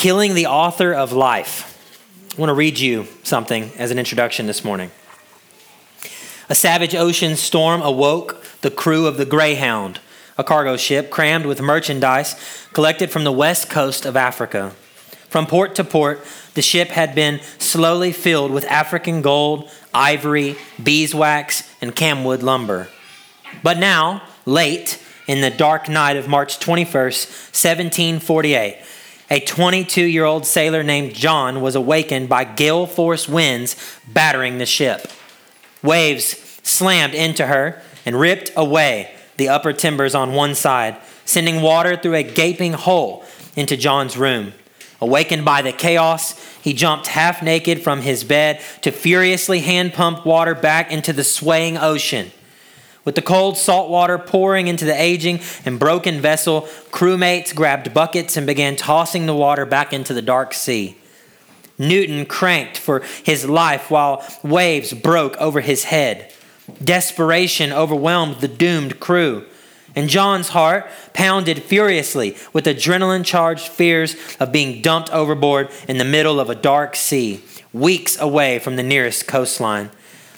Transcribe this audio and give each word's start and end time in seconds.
killing 0.00 0.32
the 0.32 0.46
author 0.46 0.94
of 0.94 1.12
life. 1.12 1.76
I 2.32 2.40
want 2.40 2.48
to 2.48 2.54
read 2.54 2.78
you 2.78 3.06
something 3.22 3.70
as 3.76 3.90
an 3.90 3.98
introduction 3.98 4.46
this 4.46 4.64
morning. 4.64 4.90
A 6.48 6.54
savage 6.54 6.94
ocean 6.94 7.36
storm 7.36 7.82
awoke 7.82 8.42
the 8.62 8.70
crew 8.70 9.06
of 9.06 9.18
the 9.18 9.26
Greyhound, 9.26 10.00
a 10.38 10.42
cargo 10.42 10.78
ship 10.78 11.10
crammed 11.10 11.44
with 11.44 11.60
merchandise 11.60 12.34
collected 12.72 13.10
from 13.10 13.24
the 13.24 13.30
west 13.30 13.68
coast 13.68 14.06
of 14.06 14.16
Africa. 14.16 14.72
From 15.28 15.46
port 15.46 15.74
to 15.74 15.84
port, 15.84 16.24
the 16.54 16.62
ship 16.62 16.88
had 16.88 17.14
been 17.14 17.38
slowly 17.58 18.12
filled 18.12 18.52
with 18.52 18.64
African 18.70 19.20
gold, 19.20 19.70
ivory, 19.92 20.56
beeswax, 20.82 21.70
and 21.82 21.94
camwood 21.94 22.42
lumber. 22.42 22.88
But 23.62 23.76
now, 23.76 24.22
late 24.46 24.98
in 25.26 25.42
the 25.42 25.50
dark 25.50 25.90
night 25.90 26.16
of 26.16 26.26
March 26.26 26.58
21st, 26.58 27.52
1748, 27.52 28.78
a 29.30 29.40
22 29.40 30.04
year 30.04 30.24
old 30.24 30.44
sailor 30.44 30.82
named 30.82 31.14
John 31.14 31.60
was 31.60 31.76
awakened 31.76 32.28
by 32.28 32.44
gale 32.44 32.86
force 32.86 33.28
winds 33.28 33.76
battering 34.08 34.58
the 34.58 34.66
ship. 34.66 35.06
Waves 35.82 36.60
slammed 36.62 37.14
into 37.14 37.46
her 37.46 37.80
and 38.04 38.18
ripped 38.18 38.50
away 38.56 39.14
the 39.36 39.48
upper 39.48 39.72
timbers 39.72 40.14
on 40.14 40.34
one 40.34 40.54
side, 40.54 40.96
sending 41.24 41.62
water 41.62 41.96
through 41.96 42.16
a 42.16 42.22
gaping 42.22 42.72
hole 42.72 43.24
into 43.56 43.76
John's 43.76 44.16
room. 44.16 44.52
Awakened 45.00 45.46
by 45.46 45.62
the 45.62 45.72
chaos, 45.72 46.38
he 46.60 46.74
jumped 46.74 47.06
half 47.06 47.42
naked 47.42 47.82
from 47.82 48.02
his 48.02 48.22
bed 48.22 48.60
to 48.82 48.90
furiously 48.90 49.60
hand 49.60 49.94
pump 49.94 50.26
water 50.26 50.54
back 50.54 50.92
into 50.92 51.12
the 51.14 51.24
swaying 51.24 51.78
ocean. 51.78 52.30
With 53.04 53.14
the 53.14 53.22
cold 53.22 53.56
salt 53.56 53.88
water 53.88 54.18
pouring 54.18 54.68
into 54.68 54.84
the 54.84 55.00
aging 55.00 55.40
and 55.64 55.78
broken 55.78 56.20
vessel, 56.20 56.62
crewmates 56.90 57.54
grabbed 57.54 57.94
buckets 57.94 58.36
and 58.36 58.46
began 58.46 58.76
tossing 58.76 59.26
the 59.26 59.34
water 59.34 59.64
back 59.64 59.92
into 59.92 60.12
the 60.12 60.22
dark 60.22 60.52
sea. 60.52 60.96
Newton 61.78 62.26
cranked 62.26 62.76
for 62.76 63.00
his 63.24 63.48
life 63.48 63.90
while 63.90 64.22
waves 64.42 64.92
broke 64.92 65.36
over 65.38 65.60
his 65.60 65.84
head. 65.84 66.30
Desperation 66.84 67.72
overwhelmed 67.72 68.36
the 68.36 68.48
doomed 68.48 69.00
crew, 69.00 69.46
and 69.96 70.10
John's 70.10 70.50
heart 70.50 70.86
pounded 71.14 71.62
furiously 71.62 72.36
with 72.52 72.66
adrenaline 72.66 73.24
charged 73.24 73.66
fears 73.66 74.14
of 74.38 74.52
being 74.52 74.82
dumped 74.82 75.10
overboard 75.10 75.70
in 75.88 75.96
the 75.96 76.04
middle 76.04 76.38
of 76.38 76.50
a 76.50 76.54
dark 76.54 76.94
sea, 76.94 77.42
weeks 77.72 78.20
away 78.20 78.58
from 78.58 78.76
the 78.76 78.82
nearest 78.82 79.26
coastline. 79.26 79.90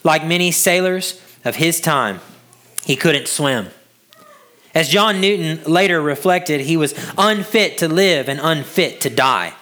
Like 0.05 0.25
many 0.25 0.53
sailors 0.53 1.21
of 1.45 1.57
his 1.57 1.81
time, 1.81 2.21
he 2.85 2.97
couldn't 2.97 3.29
swim. 3.29 3.69
As 4.75 4.89
John 4.89 5.21
Newton 5.21 5.63
later 5.71 6.01
reflected, 6.01 6.63
he 6.63 6.77
was 6.77 6.95
unfit 7.19 7.79
to 7.79 7.89
live 7.89 8.29
and 8.29 8.41
unfit 8.43 9.01
to 9.03 9.11
die. 9.11 9.55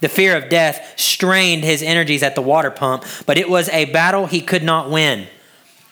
The 0.00 0.08
fear 0.08 0.36
of 0.36 0.48
death 0.48 0.94
strained 0.96 1.64
his 1.64 1.82
energies 1.82 2.22
at 2.22 2.34
the 2.34 2.42
water 2.42 2.70
pump, 2.70 3.04
but 3.26 3.38
it 3.38 3.48
was 3.48 3.68
a 3.70 3.86
battle 3.86 4.26
he 4.26 4.40
could 4.40 4.62
not 4.62 4.90
win. 4.90 5.28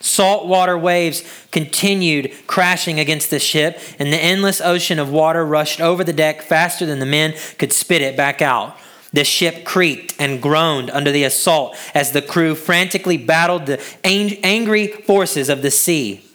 Saltwater 0.01 0.79
waves 0.79 1.25
continued 1.51 2.33
crashing 2.47 3.01
against 3.01 3.31
the 3.31 3.39
ship, 3.39 3.81
and 3.99 4.13
the 4.13 4.23
endless 4.23 4.61
ocean 4.61 4.99
of 4.99 5.11
water 5.11 5.45
rushed 5.45 5.81
over 5.81 6.05
the 6.05 6.13
deck 6.13 6.41
faster 6.43 6.87
than 6.87 7.01
the 7.01 7.07
men 7.07 7.35
could 7.59 7.73
spit 7.73 8.01
it 8.01 8.17
back 8.17 8.41
out. 8.41 8.77
The 9.13 9.25
ship 9.25 9.65
creaked 9.65 10.15
and 10.19 10.41
groaned 10.41 10.91
under 10.91 11.11
the 11.11 11.25
assault 11.25 11.77
as 11.95 12.13
the 12.13 12.23
crew 12.23 12.55
frantically 12.55 13.17
battled 13.17 13.67
the 13.67 13.83
angry 14.05 14.87
forces 14.87 15.49
of 15.49 15.63
the 15.63 15.71
sea. 15.71 16.28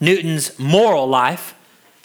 Newton's 0.00 0.58
moral 0.58 1.06
life 1.06 1.54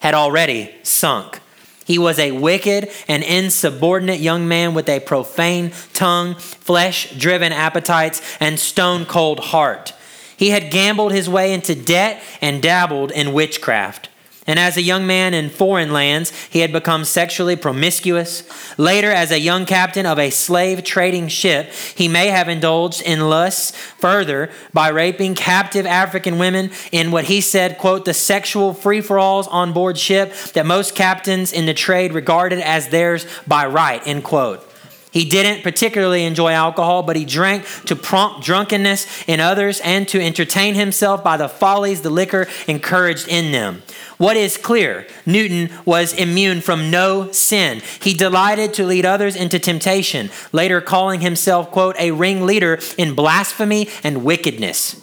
had 0.01 0.13
already 0.13 0.73
sunk. 0.83 1.39
He 1.85 1.99
was 1.99 2.17
a 2.17 2.31
wicked 2.31 2.89
and 3.07 3.23
insubordinate 3.23 4.19
young 4.19 4.47
man 4.47 4.73
with 4.73 4.87
a 4.87 4.99
profane 5.01 5.71
tongue, 5.93 6.35
flesh 6.35 7.11
driven 7.17 7.51
appetites, 7.51 8.21
and 8.39 8.59
stone 8.59 9.05
cold 9.05 9.39
heart. 9.39 9.93
He 10.35 10.49
had 10.49 10.71
gambled 10.71 11.11
his 11.11 11.29
way 11.29 11.53
into 11.53 11.75
debt 11.75 12.21
and 12.41 12.61
dabbled 12.61 13.11
in 13.11 13.33
witchcraft. 13.33 14.09
And 14.45 14.59
as 14.59 14.75
a 14.75 14.81
young 14.81 15.07
man 15.07 15.33
in 15.33 15.49
foreign 15.49 15.93
lands, 15.93 16.31
he 16.49 16.59
had 16.59 16.73
become 16.73 17.05
sexually 17.05 17.55
promiscuous. 17.55 18.43
Later, 18.77 19.09
as 19.09 19.31
a 19.31 19.39
young 19.39 19.65
captain 19.65 20.05
of 20.05 20.19
a 20.19 20.31
slave 20.31 20.83
trading 20.83 21.29
ship, 21.29 21.71
he 21.95 22.09
may 22.09 22.27
have 22.27 22.49
indulged 22.49 23.01
in 23.01 23.29
lusts 23.29 23.71
further 23.71 24.51
by 24.73 24.89
raping 24.89 25.33
captive 25.35 25.85
African 25.85 26.39
women 26.39 26.71
in 26.91 27.11
what 27.11 27.25
he 27.25 27.39
said, 27.39 27.77
quote, 27.77 28.03
the 28.03 28.13
sexual 28.13 28.73
free 28.73 28.99
for 28.99 29.17
alls 29.17 29.47
on 29.47 29.71
board 29.71 29.97
ship 29.97 30.33
that 30.53 30.65
most 30.65 30.93
captains 30.93 31.53
in 31.53 31.65
the 31.65 31.73
trade 31.73 32.13
regarded 32.13 32.59
as 32.59 32.89
theirs 32.89 33.25
by 33.47 33.65
right, 33.65 34.05
end 34.05 34.25
quote. 34.25 34.69
He 35.13 35.25
didn't 35.25 35.61
particularly 35.61 36.25
enjoy 36.25 36.53
alcohol, 36.53 37.03
but 37.03 37.15
he 37.15 37.23
drank 37.23 37.65
to 37.85 37.95
prompt 37.95 38.43
drunkenness 38.43 39.25
in 39.27 39.39
others 39.39 39.79
and 39.81 40.07
to 40.07 40.19
entertain 40.19 40.73
himself 40.73 41.23
by 41.23 41.37
the 41.37 41.47
follies 41.47 42.01
the 42.01 42.09
liquor 42.09 42.47
encouraged 42.67 43.27
in 43.27 43.51
them. 43.51 43.83
What 44.17 44.37
is 44.37 44.57
clear? 44.57 45.05
Newton 45.27 45.69
was 45.85 46.13
immune 46.13 46.61
from 46.61 46.89
no 46.89 47.31
sin. 47.31 47.83
He 48.01 48.15
delighted 48.15 48.73
to 48.73 48.85
lead 48.85 49.05
others 49.05 49.35
into 49.35 49.59
temptation, 49.59 50.31
later 50.51 50.81
calling 50.81 51.21
himself, 51.21 51.69
quote, 51.69 51.95
a 51.99 52.09
ringleader 52.09 52.79
in 52.97 53.13
blasphemy 53.13 53.89
and 54.03 54.25
wickedness. 54.25 55.02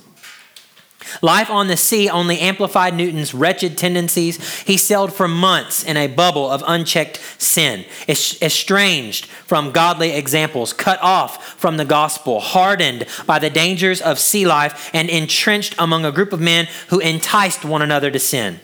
Life 1.22 1.50
on 1.50 1.66
the 1.66 1.76
sea 1.76 2.08
only 2.08 2.38
amplified 2.38 2.94
Newton's 2.94 3.34
wretched 3.34 3.76
tendencies. 3.76 4.60
He 4.60 4.76
sailed 4.76 5.12
for 5.12 5.28
months 5.28 5.84
in 5.84 5.96
a 5.96 6.06
bubble 6.06 6.50
of 6.50 6.64
unchecked 6.66 7.20
sin, 7.38 7.84
estranged 8.08 9.26
from 9.26 9.72
godly 9.72 10.12
examples, 10.12 10.72
cut 10.72 11.00
off 11.02 11.58
from 11.58 11.76
the 11.76 11.84
gospel, 11.84 12.40
hardened 12.40 13.06
by 13.26 13.38
the 13.38 13.50
dangers 13.50 14.00
of 14.00 14.18
sea 14.18 14.46
life, 14.46 14.90
and 14.92 15.08
entrenched 15.08 15.74
among 15.78 16.04
a 16.04 16.12
group 16.12 16.32
of 16.32 16.40
men 16.40 16.68
who 16.88 17.00
enticed 17.00 17.64
one 17.64 17.82
another 17.82 18.10
to 18.10 18.18
sin. 18.18 18.60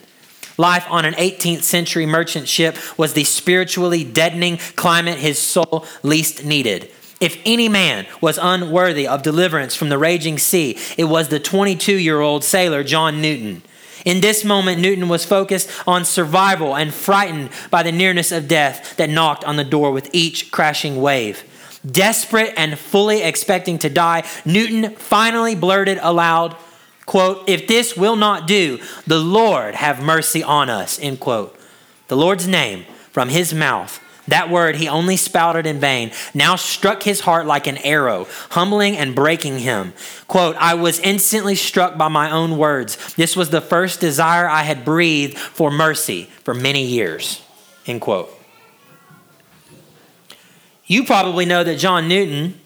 Life 0.57 0.85
on 0.89 1.05
an 1.05 1.13
18th 1.13 1.61
century 1.61 2.07
merchant 2.07 2.47
ship 2.47 2.75
was 2.97 3.13
the 3.13 3.23
spiritually 3.23 4.03
deadening 4.03 4.57
climate 4.75 5.19
his 5.19 5.37
soul 5.37 5.85
least 6.01 6.43
needed. 6.43 6.91
If 7.19 7.41
any 7.45 7.67
man 7.67 8.05
was 8.21 8.37
unworthy 8.41 9.07
of 9.07 9.23
deliverance 9.23 9.75
from 9.75 9.89
the 9.89 9.97
raging 9.97 10.37
sea, 10.37 10.77
it 10.97 11.05
was 11.05 11.29
the 11.29 11.39
22 11.39 11.93
year 11.93 12.19
old 12.19 12.43
sailor 12.43 12.83
John 12.83 13.21
Newton. 13.21 13.63
In 14.05 14.21
this 14.21 14.45
moment, 14.45 14.79
Newton 14.79 15.09
was 15.09 15.25
focused 15.25 15.69
on 15.87 16.05
survival 16.05 16.75
and 16.75 16.93
frightened 16.93 17.49
by 17.71 17.83
the 17.83 17.91
nearness 17.91 18.31
of 18.31 18.47
death 18.47 18.95
that 18.97 19.09
knocked 19.09 19.43
on 19.43 19.55
the 19.55 19.63
door 19.63 19.91
with 19.91 20.09
each 20.13 20.51
crashing 20.51 21.01
wave. 21.01 21.43
Desperate 21.89 22.53
and 22.55 22.77
fully 22.77 23.21
expecting 23.21 23.77
to 23.79 23.89
die, 23.89 24.23
Newton 24.45 24.95
finally 24.95 25.55
blurted 25.55 25.99
aloud, 26.01 26.55
quote, 27.05 27.49
If 27.49 27.67
this 27.67 27.97
will 27.97 28.15
not 28.15 28.47
do, 28.47 28.79
the 29.05 29.19
Lord 29.19 29.75
have 29.75 30.01
mercy 30.01 30.43
on 30.43 30.69
us, 30.69 30.99
end 30.99 31.19
quote. 31.19 31.57
The 32.07 32.17
Lord's 32.17 32.47
name 32.47 32.85
from 33.11 33.29
his 33.29 33.53
mouth 33.53 33.99
that 34.27 34.49
word 34.49 34.75
he 34.75 34.87
only 34.87 35.17
spouted 35.17 35.65
in 35.65 35.79
vain 35.79 36.11
now 36.33 36.55
struck 36.55 37.03
his 37.03 37.21
heart 37.21 37.45
like 37.45 37.67
an 37.67 37.77
arrow, 37.77 38.27
humbling 38.49 38.97
and 38.97 39.15
breaking 39.15 39.59
him. 39.59 39.93
Quote, 40.27 40.55
I 40.57 40.73
was 40.73 40.99
instantly 40.99 41.55
struck 41.55 41.97
by 41.97 42.07
my 42.07 42.31
own 42.31 42.57
words. 42.57 43.13
This 43.15 43.35
was 43.35 43.49
the 43.49 43.61
first 43.61 43.99
desire 43.99 44.47
I 44.47 44.63
had 44.63 44.83
breathed 44.83 45.37
for 45.37 45.71
mercy 45.71 46.25
for 46.43 46.53
many 46.53 46.85
years. 46.85 47.41
End 47.85 48.01
quote. 48.01 48.33
You 50.85 51.03
probably 51.03 51.45
know 51.45 51.63
that 51.63 51.77
John 51.77 52.07
Newton 52.07 52.59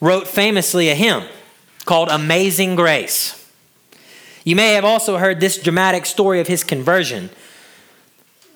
wrote 0.00 0.28
famously 0.28 0.88
a 0.88 0.94
hymn 0.94 1.24
called 1.84 2.08
Amazing 2.08 2.76
Grace. 2.76 3.40
You 4.44 4.56
may 4.56 4.74
have 4.74 4.84
also 4.84 5.16
heard 5.16 5.40
this 5.40 5.58
dramatic 5.58 6.06
story 6.06 6.38
of 6.38 6.46
his 6.46 6.62
conversion. 6.62 7.30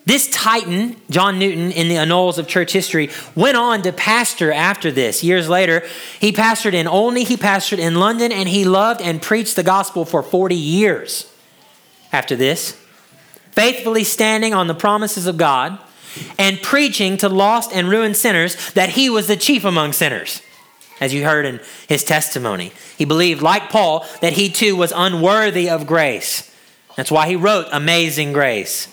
This 0.05 0.29
titan, 0.31 0.95
John 1.09 1.37
Newton, 1.37 1.71
in 1.71 1.87
the 1.87 1.97
annals 1.97 2.39
of 2.39 2.47
church 2.47 2.71
history, 2.71 3.09
went 3.35 3.57
on 3.57 3.83
to 3.83 3.91
pastor 3.91 4.51
after 4.51 4.91
this. 4.91 5.23
Years 5.23 5.47
later, 5.47 5.83
he 6.19 6.31
pastored 6.31 6.73
in 6.73 6.87
Olney, 6.87 7.23
he 7.23 7.37
pastored 7.37 7.77
in 7.77 7.95
London, 7.95 8.31
and 8.31 8.49
he 8.49 8.65
loved 8.65 9.01
and 9.01 9.21
preached 9.21 9.55
the 9.55 9.63
gospel 9.63 10.05
for 10.05 10.23
40 10.23 10.55
years 10.55 11.31
after 12.11 12.35
this, 12.35 12.71
faithfully 13.51 14.03
standing 14.03 14.53
on 14.53 14.67
the 14.67 14.73
promises 14.73 15.27
of 15.27 15.37
God 15.37 15.77
and 16.37 16.61
preaching 16.61 17.17
to 17.17 17.29
lost 17.29 17.71
and 17.71 17.87
ruined 17.89 18.17
sinners 18.17 18.71
that 18.73 18.89
he 18.89 19.09
was 19.09 19.27
the 19.27 19.35
chief 19.35 19.63
among 19.63 19.93
sinners. 19.93 20.41
As 20.99 21.13
you 21.13 21.23
heard 21.23 21.45
in 21.45 21.61
his 21.87 22.03
testimony, 22.03 22.73
he 22.97 23.05
believed, 23.05 23.41
like 23.41 23.69
Paul, 23.69 24.05
that 24.21 24.33
he 24.33 24.49
too 24.49 24.75
was 24.75 24.91
unworthy 24.93 25.69
of 25.69 25.87
grace. 25.87 26.53
That's 26.97 27.11
why 27.11 27.27
he 27.27 27.35
wrote 27.35 27.67
Amazing 27.71 28.33
Grace. 28.33 28.87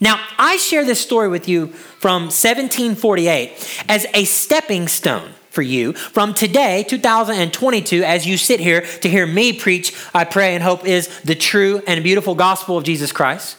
Now, 0.00 0.18
I 0.38 0.56
share 0.56 0.84
this 0.84 1.00
story 1.00 1.28
with 1.28 1.46
you 1.46 1.66
from 1.68 2.24
1748 2.24 3.84
as 3.88 4.06
a 4.14 4.24
stepping 4.24 4.88
stone 4.88 5.34
for 5.50 5.62
you 5.62 5.92
from 5.92 6.32
today, 6.32 6.84
2022, 6.84 8.02
as 8.02 8.26
you 8.26 8.38
sit 8.38 8.60
here 8.60 8.80
to 8.80 9.08
hear 9.10 9.26
me 9.26 9.52
preach, 9.52 9.94
I 10.14 10.24
pray 10.24 10.54
and 10.54 10.62
hope 10.62 10.86
is 10.86 11.20
the 11.20 11.34
true 11.34 11.82
and 11.86 12.02
beautiful 12.02 12.34
gospel 12.34 12.78
of 12.78 12.84
Jesus 12.84 13.12
Christ. 13.12 13.56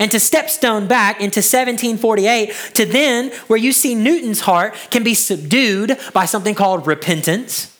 and 0.00 0.10
to 0.10 0.16
stepstone 0.16 0.88
back 0.88 1.20
into 1.20 1.38
1748 1.38 2.52
to 2.74 2.84
then 2.84 3.30
where 3.46 3.58
you 3.58 3.72
see 3.72 3.94
Newton's 3.94 4.40
heart 4.40 4.74
can 4.90 5.04
be 5.04 5.14
subdued 5.14 5.96
by 6.12 6.24
something 6.26 6.54
called 6.54 6.86
repentance 6.86 7.75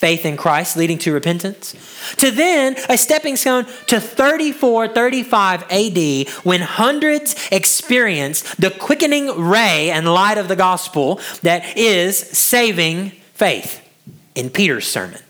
faith 0.00 0.24
in 0.24 0.38
Christ 0.38 0.78
leading 0.78 0.96
to 1.00 1.12
repentance, 1.12 1.74
to 2.16 2.30
then 2.30 2.74
a 2.88 2.96
stepping 2.96 3.36
stone 3.36 3.66
to 3.86 4.00
34, 4.00 4.88
35 4.88 5.62
AD 5.70 6.28
when 6.42 6.62
hundreds 6.62 7.36
experienced 7.52 8.58
the 8.58 8.70
quickening 8.70 9.28
ray 9.38 9.90
and 9.90 10.08
light 10.08 10.38
of 10.38 10.48
the 10.48 10.56
gospel 10.56 11.20
that 11.42 11.76
is 11.76 12.18
saving 12.18 13.10
faith 13.34 13.86
in 14.34 14.48
Peter's 14.48 14.88
sermon. 14.88 15.20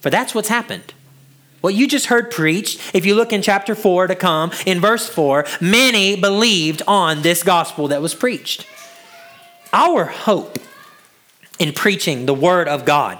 For 0.00 0.10
that's 0.10 0.34
what's 0.34 0.48
happened. 0.48 0.92
What 1.62 1.74
you 1.74 1.88
just 1.88 2.06
heard 2.06 2.30
preached, 2.30 2.94
if 2.94 3.06
you 3.06 3.14
look 3.14 3.32
in 3.32 3.40
chapter 3.40 3.74
4 3.74 4.08
to 4.08 4.14
come, 4.14 4.52
in 4.66 4.78
verse 4.78 5.08
4, 5.08 5.46
many 5.62 6.20
believed 6.20 6.82
on 6.86 7.22
this 7.22 7.42
gospel 7.42 7.88
that 7.88 8.02
was 8.02 8.14
preached. 8.14 8.66
Our 9.72 10.04
hope 10.04 10.58
in 11.58 11.72
preaching 11.72 12.26
the 12.26 12.34
word 12.34 12.68
of 12.68 12.84
God 12.84 13.18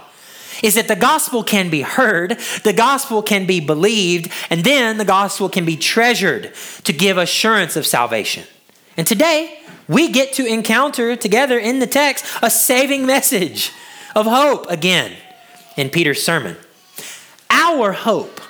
is 0.63 0.75
that 0.75 0.87
the 0.87 0.95
gospel 0.95 1.43
can 1.43 1.69
be 1.69 1.81
heard, 1.81 2.39
the 2.63 2.73
gospel 2.73 3.21
can 3.21 3.45
be 3.45 3.59
believed, 3.59 4.31
and 4.49 4.63
then 4.63 4.97
the 4.97 5.05
gospel 5.05 5.49
can 5.49 5.65
be 5.65 5.77
treasured 5.77 6.53
to 6.83 6.93
give 6.93 7.17
assurance 7.17 7.75
of 7.75 7.85
salvation. 7.85 8.45
And 8.97 9.07
today, 9.07 9.59
we 9.87 10.11
get 10.11 10.33
to 10.33 10.45
encounter 10.45 11.15
together 11.15 11.57
in 11.57 11.79
the 11.79 11.87
text 11.87 12.25
a 12.41 12.49
saving 12.49 13.05
message 13.05 13.71
of 14.15 14.25
hope 14.25 14.69
again 14.69 15.13
in 15.77 15.89
Peter's 15.89 16.21
sermon. 16.21 16.57
Our 17.49 17.93
hope 17.93 18.41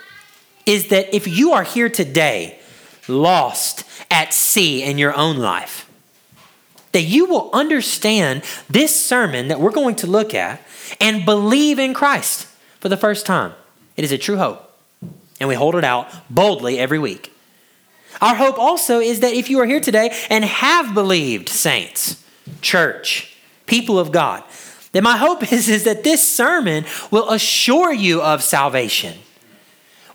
is 0.66 0.90
that 0.90 1.16
if 1.16 1.28
you 1.28 1.54
are 1.54 1.64
here 1.64 1.90
today, 1.90 2.60
lost 3.08 3.84
at 4.12 4.34
sea 4.34 4.84
in 4.84 4.98
your 4.98 5.16
own 5.16 5.38
life, 5.38 5.90
that 6.92 7.02
you 7.02 7.26
will 7.26 7.50
understand 7.54 8.44
this 8.70 9.00
sermon 9.00 9.48
that 9.48 9.60
we're 9.60 9.72
going 9.72 9.96
to 9.96 10.08
look 10.08 10.34
at 10.34 10.62
and 11.00 11.26
believe 11.26 11.80
in 11.80 11.94
Christ 11.94 12.48
for 12.80 12.90
the 12.90 12.98
first 12.98 13.26
time. 13.26 13.54
It 13.98 14.04
is 14.04 14.12
a 14.12 14.18
true 14.18 14.38
hope. 14.38 14.66
And 15.40 15.48
we 15.48 15.56
hold 15.56 15.76
it 15.76 15.84
out 15.84 16.10
boldly 16.30 16.80
every 16.80 17.00
week. 17.00 17.34
Our 18.22 18.36
hope 18.36 18.58
also 18.58 19.00
is 19.00 19.22
that 19.22 19.34
if 19.34 19.50
you 19.50 19.60
are 19.60 19.66
here 19.66 19.80
today 19.80 20.18
and 20.30 20.44
have 20.44 20.94
believed, 20.94 21.48
saints, 21.50 22.24
church, 22.62 23.38
people 23.66 23.98
of 23.98 24.12
God, 24.12 24.44
then 24.92 25.04
my 25.04 25.18
hope 25.18 25.52
is, 25.54 25.70
is 25.70 25.84
that 25.86 26.04
this 26.04 26.28
sermon 26.28 26.86
will 27.12 27.30
assure 27.30 27.94
you 27.94 28.22
of 28.22 28.44
salvation. 28.44 29.18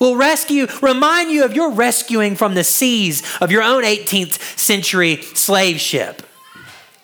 Will 0.01 0.17
rescue, 0.17 0.67
remind 0.83 1.31
you 1.31 1.45
of 1.45 1.55
your 1.55 1.71
rescuing 1.71 2.37
from 2.37 2.55
the 2.55 2.65
seas 2.65 3.23
of 3.41 3.51
your 3.51 3.63
own 3.63 3.85
18th 3.85 4.59
century 4.59 5.23
slave 5.23 5.81
ship 5.81 6.23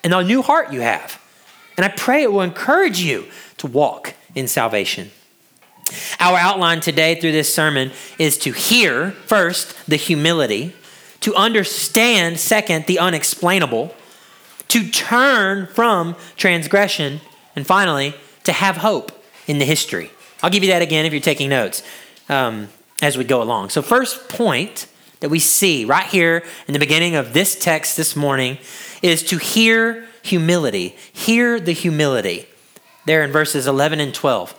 and 0.03 0.13
the 0.13 0.23
new 0.23 0.43
heart 0.43 0.73
you 0.73 0.81
have. 0.81 1.21
And 1.77 1.87
I 1.87 1.89
pray 1.89 2.23
it 2.23 2.33
will 2.33 2.43
encourage 2.43 3.01
you 3.01 3.27
to 3.61 3.67
walk 3.67 4.15
in 4.35 4.49
salvation. 4.49 5.11
Our 6.19 6.39
outline 6.39 6.81
today 6.81 7.21
through 7.21 7.33
this 7.33 7.55
sermon 7.55 7.93
is 8.19 8.39
to 8.39 8.53
hear, 8.53 9.11
first, 9.11 9.77
the 9.87 9.97
humility, 9.97 10.75
to 11.21 11.35
understand, 11.35 12.41
second, 12.41 12.87
the 12.87 12.99
unexplainable, 12.99 13.95
to 14.69 14.89
turn 14.89 15.67
from 15.67 16.17
transgression, 16.37 17.21
and 17.55 17.67
finally, 17.67 18.15
to 18.45 18.53
have 18.53 18.79
hope 18.79 19.13
in 19.47 19.59
the 19.59 19.67
history. 19.67 20.11
I'll 20.43 20.51
give 20.51 20.63
you 20.63 20.71
that 20.71 20.81
again 20.81 21.05
if 21.05 21.13
you're 21.13 21.21
taking 21.21 21.51
notes 21.51 21.83
um, 22.31 22.69
as 23.03 23.19
we 23.19 23.25
go 23.25 23.43
along. 23.43 23.69
So, 23.69 23.83
first 23.83 24.31
point 24.31 24.87
that 25.21 25.29
we 25.29 25.39
see 25.39 25.85
right 25.85 26.07
here 26.07 26.45
in 26.67 26.73
the 26.73 26.79
beginning 26.79 27.15
of 27.15 27.35
this 27.35 27.59
text 27.59 27.99
this 27.99 28.17
morning 28.17 28.57
is 29.03 29.23
to 29.25 29.37
hear 29.37 30.07
humility. 30.23 30.97
Hear 31.13 31.61
the 31.61 31.73
humility 31.73 32.47
there 33.07 33.23
in 33.23 33.31
verses 33.31 33.67
11 33.67 34.01
and 34.01 34.15
12. 34.15 34.55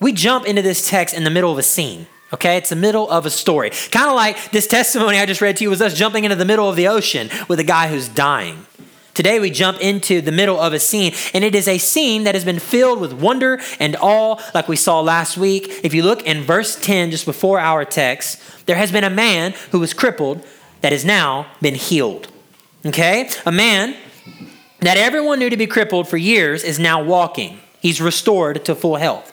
We 0.00 0.12
jump 0.12 0.46
into 0.46 0.62
this 0.62 0.88
text 0.88 1.14
in 1.14 1.24
the 1.24 1.30
middle 1.30 1.52
of 1.52 1.58
a 1.58 1.62
scene. 1.62 2.06
Okay, 2.32 2.56
it's 2.56 2.70
the 2.70 2.76
middle 2.76 3.10
of 3.10 3.26
a 3.26 3.30
story. 3.30 3.70
Kind 3.90 4.08
of 4.08 4.16
like 4.16 4.52
this 4.52 4.66
testimony 4.66 5.18
I 5.18 5.26
just 5.26 5.42
read 5.42 5.58
to 5.58 5.64
you 5.64 5.70
was 5.70 5.82
us 5.82 5.94
jumping 5.94 6.24
into 6.24 6.36
the 6.36 6.46
middle 6.46 6.68
of 6.68 6.76
the 6.76 6.88
ocean 6.88 7.28
with 7.46 7.60
a 7.60 7.64
guy 7.64 7.88
who's 7.88 8.08
dying. 8.08 8.66
Today 9.14 9.38
we 9.38 9.50
jump 9.50 9.78
into 9.80 10.22
the 10.22 10.32
middle 10.32 10.58
of 10.58 10.72
a 10.72 10.80
scene, 10.80 11.12
and 11.34 11.44
it 11.44 11.54
is 11.54 11.68
a 11.68 11.76
scene 11.76 12.24
that 12.24 12.34
has 12.34 12.46
been 12.46 12.58
filled 12.58 12.98
with 12.98 13.12
wonder 13.12 13.60
and 13.78 13.94
awe, 14.00 14.40
like 14.54 14.68
we 14.68 14.76
saw 14.76 15.00
last 15.00 15.36
week. 15.36 15.80
If 15.84 15.92
you 15.92 16.02
look 16.02 16.22
in 16.22 16.40
verse 16.40 16.76
10, 16.80 17.10
just 17.10 17.26
before 17.26 17.60
our 17.60 17.84
text, 17.84 18.40
there 18.64 18.76
has 18.76 18.90
been 18.90 19.04
a 19.04 19.10
man 19.10 19.52
who 19.70 19.80
was 19.80 19.92
crippled 19.92 20.42
that 20.80 20.92
has 20.92 21.04
now 21.04 21.46
been 21.60 21.74
healed. 21.74 22.28
Okay? 22.86 23.28
A 23.44 23.52
man 23.52 23.94
that 24.82 24.96
everyone 24.96 25.38
knew 25.38 25.48
to 25.48 25.56
be 25.56 25.66
crippled 25.66 26.08
for 26.08 26.16
years 26.16 26.64
is 26.64 26.78
now 26.78 27.02
walking. 27.02 27.60
He's 27.80 28.00
restored 28.00 28.64
to 28.64 28.74
full 28.74 28.96
health. 28.96 29.32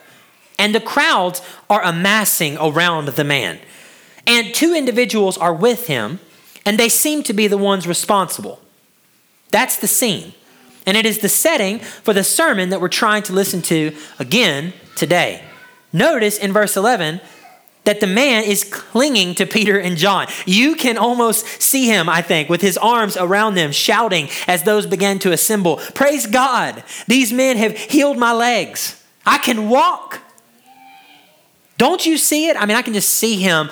And 0.57 0.73
the 0.73 0.79
crowds 0.79 1.41
are 1.69 1.83
amassing 1.83 2.57
around 2.57 3.09
the 3.09 3.23
man. 3.23 3.59
And 4.27 4.53
two 4.53 4.73
individuals 4.73 5.37
are 5.37 5.53
with 5.53 5.87
him, 5.87 6.19
and 6.65 6.77
they 6.77 6.89
seem 6.89 7.23
to 7.23 7.33
be 7.33 7.47
the 7.47 7.57
ones 7.57 7.87
responsible. 7.87 8.61
That's 9.49 9.77
the 9.77 9.87
scene. 9.87 10.33
And 10.85 10.95
it 10.95 11.05
is 11.05 11.19
the 11.19 11.29
setting 11.29 11.79
for 11.79 12.13
the 12.13 12.23
sermon 12.23 12.69
that 12.69 12.79
we're 12.79 12.87
trying 12.87 13.23
to 13.23 13.33
listen 13.33 13.61
to 13.63 13.95
again 14.19 14.73
today. 14.95 15.43
Notice 15.91 16.37
in 16.37 16.53
verse 16.53 16.77
11 16.77 17.21
that 17.85 17.99
the 18.01 18.07
man 18.07 18.43
is 18.43 18.63
clinging 18.63 19.35
to 19.35 19.45
Peter 19.45 19.79
and 19.79 19.97
John. 19.97 20.27
You 20.45 20.75
can 20.75 20.97
almost 20.97 21.45
see 21.61 21.87
him, 21.87 22.09
I 22.09 22.21
think, 22.21 22.49
with 22.49 22.61
his 22.61 22.77
arms 22.77 23.17
around 23.17 23.55
them, 23.55 23.71
shouting 23.71 24.29
as 24.47 24.63
those 24.63 24.85
began 24.85 25.19
to 25.19 25.31
assemble 25.31 25.77
Praise 25.95 26.27
God! 26.27 26.83
These 27.07 27.33
men 27.33 27.57
have 27.57 27.77
healed 27.77 28.17
my 28.17 28.31
legs. 28.31 29.03
I 29.25 29.37
can 29.37 29.69
walk. 29.69 30.21
Don't 31.77 32.05
you 32.05 32.17
see 32.17 32.47
it? 32.49 32.57
I 32.57 32.65
mean, 32.65 32.75
I 32.75 32.81
can 32.81 32.93
just 32.93 33.09
see 33.09 33.37
him 33.37 33.69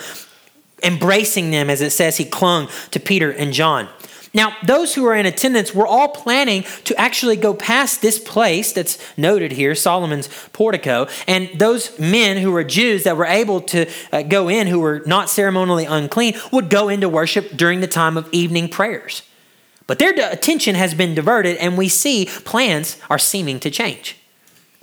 embracing 0.83 1.51
them 1.51 1.69
as 1.69 1.81
it 1.81 1.89
says 1.89 2.18
he 2.18 2.25
clung 2.25 2.69
to 2.92 3.00
Peter 3.00 3.31
and 3.31 3.51
John. 3.51 3.89
Now, 4.38 4.56
those 4.63 4.94
who 4.94 5.04
are 5.07 5.16
in 5.16 5.25
attendance 5.25 5.74
were 5.74 5.88
all 5.88 6.10
planning 6.10 6.63
to 6.84 6.95
actually 6.95 7.38
go 7.38 7.56
past 7.56 8.04
this 8.04 8.19
place 8.19 8.72
that's 8.72 9.00
noted 9.18 9.51
here, 9.51 9.74
Solomon's 9.74 10.30
portico, 10.54 11.07
and 11.28 11.50
those 11.56 11.98
men 11.98 12.38
who 12.38 12.51
were 12.51 12.63
Jews 12.63 13.04
that 13.06 13.18
were 13.18 13.25
able 13.25 13.62
to 13.62 13.89
uh, 14.13 14.22
go 14.22 14.48
in, 14.48 14.68
who 14.68 14.80
were 14.80 15.01
not 15.07 15.31
ceremonially 15.31 15.86
unclean, 15.86 16.36
would 16.51 16.69
go 16.69 16.88
into 16.88 17.10
worship 17.10 17.57
during 17.57 17.80
the 17.80 17.88
time 17.88 18.16
of 18.16 18.30
evening 18.31 18.69
prayers. 18.69 19.24
But 19.88 19.98
their 19.98 20.13
attention 20.31 20.75
has 20.75 20.94
been 20.94 21.16
diverted, 21.16 21.57
and 21.57 21.75
we 21.75 21.89
see 21.89 22.25
plans 22.46 22.98
are 23.10 23.17
seeming 23.17 23.60
to 23.62 23.72
change. 23.72 24.17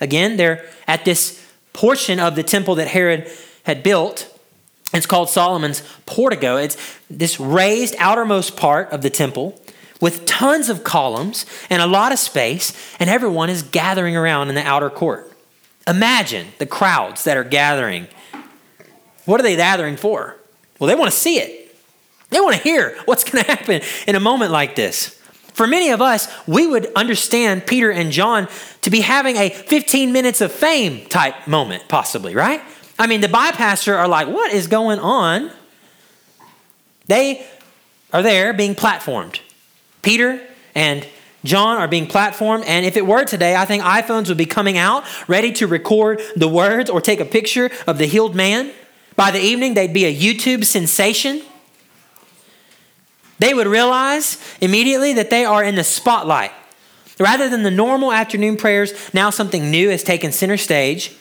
Again, 0.01 0.37
they're 0.37 0.65
at 0.89 1.05
this 1.05 1.47
portion 1.73 2.19
of 2.19 2.35
the 2.35 2.43
temple 2.43 2.75
that 2.75 2.89
Herod 2.89 3.31
had 3.63 3.85
built 3.85 4.34
it's 4.97 5.07
called 5.07 5.29
Solomon's 5.29 5.83
portico. 6.07 6.57
It's 6.57 6.77
this 7.11 7.41
raised 7.41 7.95
outermost 7.99 8.57
part 8.57 8.91
of 8.91 9.03
the 9.03 9.11
temple 9.11 9.61
with 10.01 10.27
tons 10.27 10.69
of 10.69 10.85
columns 10.85 11.47
and 11.71 11.81
a 11.81 11.87
lot 11.87 12.13
of 12.13 12.19
space, 12.19 12.73
and 12.99 13.09
everyone 13.09 13.51
is 13.51 13.63
gathering 13.63 14.17
around 14.17 14.49
in 14.49 14.55
the 14.55 14.63
outer 14.63 14.91
court. 14.91 15.33
Imagine 15.87 16.49
the 16.59 16.67
crowds 16.67 17.25
that 17.25 17.37
are 17.37 17.45
gathering. 17.45 18.09
What 19.25 19.41
are 19.41 19.43
they 19.43 19.57
gathering 19.57 19.97
for? 19.97 20.37
Well, 20.79 20.89
they 20.89 20.95
want 20.95 21.11
to 21.11 21.17
see 21.17 21.39
it. 21.39 21.77
They 22.31 22.41
want 22.41 22.57
to 22.57 22.63
hear 22.63 22.99
what's 23.05 23.25
going 23.25 23.45
to 23.45 23.51
happen 23.51 23.81
in 24.07 24.17
a 24.17 24.21
moment 24.21 24.51
like 24.51 24.75
this. 24.75 25.21
For 25.55 25.69
many 25.69 25.91
of 25.91 26.03
us, 26.03 26.29
we 26.49 26.67
would 26.67 26.93
understand 26.95 27.67
Peter 27.67 27.91
and 27.91 28.11
John 28.11 28.49
to 28.83 28.91
be 28.91 29.01
having 29.01 29.37
a 29.37 29.51
15 29.51 30.13
minutes 30.13 30.41
of 30.41 30.51
fame 30.51 31.07
type 31.07 31.47
moment, 31.47 31.85
possibly, 31.89 32.35
right? 32.35 32.61
I 32.99 33.07
mean, 33.07 33.21
the 33.21 33.29
bypasser 33.29 33.97
are 33.97 34.09
like, 34.09 34.29
what 34.29 34.53
is 34.53 34.67
going 34.67 34.99
on? 34.99 35.51
They 37.07 37.47
are 38.13 38.23
there 38.23 38.53
being 38.53 38.75
platformed. 38.75 39.41
Peter 40.03 40.41
and 40.75 41.07
John 41.45 41.77
are 41.77 41.89
being 41.89 42.07
platformed, 42.07 42.65
and 42.67 42.87
if 42.87 42.97
it 42.97 43.07
were 43.07 43.25
today, 43.25 43.55
I 43.55 43.67
think 43.67 43.83
iPhones 43.83 44.29
would 44.29 44.39
be 44.39 44.47
coming 44.47 44.79
out 44.79 45.05
ready 45.29 45.53
to 45.55 45.67
record 45.67 46.23
the 46.37 46.49
words 46.49 46.89
or 46.89 47.01
take 47.01 47.21
a 47.21 47.25
picture 47.25 47.71
of 47.87 47.99
the 47.99 48.07
healed 48.07 48.35
man. 48.35 48.73
By 49.17 49.31
the 49.31 49.41
evening, 49.41 49.75
they'd 49.75 49.93
be 49.93 50.07
a 50.07 50.17
YouTube 50.17 50.65
sensation. 50.65 51.43
They 53.39 53.53
would 53.53 53.67
realize 53.67 54.39
immediately 54.61 55.13
that 55.15 55.29
they 55.29 55.45
are 55.45 55.63
in 55.63 55.75
the 55.75 55.85
spotlight. 55.85 56.53
Rather 57.21 57.49
than 57.49 57.63
the 57.63 57.71
normal 57.71 58.11
afternoon 58.11 58.57
prayers, 58.57 58.93
now 59.13 59.31
something 59.31 59.71
new 59.71 59.91
has 59.91 60.03
taken 60.03 60.33
center 60.33 60.57
stage. 60.57 61.15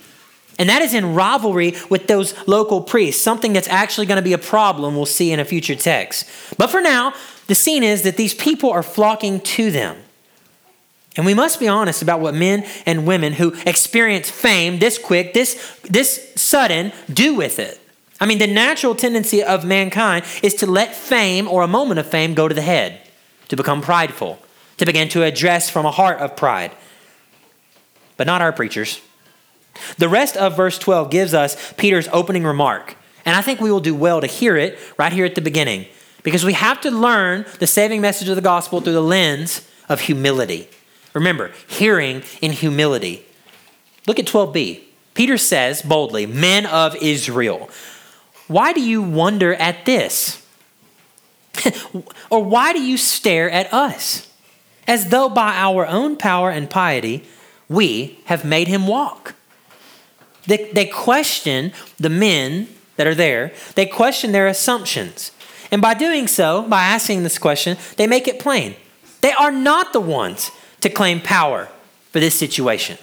And 0.60 0.70
that 0.70 0.82
is 0.82 0.94
in 0.94 1.16
rivalry 1.16 1.76
with 1.90 2.08
those 2.08 2.36
local 2.48 2.82
priests, 2.82 3.24
something 3.24 3.54
that's 3.54 3.68
actually 3.68 4.06
going 4.06 4.18
to 4.18 4.24
be 4.24 4.34
a 4.34 4.38
problem 4.38 4.96
we'll 4.96 5.06
see 5.06 5.32
in 5.32 5.40
a 5.40 5.46
future 5.46 5.76
text. 5.76 6.30
But 6.58 6.70
for 6.70 6.82
now, 6.82 7.14
the 7.48 7.56
scene 7.56 7.84
is 7.84 8.04
that 8.04 8.18
these 8.18 8.34
people 8.34 8.72
are 8.72 8.84
flocking 8.84 9.40
to 9.42 9.72
them. 9.72 9.98
And 11.16 11.26
we 11.26 11.34
must 11.34 11.60
be 11.60 11.68
honest 11.68 12.02
about 12.02 12.22
what 12.22 12.34
men 12.34 12.66
and 12.86 13.06
women 13.06 13.34
who 13.34 13.54
experience 13.66 14.30
fame 14.30 14.80
this 14.80 14.98
quick, 14.98 15.34
this, 15.34 15.80
this 15.84 16.32
sudden, 16.36 16.92
do 17.12 17.36
with 17.36 17.60
it. 17.60 17.80
I 18.20 18.26
mean, 18.26 18.40
the 18.40 18.48
natural 18.48 18.96
tendency 18.96 19.44
of 19.44 19.66
mankind 19.66 20.26
is 20.42 20.56
to 20.56 20.66
let 20.66 20.96
fame 20.96 21.48
or 21.48 21.62
a 21.62 21.68
moment 21.68 22.00
of 22.00 22.08
fame 22.08 22.34
go 22.34 22.48
to 22.48 22.56
the 22.56 22.62
head, 22.62 23.02
to 23.50 23.56
become 23.56 23.82
prideful, 23.82 24.40
to 24.78 24.86
begin 24.86 25.10
to 25.10 25.24
address 25.24 25.70
from 25.70 25.86
a 25.86 25.92
heart 25.92 26.20
of 26.20 26.36
pride. 26.36 26.72
But 28.18 28.28
not 28.28 28.42
our 28.42 28.54
preachers. 28.54 29.02
The 29.98 30.10
rest 30.10 30.38
of 30.38 30.56
verse 30.56 30.78
12 30.78 31.10
gives 31.10 31.34
us 31.34 31.74
Peter's 31.74 32.08
opening 32.12 32.44
remark. 32.44 32.96
And 33.26 33.36
I 33.36 33.42
think 33.42 33.60
we 33.60 33.72
will 33.72 33.80
do 33.80 33.96
well 33.96 34.22
to 34.22 34.28
hear 34.28 34.58
it 34.58 34.78
right 34.98 35.14
here 35.14 35.26
at 35.26 35.36
the 35.36 35.42
beginning 35.42 35.88
because 36.24 36.46
we 36.46 36.54
have 36.54 36.82
to 36.82 36.92
learn 36.92 37.46
the 37.60 37.68
saving 37.68 38.02
message 38.02 38.30
of 38.30 38.36
the 38.36 38.42
gospel 38.42 38.82
through 38.82 38.94
the 38.94 39.02
lens 39.02 39.68
of 39.90 40.02
humility. 40.02 40.68
Remember, 41.14 41.52
hearing 41.68 42.24
in 42.42 42.52
humility. 42.52 43.26
Look 44.08 44.20
at 44.20 44.26
12b. 44.26 44.82
Peter 45.14 45.38
says 45.38 45.82
boldly, 45.82 46.26
Men 46.26 46.66
of 46.66 46.96
Israel. 46.96 47.70
Why 48.48 48.74
do 48.74 48.82
you 48.82 49.02
wonder 49.02 49.54
at 49.54 49.86
this? 49.86 50.46
or 52.30 52.44
why 52.44 52.74
do 52.74 52.82
you 52.82 52.98
stare 52.98 53.50
at 53.50 53.72
us? 53.74 54.30
As 54.88 55.10
though 55.10 55.30
by 55.30 55.54
our 55.56 55.86
own 55.86 56.18
power 56.18 56.50
and 56.50 56.70
piety 56.70 57.24
we 57.70 58.20
have 58.26 58.44
made 58.44 58.68
him 58.68 58.88
walk. 58.88 59.36
They, 60.46 60.72
they 60.72 60.86
question 60.86 61.72
the 61.98 62.10
men 62.10 62.68
that 62.96 63.08
are 63.08 63.16
there, 63.16 63.54
they 63.76 63.86
question 63.86 64.32
their 64.32 64.48
assumptions. 64.48 65.32
And 65.72 65.82
by 65.82 65.96
doing 65.96 66.28
so, 66.28 66.62
by 66.64 66.84
asking 66.84 67.24
this 67.24 67.40
question, 67.40 67.78
they 67.98 68.06
make 68.06 68.28
it 68.28 68.40
plain. 68.40 68.76
They 69.22 69.32
are 69.32 69.52
not 69.52 69.94
the 69.94 70.00
ones 70.00 70.52
to 70.82 70.90
claim 70.90 71.20
power 71.22 71.70
for 72.12 72.20
this 72.20 72.36
situation. 72.36 72.98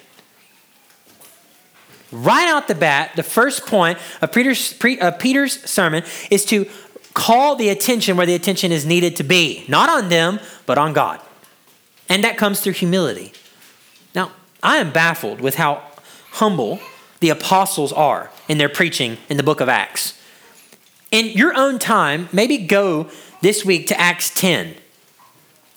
Right 2.12 2.47
out 2.47 2.68
the 2.68 2.75
bat, 2.75 3.12
the 3.16 3.23
first 3.23 3.66
point 3.66 3.99
of 4.20 4.32
Peter's, 4.32 4.75
of 5.00 5.18
Peter's 5.18 5.61
sermon 5.68 6.04
is 6.30 6.44
to 6.47 6.66
call 7.14 7.56
the 7.56 7.70
attention 7.70 8.16
where 8.16 8.26
the 8.26 8.35
attention 8.35 8.70
is 8.70 8.87
needed 8.87 9.16
to 9.16 9.25
be, 9.25 9.64
not 9.66 9.88
on 9.88 10.09
them, 10.09 10.38
but 10.66 10.78
on 10.78 10.92
God. 10.92 11.20
And 12.09 12.23
that 12.25 12.37
comes 12.37 12.61
through 12.61 12.75
humility. 12.75 13.32
Now, 14.14 14.32
I 14.62 14.76
am 14.76 14.92
baffled 14.92 15.40
with 15.40 15.54
how 15.54 15.82
humble 16.32 16.80
the 17.20 17.30
apostles 17.30 17.92
are 17.92 18.30
in 18.48 18.58
their 18.58 18.68
preaching 18.68 19.18
in 19.28 19.36
the 19.36 19.42
book 19.42 19.60
of 19.60 19.68
Acts. 19.68 20.18
In 21.10 21.26
your 21.26 21.54
own 21.56 21.78
time, 21.78 22.28
maybe 22.32 22.58
go 22.58 23.10
this 23.40 23.64
week 23.64 23.86
to 23.88 24.00
Acts 24.00 24.34
10. 24.34 24.74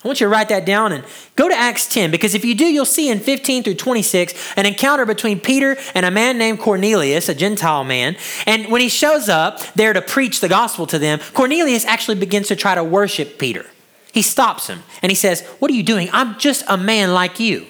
I 0.03 0.07
want 0.07 0.19
you 0.19 0.25
to 0.25 0.29
write 0.29 0.49
that 0.49 0.65
down 0.65 0.91
and 0.91 1.05
go 1.37 1.47
to 1.47 1.55
Acts 1.55 1.87
10 1.87 2.11
because 2.11 2.35
if 2.35 2.43
you 2.43 2.55
do, 2.55 2.65
you'll 2.65 2.83
see 2.83 3.09
in 3.09 3.19
15 3.19 3.63
through 3.63 3.75
26 3.75 4.33
an 4.57 4.65
encounter 4.65 5.05
between 5.05 5.39
Peter 5.39 5.77
and 5.95 6.05
a 6.05 6.11
man 6.11 6.37
named 6.37 6.59
Cornelius, 6.59 7.29
a 7.29 7.35
Gentile 7.35 7.85
man. 7.85 8.17
And 8.45 8.69
when 8.69 8.81
he 8.81 8.89
shows 8.89 9.29
up 9.29 9.61
there 9.75 9.93
to 9.93 10.01
preach 10.01 10.41
the 10.41 10.49
gospel 10.49 10.85
to 10.87 10.99
them, 10.99 11.19
Cornelius 11.33 11.85
actually 11.85 12.15
begins 12.15 12.49
to 12.49 12.57
try 12.57 12.75
to 12.75 12.83
worship 12.83 13.39
Peter. 13.39 13.65
He 14.11 14.21
stops 14.21 14.67
him 14.67 14.83
and 15.01 15.09
he 15.09 15.15
says, 15.15 15.41
What 15.59 15.71
are 15.71 15.73
you 15.73 15.83
doing? 15.83 16.09
I'm 16.11 16.37
just 16.37 16.65
a 16.67 16.77
man 16.77 17.13
like 17.13 17.39
you. 17.39 17.65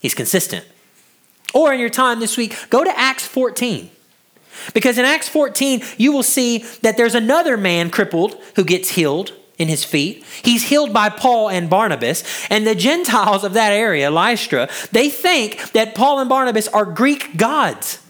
He's 0.00 0.14
consistent. 0.14 0.64
Or 1.54 1.72
in 1.72 1.80
your 1.80 1.88
time 1.88 2.20
this 2.20 2.36
week, 2.36 2.56
go 2.68 2.84
to 2.84 2.98
Acts 2.98 3.26
14. 3.26 3.90
Because 4.72 4.98
in 4.98 5.04
Acts 5.04 5.28
14, 5.28 5.82
you 5.96 6.12
will 6.12 6.22
see 6.22 6.58
that 6.82 6.96
there's 6.96 7.14
another 7.14 7.56
man 7.56 7.90
crippled 7.90 8.40
who 8.56 8.64
gets 8.64 8.90
healed 8.90 9.32
in 9.58 9.68
his 9.68 9.84
feet. 9.84 10.24
He's 10.42 10.68
healed 10.68 10.92
by 10.92 11.08
Paul 11.08 11.48
and 11.48 11.70
Barnabas. 11.70 12.24
And 12.50 12.66
the 12.66 12.74
Gentiles 12.74 13.44
of 13.44 13.54
that 13.54 13.72
area, 13.72 14.10
Lystra, 14.10 14.68
they 14.92 15.08
think 15.08 15.72
that 15.72 15.94
Paul 15.94 16.20
and 16.20 16.28
Barnabas 16.28 16.68
are 16.68 16.84
Greek 16.84 17.36
gods. 17.36 18.00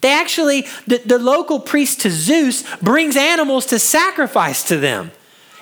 They 0.00 0.12
actually, 0.12 0.66
the, 0.86 0.98
the 0.98 1.18
local 1.18 1.60
priest 1.60 2.00
to 2.00 2.10
Zeus 2.10 2.64
brings 2.78 3.16
animals 3.16 3.66
to 3.66 3.78
sacrifice 3.78 4.64
to 4.64 4.76
them. 4.76 5.12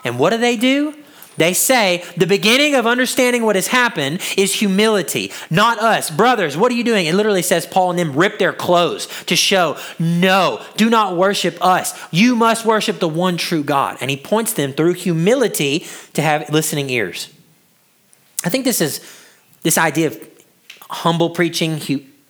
And 0.05 0.19
what 0.19 0.31
do 0.31 0.39
they 0.39 0.57
do? 0.57 0.95
They 1.41 1.55
say 1.55 2.05
the 2.19 2.27
beginning 2.27 2.75
of 2.75 2.87
understanding 2.87 3.45
what 3.45 3.57
has 3.57 3.69
happened 3.69 4.21
is 4.37 4.53
humility, 4.53 5.33
not 5.49 5.79
us. 5.79 6.11
Brothers, 6.11 6.55
what 6.55 6.71
are 6.71 6.75
you 6.75 6.85
doing? 6.85 7.07
It 7.07 7.15
literally 7.15 7.41
says 7.41 7.65
Paul 7.65 7.89
and 7.89 7.99
them 7.99 8.13
rip 8.13 8.39
their 8.39 8.53
clothes 8.53 9.07
to 9.25 9.37
show, 9.37 9.79
no, 9.99 10.63
do 10.77 10.91
not 10.91 11.17
worship 11.17 11.57
us. 11.65 11.99
You 12.11 12.37
must 12.37 12.67
worship 12.67 12.99
the 12.99 13.09
one 13.09 13.39
true 13.39 13.65
God. 13.65 13.97
And 14.03 14.11
he 14.11 14.19
points 14.19 14.53
them 14.53 14.75
through 14.75 14.93
humility 14.93 15.87
to 16.13 16.21
have 16.21 16.51
listening 16.51 16.91
ears. 16.91 17.33
I 18.45 18.51
think 18.51 18.67
this 18.67 18.83
is 18.83 19.01
this 19.63 19.79
idea 19.79 20.09
of 20.09 20.29
humble 20.91 21.31
preaching, 21.31 21.81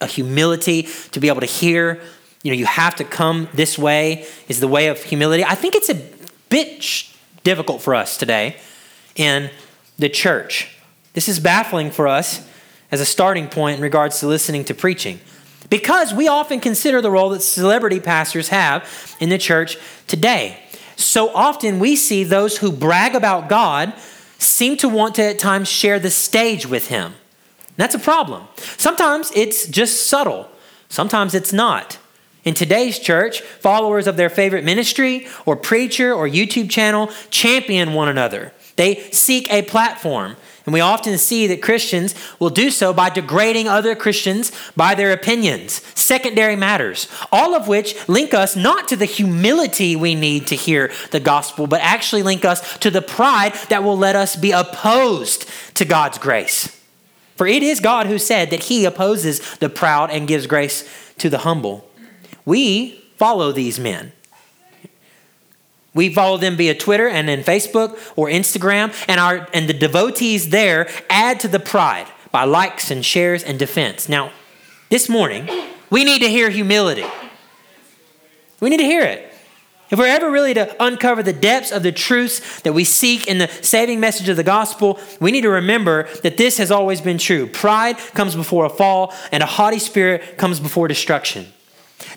a 0.01 0.07
humility 0.07 0.87
to 1.11 1.19
be 1.19 1.27
able 1.27 1.41
to 1.41 1.49
hear. 1.49 2.01
You 2.45 2.53
know, 2.53 2.57
you 2.57 2.67
have 2.67 2.95
to 2.95 3.05
come 3.05 3.49
this 3.55 3.77
way 3.77 4.25
is 4.47 4.61
the 4.61 4.69
way 4.69 4.87
of 4.87 5.03
humility. 5.03 5.43
I 5.43 5.57
think 5.57 5.75
it's 5.75 5.89
a 5.89 6.01
bit 6.49 7.09
difficult 7.43 7.83
for 7.83 7.97
us 7.97 8.17
today 8.17 8.57
in 9.17 9.51
the 9.99 10.09
church. 10.09 10.77
This 11.13 11.29
is 11.29 11.41
baffling 11.41 11.91
for 11.91 12.09
us 12.09 12.47
as 12.91 13.01
a 13.01 13.07
starting 13.07 13.49
point 13.49 13.77
in 13.77 13.83
regards 13.83 14.21
to 14.21 14.27
listening 14.27 14.65
to 14.65 14.75
preaching 14.75 15.21
because 15.69 16.13
we 16.13 16.29
often 16.29 16.61
consider 16.61 17.01
the 17.01 17.11
role 17.11 17.31
that 17.31 17.41
celebrity 17.41 18.01
pastors 18.01 18.49
have 18.49 19.17
in 19.21 19.29
the 19.29 19.39
church 19.39 19.79
today. 20.07 20.59
So 20.97 21.35
often 21.35 21.79
we 21.79 21.97
see 21.97 22.25
those 22.25 22.59
who 22.59 22.71
brag 22.73 23.15
about 23.15 23.49
God 23.49 23.95
seem 24.39 24.77
to 24.79 24.89
want 24.89 25.15
to 25.15 25.23
at 25.23 25.39
times 25.39 25.69
share 25.69 25.99
the 25.99 26.11
stage 26.11 26.67
with 26.67 26.89
Him. 26.89 27.15
That's 27.77 27.95
a 27.95 27.99
problem. 27.99 28.47
Sometimes 28.57 29.31
it's 29.35 29.67
just 29.67 30.07
subtle, 30.07 30.51
sometimes 30.89 31.35
it's 31.35 31.53
not. 31.53 31.99
In 32.43 32.55
today's 32.55 32.99
church, 32.99 33.43
followers 33.43 34.07
of 34.07 34.17
their 34.17 34.31
favorite 34.31 34.65
ministry 34.65 35.29
or 35.45 35.57
preacher 35.57 36.13
or 36.13 36.27
YouTube 36.27 36.71
channel 36.71 37.11
champion 37.29 37.93
one 37.93 38.09
another. 38.09 38.53
They 38.77 39.11
seek 39.11 39.53
a 39.53 39.63
platform. 39.63 40.37
And 40.67 40.75
we 40.75 40.81
often 40.81 41.17
see 41.19 41.47
that 41.47 41.63
Christians 41.63 42.15
will 42.39 42.51
do 42.51 42.71
so 42.71 42.93
by 42.93 43.11
degrading 43.11 43.67
other 43.67 43.95
Christians 43.97 44.53
by 44.77 44.95
their 44.95 45.13
opinions, 45.13 45.83
secondary 45.99 46.55
matters, 46.55 47.09
all 47.33 47.55
of 47.55 47.67
which 47.67 48.09
link 48.09 48.35
us 48.35 48.57
not 48.57 48.87
to 48.89 48.97
the 48.97 49.07
humility 49.07 49.97
we 49.97 50.15
need 50.15 50.47
to 50.49 50.55
hear 50.55 50.93
the 51.11 51.21
gospel, 51.21 51.67
but 51.67 51.81
actually 51.81 52.23
link 52.23 52.45
us 52.45 52.79
to 52.79 52.91
the 52.91 53.03
pride 53.03 53.55
that 53.69 53.83
will 53.83 53.97
let 53.97 54.15
us 54.15 54.37
be 54.37 54.51
opposed 54.51 55.49
to 55.75 55.85
God's 55.85 56.19
grace. 56.19 56.77
For 57.37 57.47
it 57.47 57.63
is 57.63 57.81
God 57.81 58.07
who 58.07 58.19
said 58.19 58.51
that 58.51 58.65
he 58.65 58.85
opposes 58.85 59.57
the 59.57 59.71
proud 59.71 60.11
and 60.11 60.29
gives 60.29 60.47
grace 60.47 60.89
to 61.19 61.31
the 61.31 61.39
humble. 61.39 61.89
We 62.45 63.03
follow 63.17 63.51
these 63.51 63.81
men. 63.81 64.13
We 65.95 66.13
follow 66.13 66.37
them 66.37 66.57
via 66.57 66.75
Twitter 66.75 67.09
and 67.09 67.29
then 67.29 67.43
Facebook 67.43 67.99
or 68.17 68.29
Instagram, 68.29 68.95
and 69.09 69.19
our 69.19 69.49
and 69.53 69.69
the 69.69 69.75
devotees 69.75 70.51
there 70.51 70.89
add 71.09 71.41
to 71.41 71.49
the 71.49 71.59
pride 71.59 72.07
by 72.31 72.45
likes 72.45 72.91
and 72.91 73.05
shares 73.05 73.43
and 73.43 73.59
defense. 73.59 74.09
Now, 74.09 74.31
this 74.89 75.09
morning, 75.09 75.49
we 75.91 76.05
need 76.05 76.21
to 76.21 76.29
hear 76.29 76.51
humility. 76.51 77.07
We 78.61 78.71
need 78.71 78.79
to 78.79 78.85
hear 78.85 79.03
it. 79.03 79.27
If 79.91 79.99
we're 79.99 80.07
ever 80.07 80.31
really 80.31 80.55
to 80.55 80.77
uncover 80.81 81.23
the 81.25 81.33
depths 81.33 81.73
of 81.73 81.83
the 81.83 81.91
truths 81.91 82.61
that 82.61 82.73
we 82.73 82.85
seek 82.85 83.27
in 83.27 83.39
the 83.39 83.49
saving 83.49 83.99
message 83.99 84.29
of 84.29 84.37
the 84.37 84.45
gospel, 84.45 85.01
we 85.19 85.33
need 85.33 85.41
to 85.41 85.51
remember 85.51 86.05
that 86.23 86.37
this 86.37 86.59
has 86.59 86.71
always 86.71 87.01
been 87.01 87.19
true. 87.19 87.49
Pride 87.49 87.99
comes 88.15 88.37
before 88.37 88.65
a 88.67 88.71
fall, 88.71 89.13
and 89.33 89.43
a 89.43 89.47
haughty 89.47 89.81
spirit 89.81 90.39
comes 90.39 90.61
before 90.61 90.87
destruction. 90.87 91.53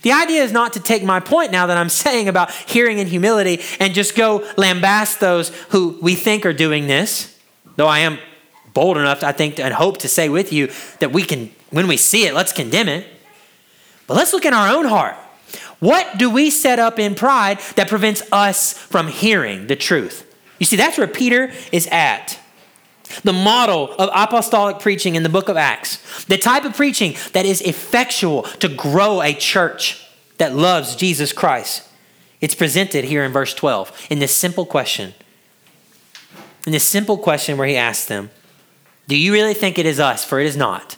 The 0.02 0.12
idea 0.12 0.44
is 0.44 0.52
not 0.52 0.74
to 0.74 0.80
take 0.80 1.04
my 1.04 1.20
point 1.20 1.52
now 1.52 1.68
that 1.68 1.78
I'm 1.78 1.90
saying 2.04 2.28
about 2.28 2.52
hearing 2.52 3.00
and 3.00 3.10
humility 3.10 3.62
and 3.80 3.94
just 3.94 4.16
go 4.16 4.40
lambast 4.58 5.20
those 5.20 5.50
who 5.70 5.98
we 6.02 6.16
think 6.16 6.46
are 6.46 6.54
doing 6.54 6.88
this, 6.88 7.38
though 7.76 7.88
I 7.88 8.00
am 8.00 8.20
bold 8.74 8.98
enough, 8.98 9.24
I 9.24 9.32
think, 9.32 9.60
and 9.60 9.74
hope 9.74 10.00
to 10.00 10.08
say 10.08 10.30
with 10.30 10.52
you 10.52 10.72
that 11.00 11.12
we 11.12 11.24
can, 11.24 11.52
when 11.70 11.88
we 11.88 11.98
see 11.98 12.26
it, 12.26 12.34
let's 12.34 12.52
condemn 12.52 12.90
it. 12.90 13.08
But 14.08 14.16
let's 14.16 14.34
look 14.34 14.46
in 14.46 14.54
our 14.54 14.76
own 14.76 14.86
heart. 14.86 15.16
What 15.80 16.18
do 16.18 16.30
we 16.30 16.50
set 16.50 16.80
up 16.80 16.98
in 16.98 17.14
pride 17.14 17.60
that 17.76 17.90
prevents 17.90 18.24
us 18.32 18.74
from 18.74 19.08
hearing 19.08 19.68
the 19.68 19.76
truth? 19.76 20.30
You 20.60 20.66
see, 20.66 20.76
that's 20.76 20.98
where 20.98 21.08
Peter 21.08 21.52
is 21.72 21.88
at 21.92 22.40
the 23.22 23.34
model 23.34 23.94
of 23.96 24.10
apostolic 24.14 24.80
preaching 24.80 25.16
in 25.16 25.24
the 25.24 25.30
book 25.30 25.50
of 25.50 25.58
Acts, 25.58 26.26
the 26.26 26.38
type 26.38 26.66
of 26.66 26.76
preaching 26.76 27.16
that 27.34 27.46
is 27.46 27.62
effectual 27.62 28.44
to 28.44 28.68
grow 28.68 29.22
a 29.22 29.34
church 29.34 30.08
that 30.38 30.56
loves 30.56 30.96
Jesus 30.96 31.32
Christ. 31.34 31.88
It's 32.42 32.56
presented 32.56 33.06
here 33.06 33.24
in 33.24 33.32
verse 33.32 33.54
12 33.54 34.08
in 34.10 34.20
this 34.20 34.36
simple 34.36 34.66
question. 34.66 35.14
In 36.66 36.72
this 36.72 36.84
simple 36.84 37.18
question 37.18 37.58
where 37.58 37.68
he 37.68 37.76
asks 37.76 38.06
them, 38.06 38.32
Do 39.08 39.16
you 39.16 39.34
really 39.34 39.54
think 39.54 39.78
it 39.78 39.86
is 39.86 40.00
us? 40.00 40.24
For 40.24 40.40
it 40.40 40.48
is 40.48 40.58
not. 40.58 40.98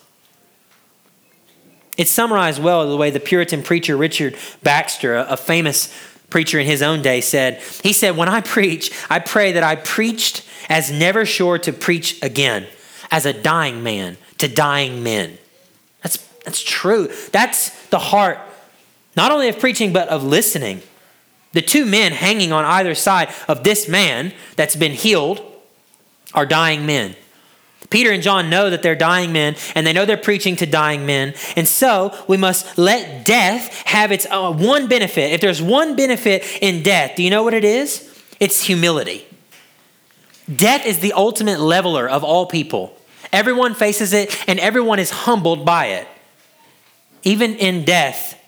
It's 1.98 2.12
summarized 2.12 2.62
well 2.62 2.90
the 2.90 2.98
way 2.98 3.10
the 3.10 3.20
Puritan 3.20 3.64
preacher 3.64 3.96
Richard 3.96 4.36
Baxter, 4.64 5.16
a 5.16 5.38
famous 5.38 5.94
preacher 6.30 6.60
in 6.60 6.66
his 6.66 6.82
own 6.82 7.02
day, 7.02 7.22
said. 7.22 7.62
He 7.84 7.94
said, 7.94 8.18
When 8.18 8.30
I 8.30 8.42
preach, 8.42 8.92
I 9.10 9.20
pray 9.20 9.54
that 9.54 9.64
I 9.64 9.76
preached 9.76 10.46
as 10.70 10.92
never 10.92 11.26
sure 11.26 11.58
to 11.60 11.72
preach 11.72 12.22
again, 12.24 12.68
as 13.12 13.26
a 13.26 13.34
dying 13.34 13.84
man 13.84 14.18
to 14.40 14.48
dying 14.48 15.04
men. 15.04 15.38
That's, 16.02 16.18
that's 16.44 16.62
true. 16.62 17.10
That's 17.32 17.88
the 17.88 18.00
heart, 18.00 18.40
not 19.16 19.32
only 19.32 19.50
of 19.50 19.60
preaching, 19.60 19.94
but 19.94 20.10
of 20.10 20.24
listening. 20.24 20.82
The 21.54 21.62
two 21.62 21.86
men 21.86 22.12
hanging 22.12 22.52
on 22.52 22.66
either 22.66 22.96
side 22.96 23.34
of 23.48 23.64
this 23.64 23.88
man 23.88 24.34
that's 24.56 24.76
been 24.76 24.92
healed 24.92 25.42
are 26.34 26.46
dying 26.46 26.86
men. 26.86 27.16
Peter 27.90 28.12
and 28.12 28.24
John 28.24 28.50
know 28.50 28.70
that 28.70 28.84
they're 28.84 28.96
dying 28.96 29.32
men 29.32 29.56
and 29.76 29.86
they 29.86 29.94
know 29.94 30.06
they're 30.06 30.18
preaching 30.18 30.56
to 30.58 30.66
dying 30.66 31.06
men. 31.06 31.34
And 31.56 31.68
so 31.68 32.18
we 32.28 32.38
must 32.38 32.78
let 32.78 33.26
death 33.26 33.74
have 33.86 34.12
its 34.12 34.26
uh, 34.30 34.52
one 34.54 34.88
benefit. 34.88 35.32
If 35.32 35.42
there's 35.42 35.62
one 35.62 35.96
benefit 35.96 36.44
in 36.62 36.84
death, 36.84 37.16
do 37.16 37.24
you 37.24 37.30
know 37.30 37.44
what 37.44 37.54
it 37.54 37.64
is? 37.64 38.12
It's 38.40 38.62
humility. 38.62 39.26
Death 40.54 40.86
is 40.86 41.00
the 41.00 41.14
ultimate 41.14 41.60
leveler 41.60 42.08
of 42.08 42.24
all 42.24 42.46
people. 42.46 42.98
Everyone 43.32 43.74
faces 43.74 44.14
it 44.14 44.44
and 44.48 44.60
everyone 44.60 45.00
is 45.00 45.10
humbled 45.12 45.66
by 45.66 45.88
it. 45.88 46.08
Even 47.24 47.56
in 47.56 47.84
death, 47.84 48.40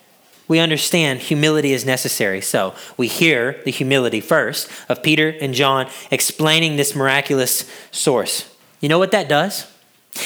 we 0.47 0.59
understand 0.59 1.19
humility 1.19 1.73
is 1.73 1.85
necessary. 1.85 2.41
So 2.41 2.73
we 2.95 3.07
hear 3.07 3.61
the 3.65 3.71
humility 3.71 4.21
first 4.21 4.69
of 4.87 5.03
Peter 5.03 5.29
and 5.41 5.53
John 5.53 5.89
explaining 6.11 6.75
this 6.77 6.95
miraculous 6.95 7.69
source. 7.91 8.49
You 8.79 8.89
know 8.89 8.99
what 8.99 9.11
that 9.11 9.27
does? 9.27 9.71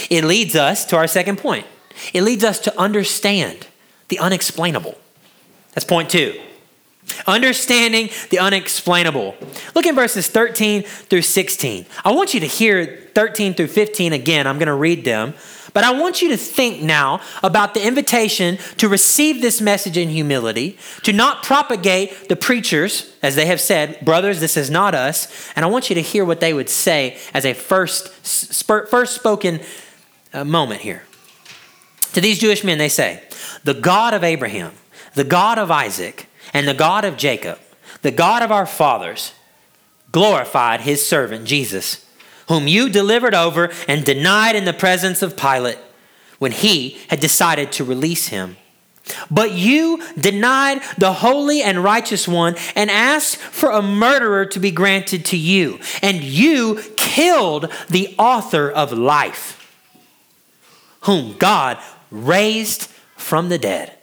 It 0.10 0.24
leads 0.24 0.56
us 0.56 0.86
to 0.86 0.98
our 0.98 1.08
second 1.08 1.38
point. 1.38 1.66
It 2.14 2.24
leads 2.24 2.44
us 2.44 2.60
to 2.60 2.80
understand 2.80 3.68
the 4.08 4.20
unexplainable. 4.20 4.98
That's 5.74 5.86
point 5.86 6.10
two. 6.10 6.40
Understanding 7.28 8.10
the 8.30 8.40
unexplainable. 8.40 9.36
Look 9.76 9.86
in 9.86 9.96
verses 9.96 10.28
13 10.28 10.84
through 10.84 11.24
16. 11.24 11.86
I 12.06 12.12
want 12.12 12.34
you 12.34 12.40
to 12.40 12.46
hear 12.46 13.10
13 13.16 13.54
through 13.54 13.68
15 13.68 14.14
again. 14.14 14.48
I'm 14.48 14.58
going 14.58 14.68
to 14.68 14.76
read 14.76 15.04
them. 15.04 15.34
But 15.74 15.84
I 15.84 15.92
want 15.92 16.22
you 16.22 16.30
to 16.30 16.38
think 16.38 16.82
now 16.82 17.22
about 17.44 17.74
the 17.74 17.86
invitation 17.86 18.58
to 18.78 18.90
receive 18.90 19.42
this 19.42 19.62
message 19.62 19.98
in 19.98 20.10
humility, 20.10 20.78
to 21.04 21.14
not 21.14 21.44
propagate 21.44 22.28
the 22.28 22.36
preachers, 22.36 23.14
as 23.22 23.36
they 23.36 23.46
have 23.46 23.62
said, 23.62 24.04
brothers, 24.04 24.40
this 24.40 24.58
is 24.58 24.70
not 24.70 24.94
us. 24.94 25.50
And 25.56 25.64
I 25.64 25.70
want 25.70 25.90
you 25.90 25.96
to 25.96 26.02
hear 26.02 26.26
what 26.26 26.42
they 26.42 26.54
would 26.54 26.70
say 26.70 27.18
as 27.34 27.46
a 27.46 27.54
first, 27.54 28.10
first 28.10 29.16
spoken 29.16 29.62
uh, 30.34 30.44
moment 30.44 30.82
here. 30.82 31.04
To 32.14 32.22
these 32.22 32.40
Jewish 32.40 32.64
men, 32.64 32.78
they 32.78 32.90
say, 32.90 33.24
The 33.64 33.74
God 33.74 34.14
of 34.14 34.24
Abraham, 34.24 34.74
the 35.14 35.24
God 35.24 35.58
of 35.58 35.72
Isaac, 35.72 36.28
and 36.54 36.68
the 36.68 36.74
God 36.74 37.06
of 37.06 37.16
Jacob, 37.16 37.60
the 38.02 38.12
God 38.12 38.44
of 38.44 38.52
our 38.52 38.66
fathers, 38.66 39.34
glorified 40.12 40.82
his 40.82 41.06
servant 41.06 41.46
Jesus, 41.46 42.06
whom 42.52 42.68
you 42.68 42.90
delivered 42.90 43.34
over 43.34 43.72
and 43.88 44.04
denied 44.04 44.58
in 44.58 44.66
the 44.66 44.74
presence 44.74 45.22
of 45.22 45.38
Pilate 45.38 45.78
when 46.38 46.52
he 46.52 46.98
had 47.08 47.22
decided 47.22 47.72
to 47.72 47.82
release 47.86 48.28
him. 48.28 48.58
But 49.32 49.54
you 49.54 50.04
denied 50.20 50.82
the 50.98 51.14
holy 51.14 51.64
and 51.64 51.82
righteous 51.82 52.28
one 52.28 52.58
and 52.76 52.92
asked 52.92 53.38
for 53.38 53.70
a 53.70 53.82
murderer 53.82 54.46
to 54.48 54.60
be 54.60 54.70
granted 54.70 55.24
to 55.28 55.38
you. 55.38 55.80
And 56.02 56.22
you 56.22 56.82
killed 56.98 57.72
the 57.88 58.14
author 58.18 58.70
of 58.70 58.92
life, 58.92 59.74
whom 61.04 61.38
God 61.38 61.78
raised 62.10 62.90
from 63.16 63.48
the 63.48 63.60
dead. 63.60 63.94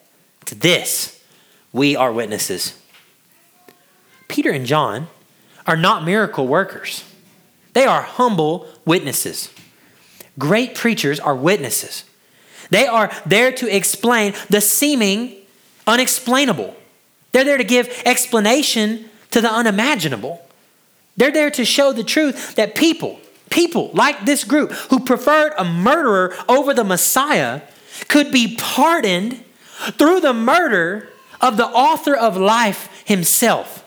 To 0.46 0.54
this, 0.54 1.22
we 1.70 1.96
are 1.96 2.10
witnesses. 2.10 2.80
Peter 4.26 4.50
and 4.50 4.64
John 4.64 5.08
are 5.66 5.76
not 5.76 6.02
miracle 6.02 6.46
workers, 6.48 7.04
they 7.78 7.86
are 7.86 8.02
humble 8.02 8.66
witnesses. 8.84 9.52
Great 10.36 10.74
preachers 10.74 11.20
are 11.20 11.36
witnesses. 11.36 12.02
They 12.70 12.88
are 12.88 13.08
there 13.24 13.52
to 13.52 13.72
explain 13.72 14.34
the 14.50 14.60
seeming 14.60 15.36
unexplainable. 15.86 16.74
They're 17.30 17.44
there 17.44 17.56
to 17.56 17.62
give 17.62 18.02
explanation 18.04 19.08
to 19.30 19.40
the 19.40 19.48
unimaginable. 19.48 20.44
They're 21.16 21.30
there 21.30 21.52
to 21.52 21.64
show 21.64 21.92
the 21.92 22.02
truth 22.02 22.56
that 22.56 22.74
people, 22.74 23.20
people 23.48 23.92
like 23.94 24.26
this 24.26 24.42
group 24.42 24.72
who 24.90 24.98
preferred 24.98 25.52
a 25.56 25.64
murderer 25.64 26.34
over 26.48 26.74
the 26.74 26.82
Messiah, 26.82 27.60
could 28.08 28.32
be 28.32 28.56
pardoned 28.56 29.44
through 29.92 30.18
the 30.18 30.34
murder 30.34 31.10
of 31.40 31.56
the 31.56 31.66
author 31.66 32.16
of 32.16 32.36
life 32.36 33.04
himself. 33.04 33.77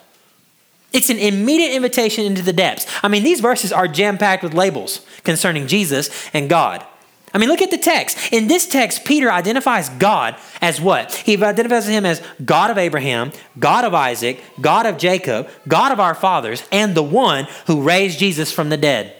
It's 0.93 1.09
an 1.09 1.19
immediate 1.19 1.73
invitation 1.73 2.25
into 2.25 2.41
the 2.41 2.53
depths. 2.53 2.85
I 3.01 3.07
mean, 3.07 3.23
these 3.23 3.39
verses 3.39 3.71
are 3.71 3.87
jam 3.87 4.17
packed 4.17 4.43
with 4.43 4.53
labels 4.53 5.05
concerning 5.23 5.67
Jesus 5.67 6.29
and 6.33 6.49
God. 6.49 6.85
I 7.33 7.37
mean, 7.37 7.47
look 7.47 7.61
at 7.61 7.71
the 7.71 7.77
text. 7.77 8.33
In 8.33 8.47
this 8.47 8.67
text, 8.67 9.05
Peter 9.05 9.31
identifies 9.31 9.87
God 9.89 10.35
as 10.59 10.81
what? 10.81 11.13
He 11.13 11.41
identifies 11.41 11.87
him 11.87 12.05
as 12.05 12.21
God 12.43 12.71
of 12.71 12.77
Abraham, 12.77 13.31
God 13.57 13.85
of 13.85 13.93
Isaac, 13.93 14.43
God 14.59 14.85
of 14.85 14.97
Jacob, 14.97 15.49
God 15.67 15.93
of 15.93 15.99
our 15.99 16.13
fathers, 16.13 16.63
and 16.71 16.93
the 16.93 17.03
one 17.03 17.47
who 17.67 17.83
raised 17.83 18.19
Jesus 18.19 18.51
from 18.51 18.67
the 18.69 18.75
dead. 18.75 19.15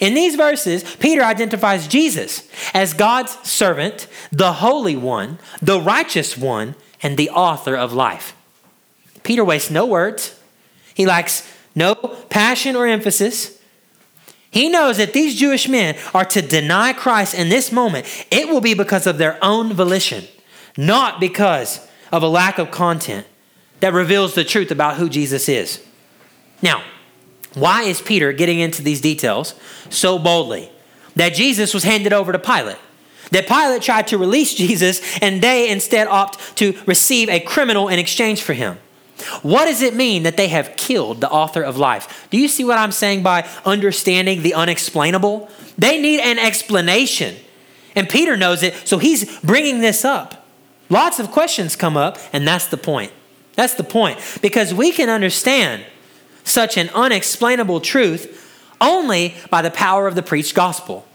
In 0.00 0.14
these 0.14 0.36
verses, 0.36 0.82
Peter 0.96 1.22
identifies 1.22 1.86
Jesus 1.86 2.48
as 2.72 2.94
God's 2.94 3.32
servant, 3.48 4.06
the 4.32 4.54
Holy 4.54 4.96
One, 4.96 5.38
the 5.60 5.80
righteous 5.80 6.36
one, 6.36 6.74
and 7.02 7.16
the 7.16 7.30
author 7.30 7.76
of 7.76 7.92
life. 7.92 8.34
Peter 9.22 9.44
wastes 9.44 9.70
no 9.70 9.84
words, 9.84 10.37
he 10.98 11.06
lacks 11.06 11.48
no 11.76 11.94
passion 11.94 12.74
or 12.74 12.84
emphasis. 12.84 13.56
He 14.50 14.68
knows 14.68 14.96
that 14.96 15.12
these 15.12 15.38
Jewish 15.38 15.68
men 15.68 15.96
are 16.12 16.24
to 16.24 16.42
deny 16.42 16.92
Christ 16.92 17.34
in 17.34 17.50
this 17.50 17.70
moment. 17.70 18.04
It 18.32 18.48
will 18.48 18.60
be 18.60 18.74
because 18.74 19.06
of 19.06 19.16
their 19.16 19.38
own 19.40 19.72
volition, 19.74 20.24
not 20.76 21.20
because 21.20 21.86
of 22.10 22.24
a 22.24 22.28
lack 22.28 22.58
of 22.58 22.72
content 22.72 23.28
that 23.78 23.92
reveals 23.92 24.34
the 24.34 24.42
truth 24.42 24.72
about 24.72 24.96
who 24.96 25.08
Jesus 25.08 25.48
is. 25.48 25.80
Now, 26.62 26.82
why 27.54 27.84
is 27.84 28.02
Peter 28.02 28.32
getting 28.32 28.58
into 28.58 28.82
these 28.82 29.00
details 29.00 29.54
so 29.90 30.18
boldly? 30.18 30.68
That 31.14 31.32
Jesus 31.32 31.72
was 31.72 31.84
handed 31.84 32.12
over 32.12 32.32
to 32.32 32.40
Pilate. 32.40 32.78
That 33.30 33.46
Pilate 33.46 33.82
tried 33.82 34.08
to 34.08 34.18
release 34.18 34.52
Jesus 34.66 35.00
and 35.22 35.40
they 35.40 35.70
instead 35.70 36.08
opt 36.08 36.56
to 36.56 36.76
receive 36.86 37.28
a 37.28 37.38
criminal 37.38 37.86
in 37.86 38.00
exchange 38.00 38.42
for 38.42 38.52
him. 38.52 38.78
What 39.42 39.66
does 39.66 39.82
it 39.82 39.94
mean 39.94 40.22
that 40.24 40.36
they 40.36 40.48
have 40.48 40.76
killed 40.76 41.20
the 41.20 41.30
author 41.30 41.62
of 41.62 41.76
life? 41.76 42.28
Do 42.30 42.38
you 42.38 42.48
see 42.48 42.64
what 42.64 42.78
I'm 42.78 42.92
saying 42.92 43.22
by 43.22 43.48
understanding 43.64 44.42
the 44.42 44.54
unexplainable? 44.54 45.48
They 45.76 46.00
need 46.00 46.20
an 46.20 46.38
explanation. 46.38 47.36
And 47.94 48.08
Peter 48.08 48.36
knows 48.36 48.62
it, 48.62 48.74
so 48.86 48.98
he's 48.98 49.38
bringing 49.40 49.80
this 49.80 50.04
up. 50.04 50.46
Lots 50.90 51.18
of 51.18 51.30
questions 51.30 51.76
come 51.76 51.96
up, 51.96 52.18
and 52.32 52.46
that's 52.46 52.66
the 52.66 52.76
point. 52.76 53.12
That's 53.54 53.74
the 53.74 53.84
point. 53.84 54.18
Because 54.40 54.72
we 54.72 54.92
can 54.92 55.08
understand 55.08 55.84
such 56.44 56.76
an 56.76 56.88
unexplainable 56.94 57.80
truth 57.80 58.44
only 58.80 59.34
by 59.50 59.62
the 59.62 59.70
power 59.70 60.06
of 60.06 60.14
the 60.14 60.22
preached 60.22 60.54
gospel. 60.54 61.06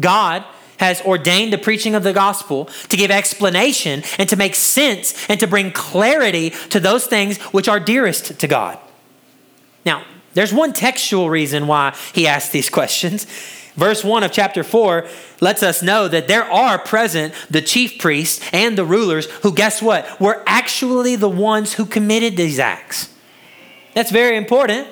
God 0.00 0.44
has 0.78 1.00
ordained 1.02 1.52
the 1.52 1.58
preaching 1.58 1.94
of 1.94 2.02
the 2.02 2.12
gospel 2.12 2.66
to 2.88 2.96
give 2.96 3.10
explanation 3.10 4.02
and 4.18 4.28
to 4.28 4.36
make 4.36 4.54
sense 4.54 5.28
and 5.28 5.38
to 5.40 5.46
bring 5.46 5.72
clarity 5.72 6.50
to 6.70 6.80
those 6.80 7.06
things 7.06 7.38
which 7.52 7.68
are 7.68 7.80
dearest 7.80 8.38
to 8.40 8.46
God. 8.46 8.78
Now, 9.84 10.04
there's 10.34 10.52
one 10.52 10.72
textual 10.72 11.30
reason 11.30 11.66
why 11.66 11.96
he 12.12 12.26
asked 12.26 12.52
these 12.52 12.70
questions. 12.70 13.26
Verse 13.74 14.02
1 14.02 14.24
of 14.24 14.32
chapter 14.32 14.64
4 14.64 15.06
lets 15.40 15.62
us 15.62 15.82
know 15.82 16.08
that 16.08 16.26
there 16.26 16.44
are 16.44 16.78
present 16.78 17.32
the 17.48 17.62
chief 17.62 17.98
priests 17.98 18.44
and 18.52 18.76
the 18.76 18.84
rulers 18.84 19.26
who, 19.42 19.54
guess 19.54 19.80
what, 19.80 20.20
were 20.20 20.42
actually 20.46 21.16
the 21.16 21.28
ones 21.28 21.74
who 21.74 21.86
committed 21.86 22.36
these 22.36 22.58
acts. 22.58 23.12
That's 23.94 24.10
very 24.10 24.36
important. 24.36 24.88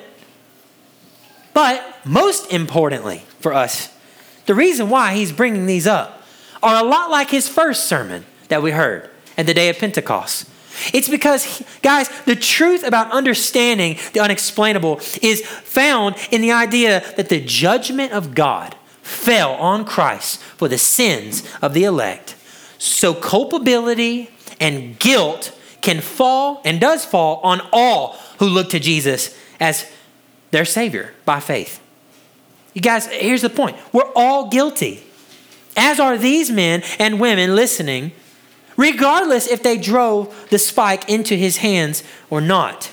But 1.53 1.83
most 2.05 2.51
importantly 2.51 3.23
for 3.39 3.53
us 3.53 3.96
the 4.47 4.55
reason 4.55 4.89
why 4.89 5.13
he's 5.13 5.31
bringing 5.31 5.65
these 5.65 5.85
up 5.85 6.23
are 6.63 6.83
a 6.83 6.87
lot 6.87 7.11
like 7.11 7.29
his 7.29 7.47
first 7.47 7.87
sermon 7.87 8.25
that 8.47 8.63
we 8.63 8.71
heard 8.71 9.09
at 9.37 9.45
the 9.45 9.53
day 9.53 9.69
of 9.69 9.77
Pentecost. 9.77 10.49
It's 10.93 11.09
because, 11.09 11.63
guys, 11.81 12.09
the 12.25 12.35
truth 12.35 12.83
about 12.83 13.11
understanding 13.11 13.97
the 14.13 14.19
unexplainable 14.19 14.99
is 15.21 15.45
found 15.45 16.15
in 16.31 16.41
the 16.41 16.51
idea 16.51 17.03
that 17.15 17.29
the 17.29 17.39
judgment 17.39 18.11
of 18.11 18.35
God 18.35 18.75
fell 19.01 19.53
on 19.53 19.85
Christ 19.85 20.39
for 20.39 20.67
the 20.67 20.77
sins 20.77 21.47
of 21.61 21.73
the 21.73 21.83
elect. 21.83 22.35
So 22.77 23.13
culpability 23.13 24.29
and 24.59 24.99
guilt 24.99 25.57
can 25.81 26.01
fall 26.01 26.61
and 26.63 26.79
does 26.79 27.05
fall 27.05 27.39
on 27.43 27.61
all 27.71 28.17
who 28.39 28.45
look 28.45 28.69
to 28.71 28.79
Jesus 28.79 29.35
as 29.59 29.89
their 30.51 30.65
Savior 30.65 31.13
by 31.25 31.39
faith. 31.39 31.81
You 32.77 32.81
guys, 32.81 33.07
here's 33.07 33.41
the 33.41 33.49
point 33.49 33.75
we're 33.91 34.11
all 34.15 34.49
guilty, 34.49 35.01
as 35.75 35.99
are 35.99 36.15
these 36.15 36.51
men 36.51 36.83
and 36.99 37.19
women 37.19 37.55
listening, 37.55 38.11
regardless 38.75 39.47
if 39.47 39.63
they 39.63 39.79
drove 39.79 40.47
the 40.51 40.59
spike 40.59 41.09
into 41.09 41.33
his 41.33 41.57
hands 41.57 42.03
or 42.29 42.39
not. 42.39 42.91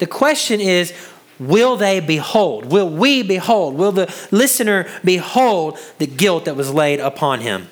The 0.00 0.06
question 0.06 0.60
is, 0.60 0.92
will 1.38 1.78
they 1.78 1.98
behold? 1.98 2.66
Will 2.66 2.90
we 2.90 3.22
behold? 3.22 3.74
Will 3.74 3.90
the 3.90 4.14
listener 4.30 4.86
behold 5.02 5.78
the 5.96 6.06
guilt 6.06 6.44
that 6.44 6.54
was 6.54 6.70
laid 6.70 7.00
upon 7.00 7.40
him? 7.40 7.70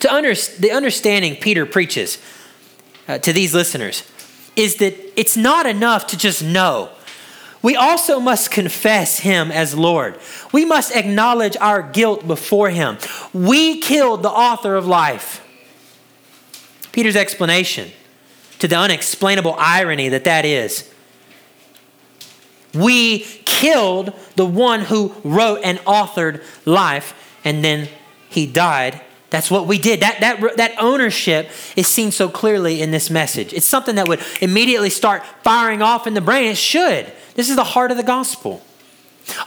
To 0.00 0.12
under, 0.12 0.34
the 0.34 0.70
understanding 0.70 1.36
Peter 1.36 1.64
preaches 1.64 2.18
uh, 3.08 3.16
to 3.20 3.32
these 3.32 3.54
listeners 3.54 4.02
is 4.54 4.76
that 4.76 4.94
it's 5.18 5.34
not 5.34 5.64
enough 5.64 6.06
to 6.08 6.18
just 6.18 6.44
know. 6.44 6.90
We 7.64 7.76
also 7.76 8.20
must 8.20 8.50
confess 8.50 9.20
him 9.20 9.50
as 9.50 9.74
Lord. 9.74 10.20
We 10.52 10.66
must 10.66 10.94
acknowledge 10.94 11.56
our 11.56 11.80
guilt 11.82 12.28
before 12.28 12.68
him. 12.68 12.98
We 13.32 13.80
killed 13.80 14.22
the 14.22 14.28
author 14.28 14.76
of 14.76 14.86
life. 14.86 15.40
Peter's 16.92 17.16
explanation 17.16 17.90
to 18.58 18.68
the 18.68 18.76
unexplainable 18.76 19.56
irony 19.58 20.10
that 20.10 20.24
that 20.24 20.44
is. 20.44 20.92
We 22.74 23.20
killed 23.46 24.12
the 24.36 24.44
one 24.44 24.80
who 24.80 25.14
wrote 25.24 25.60
and 25.64 25.78
authored 25.86 26.44
life, 26.66 27.14
and 27.46 27.64
then 27.64 27.88
he 28.28 28.46
died. 28.46 29.00
That's 29.34 29.50
what 29.50 29.66
we 29.66 29.78
did. 29.78 29.98
That, 29.98 30.20
that, 30.20 30.58
that 30.58 30.74
ownership 30.78 31.50
is 31.74 31.88
seen 31.88 32.12
so 32.12 32.28
clearly 32.28 32.80
in 32.80 32.92
this 32.92 33.10
message. 33.10 33.52
It's 33.52 33.66
something 33.66 33.96
that 33.96 34.06
would 34.06 34.20
immediately 34.40 34.90
start 34.90 35.24
firing 35.42 35.82
off 35.82 36.06
in 36.06 36.14
the 36.14 36.20
brain. 36.20 36.52
It 36.52 36.56
should. 36.56 37.12
This 37.34 37.50
is 37.50 37.56
the 37.56 37.64
heart 37.64 37.90
of 37.90 37.96
the 37.96 38.04
gospel. 38.04 38.62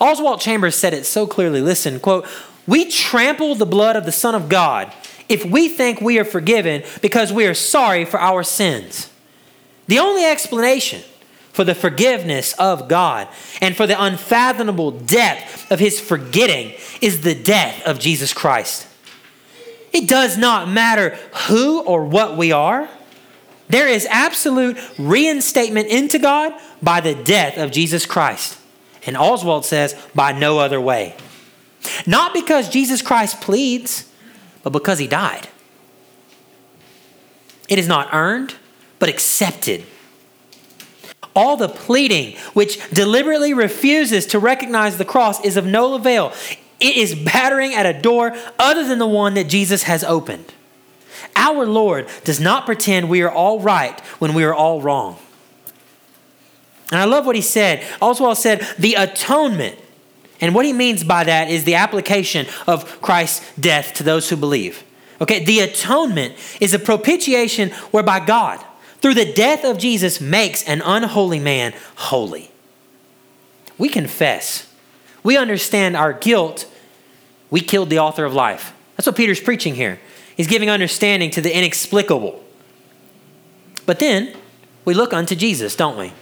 Oswald 0.01 0.41
Chambers 0.41 0.75
said 0.75 0.93
it 0.93 1.05
so 1.05 1.25
clearly. 1.25 1.61
Listen, 1.61 2.01
quote, 2.01 2.27
we 2.67 2.91
trample 2.91 3.55
the 3.55 3.65
blood 3.65 3.95
of 3.95 4.03
the 4.03 4.11
Son 4.11 4.35
of 4.35 4.49
God 4.49 4.91
if 5.29 5.45
we 5.45 5.69
think 5.69 6.01
we 6.01 6.19
are 6.19 6.25
forgiven 6.25 6.83
because 7.01 7.31
we 7.31 7.47
are 7.47 7.53
sorry 7.53 8.03
for 8.03 8.19
our 8.19 8.43
sins. 8.43 9.09
The 9.87 9.99
only 9.99 10.25
explanation 10.25 11.01
for 11.53 11.63
the 11.63 11.73
forgiveness 11.73 12.51
of 12.59 12.89
God 12.89 13.29
and 13.61 13.73
for 13.73 13.87
the 13.87 14.03
unfathomable 14.03 14.91
depth 14.91 15.71
of 15.71 15.79
his 15.79 15.97
forgetting 15.97 16.73
is 16.99 17.21
the 17.21 17.35
death 17.35 17.87
of 17.87 17.99
Jesus 17.99 18.33
Christ. 18.33 18.86
It 19.93 20.07
does 20.07 20.37
not 20.37 20.69
matter 20.69 21.17
who 21.47 21.81
or 21.81 22.05
what 22.05 22.37
we 22.37 22.51
are. 22.51 22.89
There 23.69 23.87
is 23.87 24.05
absolute 24.09 24.77
reinstatement 24.97 25.87
into 25.87 26.19
God 26.19 26.53
by 26.81 27.01
the 27.01 27.15
death 27.15 27.57
of 27.57 27.71
Jesus 27.71 28.05
Christ. 28.05 28.57
And 29.05 29.17
Oswald 29.17 29.65
says, 29.65 29.95
by 30.13 30.31
no 30.31 30.59
other 30.59 30.79
way. 30.79 31.15
Not 32.05 32.33
because 32.33 32.69
Jesus 32.69 33.01
Christ 33.01 33.41
pleads, 33.41 34.11
but 34.63 34.71
because 34.71 34.99
he 34.99 35.07
died. 35.07 35.47
It 37.69 37.79
is 37.79 37.87
not 37.87 38.13
earned, 38.13 38.55
but 38.99 39.09
accepted. 39.09 39.85
All 41.35 41.57
the 41.57 41.69
pleading, 41.69 42.35
which 42.53 42.89
deliberately 42.89 43.53
refuses 43.53 44.25
to 44.27 44.39
recognize 44.39 44.97
the 44.97 45.05
cross, 45.05 45.43
is 45.43 45.57
of 45.57 45.65
no 45.65 45.93
avail. 45.93 46.33
It 46.79 46.97
is 46.97 47.15
battering 47.15 47.73
at 47.73 47.85
a 47.85 47.99
door 47.99 48.35
other 48.59 48.85
than 48.85 48.99
the 48.99 49.07
one 49.07 49.33
that 49.33 49.47
Jesus 49.47 49.83
has 49.83 50.03
opened. 50.03 50.53
Our 51.35 51.65
Lord 51.65 52.07
does 52.23 52.39
not 52.39 52.65
pretend 52.65 53.09
we 53.09 53.21
are 53.21 53.31
all 53.31 53.59
right 53.59 53.99
when 54.19 54.33
we 54.33 54.43
are 54.43 54.53
all 54.53 54.81
wrong. 54.81 55.17
And 56.91 56.99
I 56.99 57.05
love 57.05 57.25
what 57.25 57.35
he 57.35 57.41
said. 57.41 57.85
Oswald 58.01 58.37
said, 58.37 58.65
the 58.77 58.93
atonement 58.93 59.77
and 60.39 60.53
what 60.53 60.65
he 60.65 60.73
means 60.73 61.03
by 61.03 61.23
that 61.23 61.49
is 61.49 61.63
the 61.63 61.75
application 61.75 62.45
of 62.67 63.01
Christ's 63.01 63.51
death 63.59 63.93
to 63.95 64.03
those 64.03 64.29
who 64.29 64.35
believe. 64.35 64.83
Okay, 65.19 65.43
the 65.43 65.61
atonement 65.61 66.35
is 66.61 66.73
a 66.73 66.79
propitiation 66.79 67.71
whereby 67.91 68.19
God, 68.19 68.63
through 69.01 69.15
the 69.15 69.33
death 69.33 69.63
of 69.63 69.79
Jesus, 69.79 70.21
makes 70.21 70.63
an 70.67 70.81
unholy 70.81 71.39
man 71.39 71.73
holy. 71.95 72.51
We 73.79 73.89
confess. 73.89 74.66
We 75.27 75.35
understand 75.35 75.97
our 75.97 76.13
guilt. 76.13 76.71
We 77.49 77.59
killed 77.59 77.89
the 77.89 77.99
author 77.99 78.23
of 78.23 78.33
life. 78.33 78.73
That's 78.95 79.07
what 79.07 79.17
Peter's 79.17 79.41
preaching 79.41 79.75
here. 79.75 79.99
He's 80.37 80.47
giving 80.47 80.69
understanding 80.69 81.31
to 81.31 81.41
the 81.41 81.53
inexplicable. 81.53 82.41
But 83.85 83.99
then 83.99 84.33
we 84.85 84.93
look 84.93 85.11
unto 85.11 85.35
Jesus, 85.35 85.75
don't 85.75 85.97
we? 85.97 86.13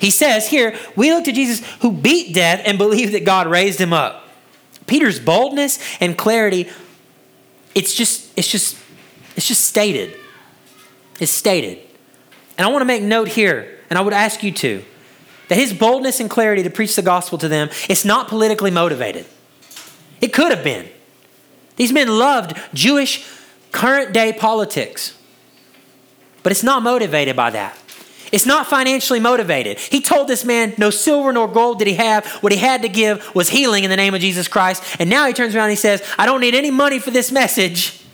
He 0.00 0.10
says 0.10 0.48
here, 0.48 0.76
we 0.96 1.12
look 1.12 1.26
to 1.26 1.32
Jesus 1.32 1.64
who 1.82 1.92
beat 1.92 2.34
death 2.34 2.62
and 2.64 2.76
believe 2.76 3.12
that 3.12 3.24
God 3.24 3.46
raised 3.46 3.80
him 3.80 3.92
up. 3.92 4.28
Peter's 4.88 5.20
boldness 5.20 5.78
and 6.00 6.18
clarity, 6.18 6.68
it's 7.76 7.94
just, 7.94 8.36
it's 8.36 8.48
just, 8.48 8.76
it's 9.36 9.46
just 9.46 9.64
stated. 9.64 10.12
It's 11.20 11.30
stated. 11.30 11.78
And 12.58 12.66
I 12.66 12.72
want 12.72 12.80
to 12.80 12.86
make 12.86 13.04
note 13.04 13.28
here, 13.28 13.78
and 13.88 13.96
I 13.96 14.02
would 14.02 14.12
ask 14.12 14.42
you 14.42 14.50
to, 14.50 14.84
that 15.50 15.58
his 15.58 15.74
boldness 15.74 16.20
and 16.20 16.30
clarity 16.30 16.62
to 16.62 16.70
preach 16.70 16.94
the 16.94 17.02
gospel 17.02 17.36
to 17.36 17.48
them, 17.48 17.68
it's 17.88 18.04
not 18.04 18.28
politically 18.28 18.70
motivated. 18.70 19.26
It 20.20 20.32
could 20.32 20.52
have 20.52 20.62
been. 20.62 20.88
These 21.74 21.92
men 21.92 22.06
loved 22.06 22.56
Jewish 22.72 23.26
current 23.72 24.12
day 24.12 24.32
politics, 24.32 25.18
but 26.44 26.52
it's 26.52 26.62
not 26.62 26.84
motivated 26.84 27.34
by 27.34 27.50
that. 27.50 27.76
It's 28.30 28.46
not 28.46 28.68
financially 28.68 29.18
motivated. 29.18 29.80
He 29.80 30.00
told 30.00 30.28
this 30.28 30.44
man, 30.44 30.72
No 30.78 30.90
silver 30.90 31.32
nor 31.32 31.48
gold 31.48 31.80
did 31.80 31.88
he 31.88 31.94
have. 31.94 32.26
What 32.42 32.52
he 32.52 32.58
had 32.58 32.82
to 32.82 32.88
give 32.88 33.34
was 33.34 33.48
healing 33.48 33.82
in 33.82 33.90
the 33.90 33.96
name 33.96 34.14
of 34.14 34.20
Jesus 34.20 34.46
Christ. 34.46 34.84
And 35.00 35.10
now 35.10 35.26
he 35.26 35.32
turns 35.32 35.56
around 35.56 35.64
and 35.64 35.72
he 35.72 35.76
says, 35.76 36.00
I 36.16 36.26
don't 36.26 36.40
need 36.40 36.54
any 36.54 36.70
money 36.70 37.00
for 37.00 37.10
this 37.10 37.32
message. 37.32 38.04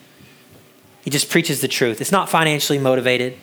He 1.02 1.10
just 1.10 1.28
preaches 1.28 1.60
the 1.60 1.68
truth. 1.68 2.00
It's 2.00 2.12
not 2.12 2.30
financially 2.30 2.78
motivated. 2.78 3.36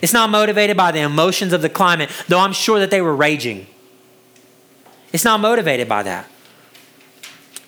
It's 0.00 0.12
not 0.12 0.30
motivated 0.30 0.76
by 0.76 0.92
the 0.92 1.00
emotions 1.00 1.52
of 1.52 1.62
the 1.62 1.68
climate, 1.68 2.10
though 2.28 2.40
I'm 2.40 2.52
sure 2.52 2.78
that 2.78 2.90
they 2.90 3.00
were 3.00 3.14
raging. 3.14 3.66
It's 5.12 5.24
not 5.24 5.40
motivated 5.40 5.88
by 5.88 6.02
that. 6.04 6.28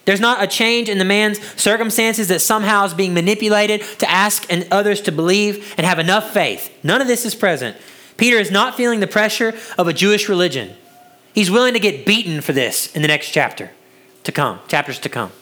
There's 0.05 0.21
not 0.21 0.43
a 0.43 0.47
change 0.47 0.89
in 0.89 0.99
the 0.99 1.05
man's 1.05 1.39
circumstances 1.61 2.29
that 2.29 2.41
somehow 2.41 2.85
is 2.85 2.95
being 2.95 3.15
manipulated 3.15 3.83
to 3.99 4.11
ask 4.11 4.47
and 4.51 4.67
others 4.71 5.01
to 5.03 5.13
believe 5.13 5.75
and 5.77 5.87
have 5.87 5.99
enough 5.99 6.33
faith. 6.33 6.73
None 6.83 7.01
of 7.01 7.07
this 7.07 7.25
is 7.25 7.35
present. 7.35 7.77
Peter 8.17 8.37
is 8.37 8.51
not 8.51 8.77
feeling 8.77 9.01
the 9.01 9.07
pressure 9.07 9.55
of 9.79 9.89
a 9.89 9.93
Jewish 9.93 10.29
religion. 10.29 10.75
He's 11.33 11.51
willing 11.51 11.75
to 11.75 11.81
get 11.81 12.07
beaten 12.07 12.41
for 12.41 12.53
this 12.53 12.95
in 12.95 13.03
the 13.03 13.09
next 13.09 13.31
chapter 13.31 13.71
to 14.25 14.33
come, 14.33 14.61
chapters 14.69 14.99
to 15.01 15.09
come. 15.09 15.33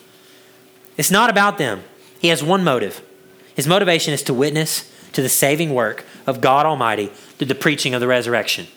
It's 0.96 1.10
not 1.10 1.30
about 1.30 1.58
them. 1.58 1.82
He 2.20 2.28
has 2.28 2.42
one 2.42 2.62
motive. 2.62 3.02
His 3.54 3.66
motivation 3.66 4.12
is 4.12 4.22
to 4.24 4.34
witness 4.34 4.92
to 5.12 5.22
the 5.22 5.28
saving 5.28 5.72
work 5.72 6.04
of 6.28 6.40
God 6.40 6.66
Almighty 6.66 7.06
through 7.06 7.46
the 7.46 7.54
preaching 7.54 7.94
of 7.94 8.00
the 8.00 8.06
resurrection, 8.06 8.68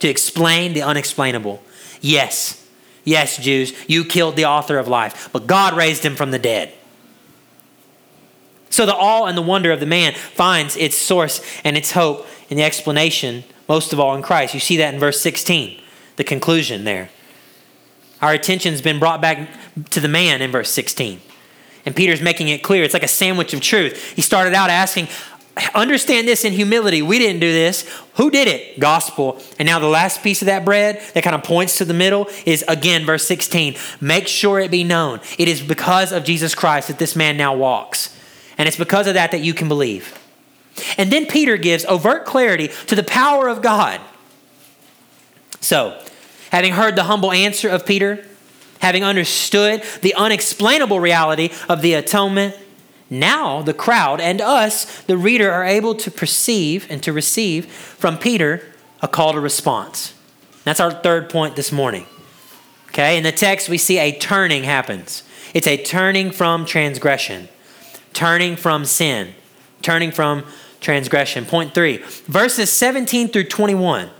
to 0.00 0.08
explain 0.08 0.72
the 0.72 0.82
unexplainable. 0.82 1.62
Yes, 2.00 2.66
yes, 3.04 3.36
Jews, 3.36 3.72
you 3.86 4.04
killed 4.04 4.34
the 4.34 4.46
author 4.46 4.78
of 4.78 4.88
life, 4.88 5.28
but 5.32 5.46
God 5.46 5.76
raised 5.76 6.04
him 6.04 6.16
from 6.16 6.30
the 6.30 6.38
dead. 6.38 6.72
So 8.70 8.86
the 8.86 8.96
awe 8.96 9.26
and 9.26 9.36
the 9.36 9.42
wonder 9.42 9.70
of 9.70 9.80
the 9.80 9.86
man 9.86 10.14
finds 10.14 10.76
its 10.78 10.96
source 10.96 11.44
and 11.62 11.76
its 11.76 11.92
hope 11.92 12.26
in 12.48 12.56
the 12.56 12.62
explanation, 12.62 13.44
most 13.68 13.92
of 13.92 14.00
all 14.00 14.14
in 14.14 14.22
Christ. 14.22 14.54
You 14.54 14.60
see 14.60 14.78
that 14.78 14.94
in 14.94 14.98
verse 14.98 15.20
16, 15.20 15.78
the 16.16 16.24
conclusion 16.24 16.84
there. 16.84 17.10
Our 18.22 18.32
attention's 18.32 18.80
been 18.80 18.98
brought 18.98 19.20
back 19.20 19.50
to 19.90 20.00
the 20.00 20.08
man 20.08 20.40
in 20.40 20.50
verse 20.50 20.70
16. 20.70 21.20
And 21.84 21.96
Peter's 21.96 22.22
making 22.22 22.48
it 22.48 22.62
clear. 22.62 22.84
It's 22.84 22.94
like 22.94 23.02
a 23.02 23.08
sandwich 23.08 23.52
of 23.52 23.60
truth. 23.60 24.12
He 24.12 24.22
started 24.22 24.54
out 24.54 24.70
asking, 24.70 25.08
Understand 25.74 26.26
this 26.26 26.44
in 26.44 26.52
humility. 26.54 27.02
We 27.02 27.18
didn't 27.18 27.40
do 27.40 27.52
this. 27.52 27.86
Who 28.14 28.30
did 28.30 28.48
it? 28.48 28.80
Gospel. 28.80 29.40
And 29.58 29.66
now 29.66 29.78
the 29.78 29.86
last 29.86 30.22
piece 30.22 30.40
of 30.40 30.46
that 30.46 30.64
bread 30.64 31.02
that 31.12 31.22
kind 31.22 31.36
of 31.36 31.42
points 31.42 31.78
to 31.78 31.84
the 31.84 31.92
middle 31.92 32.28
is 32.46 32.64
again 32.68 33.04
verse 33.04 33.26
16. 33.26 33.76
Make 34.00 34.28
sure 34.28 34.60
it 34.60 34.70
be 34.70 34.82
known. 34.82 35.20
It 35.38 35.48
is 35.48 35.60
because 35.60 36.10
of 36.10 36.24
Jesus 36.24 36.54
Christ 36.54 36.88
that 36.88 36.98
this 36.98 37.14
man 37.14 37.36
now 37.36 37.54
walks. 37.54 38.16
And 38.56 38.66
it's 38.66 38.78
because 38.78 39.06
of 39.06 39.14
that 39.14 39.30
that 39.32 39.42
you 39.42 39.52
can 39.52 39.68
believe. 39.68 40.18
And 40.96 41.12
then 41.12 41.26
Peter 41.26 41.58
gives 41.58 41.84
overt 41.84 42.24
clarity 42.24 42.68
to 42.86 42.94
the 42.94 43.02
power 43.02 43.48
of 43.48 43.60
God. 43.60 44.00
So, 45.60 46.00
having 46.50 46.72
heard 46.72 46.96
the 46.96 47.04
humble 47.04 47.30
answer 47.30 47.68
of 47.68 47.84
Peter, 47.84 48.24
having 48.80 49.04
understood 49.04 49.82
the 50.00 50.14
unexplainable 50.14 50.98
reality 50.98 51.50
of 51.68 51.82
the 51.82 51.94
atonement, 51.94 52.56
now 53.20 53.62
the 53.62 53.74
crowd 53.74 54.20
and 54.20 54.40
us, 54.40 55.02
the 55.02 55.16
reader, 55.16 55.50
are 55.50 55.64
able 55.64 55.94
to 55.96 56.10
perceive 56.10 56.86
and 56.90 57.02
to 57.02 57.12
receive 57.12 57.66
from 57.66 58.18
Peter 58.18 58.62
a 59.00 59.08
call 59.08 59.32
to 59.32 59.40
response. 59.40 60.14
That's 60.64 60.80
our 60.80 60.92
third 60.92 61.28
point 61.28 61.56
this 61.56 61.72
morning. 61.72 62.06
Okay, 62.88 63.16
in 63.16 63.22
the 63.22 63.32
text, 63.32 63.68
we 63.68 63.78
see 63.78 63.98
a 63.98 64.12
turning 64.12 64.64
happens. 64.64 65.22
It's 65.54 65.66
a 65.66 65.82
turning 65.82 66.30
from 66.30 66.64
transgression, 66.64 67.48
turning 68.12 68.56
from 68.56 68.84
sin, 68.84 69.34
turning 69.80 70.10
from 70.10 70.44
transgression. 70.80 71.44
Point 71.44 71.74
three, 71.74 71.98
verses 72.26 72.70
17 72.70 73.28
through 73.28 73.44
21. 73.44 74.10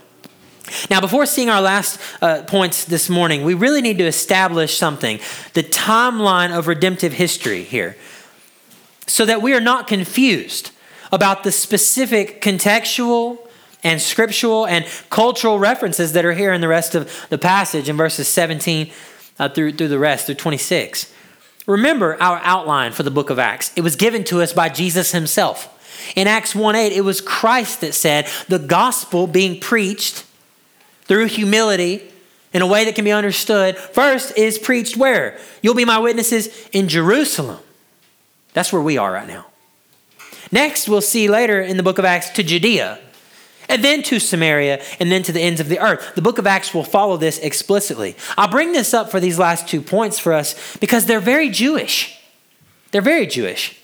Now, 0.89 1.01
before 1.01 1.25
seeing 1.25 1.49
our 1.49 1.61
last 1.61 1.99
uh, 2.21 2.43
points 2.43 2.85
this 2.85 3.09
morning, 3.09 3.43
we 3.43 3.53
really 3.53 3.81
need 3.81 3.97
to 3.97 4.05
establish 4.05 4.77
something 4.77 5.19
the 5.53 5.63
timeline 5.63 6.57
of 6.57 6.67
redemptive 6.67 7.13
history 7.13 7.63
here, 7.63 7.95
so 9.07 9.25
that 9.25 9.41
we 9.41 9.53
are 9.53 9.61
not 9.61 9.87
confused 9.87 10.71
about 11.11 11.43
the 11.43 11.51
specific 11.51 12.41
contextual 12.41 13.37
and 13.83 14.01
scriptural 14.01 14.65
and 14.65 14.85
cultural 15.09 15.59
references 15.59 16.13
that 16.13 16.25
are 16.25 16.33
here 16.33 16.53
in 16.53 16.61
the 16.61 16.67
rest 16.67 16.95
of 16.95 17.27
the 17.29 17.37
passage 17.37 17.89
in 17.89 17.97
verses 17.97 18.27
17 18.27 18.91
uh, 19.39 19.49
through, 19.49 19.73
through 19.73 19.89
the 19.89 19.99
rest, 19.99 20.25
through 20.25 20.35
26. 20.35 21.13
Remember 21.65 22.21
our 22.21 22.39
outline 22.43 22.91
for 22.91 23.03
the 23.03 23.11
book 23.11 23.29
of 23.29 23.39
Acts. 23.39 23.71
It 23.75 23.81
was 23.81 23.95
given 23.95 24.23
to 24.25 24.41
us 24.41 24.53
by 24.53 24.69
Jesus 24.69 25.11
himself. 25.11 25.69
In 26.15 26.27
Acts 26.27 26.55
1 26.55 26.75
8, 26.75 26.91
it 26.91 27.01
was 27.01 27.21
Christ 27.21 27.81
that 27.81 27.93
said, 27.93 28.27
the 28.47 28.59
gospel 28.59 29.27
being 29.27 29.59
preached 29.59 30.25
through 31.03 31.25
humility 31.25 32.11
in 32.53 32.61
a 32.61 32.67
way 32.67 32.85
that 32.85 32.95
can 32.95 33.05
be 33.05 33.11
understood, 33.11 33.77
first 33.77 34.37
is 34.37 34.59
preached 34.59 34.95
where? 34.95 35.39
You'll 35.61 35.73
be 35.73 35.85
my 35.85 35.99
witnesses 35.99 36.67
in 36.71 36.87
Jerusalem. 36.87 37.59
That's 38.53 38.71
where 38.71 38.81
we 38.81 38.97
are 38.97 39.11
right 39.11 39.27
now. 39.27 39.47
Next, 40.51 40.87
we'll 40.87 41.01
see 41.01 41.27
later 41.27 41.61
in 41.61 41.77
the 41.77 41.83
book 41.83 41.97
of 41.97 42.05
Acts 42.05 42.29
to 42.31 42.43
Judea, 42.43 42.99
and 43.69 43.83
then 43.83 44.03
to 44.03 44.19
Samaria, 44.19 44.83
and 44.99 45.11
then 45.11 45.23
to 45.23 45.31
the 45.31 45.39
ends 45.41 45.59
of 45.59 45.69
the 45.69 45.79
earth. 45.79 46.13
The 46.15 46.21
book 46.21 46.37
of 46.37 46.45
Acts 46.45 46.73
will 46.73 46.83
follow 46.83 47.17
this 47.17 47.39
explicitly. 47.39 48.15
I'll 48.37 48.49
bring 48.49 48.71
this 48.71 48.93
up 48.93 49.09
for 49.09 49.19
these 49.19 49.39
last 49.39 49.67
two 49.67 49.81
points 49.81 50.19
for 50.19 50.33
us 50.33 50.77
because 50.77 51.05
they're 51.05 51.19
very 51.19 51.49
Jewish. 51.49 52.19
They're 52.91 53.01
very 53.01 53.25
Jewish. 53.25 53.79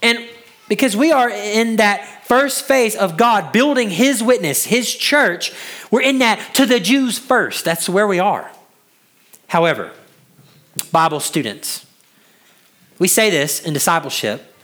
And 0.00 0.26
because 0.68 0.96
we 0.96 1.12
are 1.12 1.28
in 1.28 1.76
that 1.76 2.24
first 2.26 2.64
phase 2.64 2.96
of 2.96 3.16
God 3.16 3.52
building 3.52 3.90
his 3.90 4.22
witness, 4.22 4.64
his 4.64 4.94
church, 4.94 5.52
we're 5.90 6.02
in 6.02 6.18
that 6.18 6.54
to 6.54 6.64
the 6.64 6.80
Jews 6.80 7.18
first. 7.18 7.64
That's 7.64 7.88
where 7.88 8.06
we 8.06 8.18
are. 8.18 8.50
However, 9.48 9.92
Bible 10.90 11.20
students, 11.20 11.83
we 12.98 13.08
say 13.08 13.30
this 13.30 13.60
in 13.60 13.74
discipleship. 13.74 14.54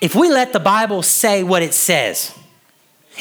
If 0.00 0.14
we 0.14 0.30
let 0.30 0.52
the 0.52 0.60
Bible 0.60 1.02
say 1.02 1.42
what 1.42 1.62
it 1.62 1.74
says, 1.74 2.36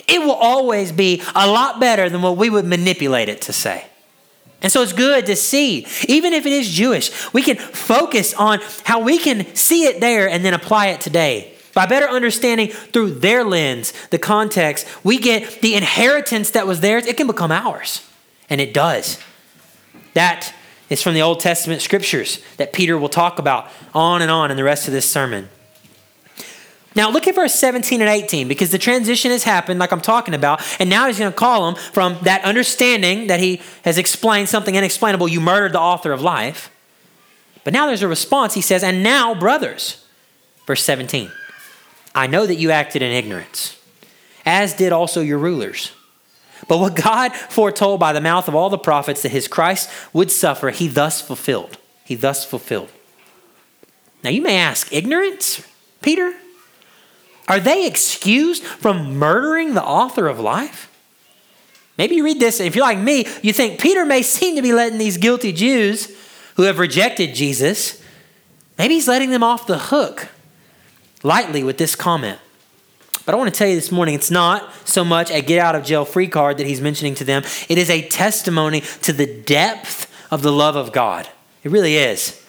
it 0.08 0.22
will 0.22 0.32
always 0.32 0.92
be 0.92 1.22
a 1.36 1.48
lot 1.48 1.80
better 1.80 2.10
than 2.10 2.22
what 2.22 2.38
we 2.38 2.50
would 2.50 2.66
manipulate 2.66 3.30
it 3.30 3.42
to 3.44 3.54
say. 3.54 3.86
And 4.62 4.72
so 4.72 4.82
it's 4.82 4.94
good 4.94 5.26
to 5.26 5.36
see, 5.36 5.88
even 6.08 6.34
if 6.34 6.46
it 6.46 6.52
is 6.52 6.70
Jewish, 6.70 7.34
we 7.34 7.42
can 7.42 7.58
focus 7.58 8.34
on 8.34 8.60
how 8.84 9.00
we 9.00 9.18
can 9.18 9.56
see 9.56 9.86
it 9.86 10.00
there 10.00 10.30
and 10.30 10.46
then 10.46 10.54
apply 10.54 10.88
it 10.88 11.02
today. 11.02 11.54
By 11.74 11.86
better 11.86 12.08
understanding 12.08 12.68
through 12.70 13.12
their 13.16 13.44
lens, 13.44 13.94
the 14.10 14.20
context, 14.20 14.88
we 15.04 15.18
get 15.18 15.62
the 15.62 15.76
inheritance 15.76 16.52
that 16.52 16.68
was 16.68 16.82
theirs, 16.82 17.06
it 17.06 17.18
can 17.18 17.28
become 17.28 17.52
ours. 17.52 18.08
And 18.50 18.60
it 18.62 18.74
does. 18.74 19.18
That 20.14 20.54
is 20.92 21.02
from 21.02 21.14
the 21.14 21.22
Old 21.22 21.40
Testament 21.40 21.82
scriptures 21.82 22.44
that 22.58 22.74
Peter 22.74 22.98
will 22.98 23.10
talk 23.10 23.40
about 23.40 23.68
on 23.96 24.22
and 24.22 24.30
on 24.30 24.52
in 24.52 24.58
the 24.58 24.64
rest 24.64 24.88
of 24.88 24.94
this 24.94 25.10
sermon. 25.10 25.50
Now, 26.94 27.10
look 27.10 27.30
at 27.30 27.36
verse 27.36 27.56
17 27.56 28.02
and 28.02 28.10
18 28.10 28.50
because 28.50 28.72
the 28.72 28.78
transition 28.78 29.32
has 29.32 29.44
happened, 29.44 29.80
like 29.80 29.94
I'm 29.94 30.02
talking 30.02 30.34
about, 30.34 30.62
and 30.80 30.90
now 30.90 31.08
he's 31.08 31.18
going 31.18 31.32
to 31.32 31.38
call 31.38 31.72
them 31.72 31.82
from 31.94 32.18
that 32.24 32.44
understanding 32.44 33.28
that 33.28 33.40
he 33.40 33.62
has 33.86 33.98
explained 33.98 34.50
something 34.50 34.76
unexplainable. 34.76 35.30
You 35.30 35.40
murdered 35.40 35.72
the 35.72 35.80
author 35.80 36.12
of 36.12 36.22
life. 36.22 36.70
But 37.64 37.72
now 37.72 37.86
there's 37.86 38.02
a 38.02 38.10
response. 38.10 38.54
He 38.54 38.62
says, 38.62 38.84
And 38.84 39.02
now, 39.02 39.34
brothers, 39.34 40.06
verse 40.68 40.84
17, 40.84 41.32
I 42.14 42.28
know 42.28 42.46
that 42.46 42.56
you 42.56 42.72
acted 42.72 43.02
in 43.02 43.12
ignorance, 43.12 43.80
as 44.46 44.74
did 44.74 44.92
also 44.92 45.22
your 45.22 45.38
rulers. 45.38 45.94
But 46.72 46.80
what 46.80 46.96
God 46.96 47.34
foretold 47.36 48.00
by 48.00 48.14
the 48.14 48.22
mouth 48.22 48.48
of 48.48 48.56
all 48.56 48.70
the 48.70 48.78
prophets 48.78 49.24
that 49.24 49.32
his 49.34 49.50
Christ 49.50 49.90
would 50.14 50.32
suffer, 50.32 50.70
he 50.70 50.88
thus 50.88 51.20
fulfilled. 51.20 51.78
He 52.06 52.16
thus 52.16 52.46
fulfilled. 52.46 52.88
Now 54.24 54.30
you 54.30 54.42
may 54.42 54.56
ask, 54.58 54.88
ignorance, 54.94 55.68
Peter? 56.02 56.34
Are 57.50 57.60
they 57.60 57.86
excused 57.86 58.64
from 58.64 59.18
murdering 59.18 59.74
the 59.74 59.84
author 59.84 60.30
of 60.30 60.40
life? 60.40 60.90
Maybe 61.98 62.16
you 62.16 62.24
read 62.24 62.40
this, 62.40 62.62
and 62.62 62.68
if 62.68 62.74
you're 62.74 62.86
like 62.86 63.00
me, 63.00 63.28
you 63.42 63.52
think 63.52 63.82
Peter 63.82 64.06
may 64.06 64.22
seem 64.22 64.56
to 64.56 64.62
be 64.62 64.72
letting 64.72 64.98
these 64.98 65.18
guilty 65.18 65.52
Jews 65.52 66.18
who 66.56 66.64
have 66.64 66.80
rejected 66.80 67.36
Jesus, 67.36 68.02
maybe 68.78 68.94
he's 68.94 69.10
letting 69.10 69.32
them 69.32 69.44
off 69.44 69.68
the 69.68 69.78
hook 69.78 70.30
lightly 71.22 71.66
with 71.66 71.78
this 71.78 71.98
comment. 71.98 72.40
But 73.26 73.36
I 73.36 73.38
want 73.38 73.54
to 73.54 73.58
tell 73.58 73.68
you 73.68 73.76
this 73.76 73.92
morning, 73.92 74.16
it's 74.16 74.32
not 74.32 74.74
so 74.88 75.06
much 75.06 75.30
a 75.32 75.42
get 75.42 75.60
out 75.60 75.76
of 75.76 75.84
jail 75.84 76.06
free 76.06 76.28
card 76.28 76.58
that 76.58 76.68
he's 76.68 76.82
mentioning 76.82 77.16
to 77.16 77.24
them. 77.24 77.44
It 77.70 77.78
is 77.78 77.90
a 77.90 78.08
testimony 78.08 78.82
to 79.04 79.14
the 79.14 79.28
depth 79.28 80.12
of 80.32 80.42
the 80.42 80.52
love 80.52 80.76
of 80.76 80.92
God. 80.92 81.30
It 81.64 81.72
really 81.72 81.98
is. 81.98 82.44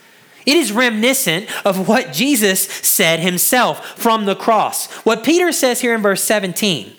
It 0.46 0.56
is 0.56 0.72
reminiscent 0.72 1.48
of 1.64 1.88
what 1.88 2.12
Jesus 2.12 2.62
said 2.62 3.20
himself 3.20 3.98
from 3.98 4.24
the 4.24 4.35
cross. 4.35 4.90
What 5.04 5.24
Peter 5.24 5.52
says 5.52 5.80
here 5.80 5.94
in 5.94 6.02
verse 6.02 6.24
17, 6.24 6.92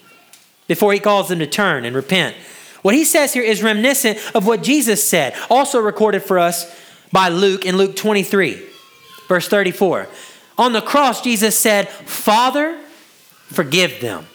before 0.68 0.94
he 0.94 1.00
calls 1.00 1.30
them 1.30 1.40
to 1.40 1.48
turn 1.48 1.84
and 1.84 1.96
repent, 1.96 2.36
what 2.84 2.96
he 2.96 3.06
says 3.06 3.34
here 3.34 3.44
is 3.44 3.64
reminiscent 3.64 4.20
of 4.36 4.46
what 4.46 4.62
Jesus 4.62 5.04
said, 5.04 5.36
also 5.50 5.80
recorded 5.80 6.24
for 6.24 6.38
us 6.38 6.74
by 7.12 7.30
Luke 7.30 7.66
in 7.66 7.78
Luke 7.78 7.96
23, 7.96 8.62
verse 9.28 9.48
34. 9.48 10.08
On 10.58 10.74
the 10.74 10.82
cross, 10.82 11.22
Jesus 11.22 11.58
said, 11.58 11.90
Father, 11.90 12.80
forgive 13.54 14.02
them. 14.02 14.26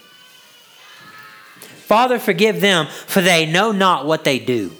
Father, 1.61 2.19
forgive 2.19 2.61
them, 2.61 2.87
for 2.87 3.21
they 3.21 3.45
know 3.45 3.71
not 3.71 4.05
what 4.05 4.23
they 4.23 4.39
do. 4.39 4.71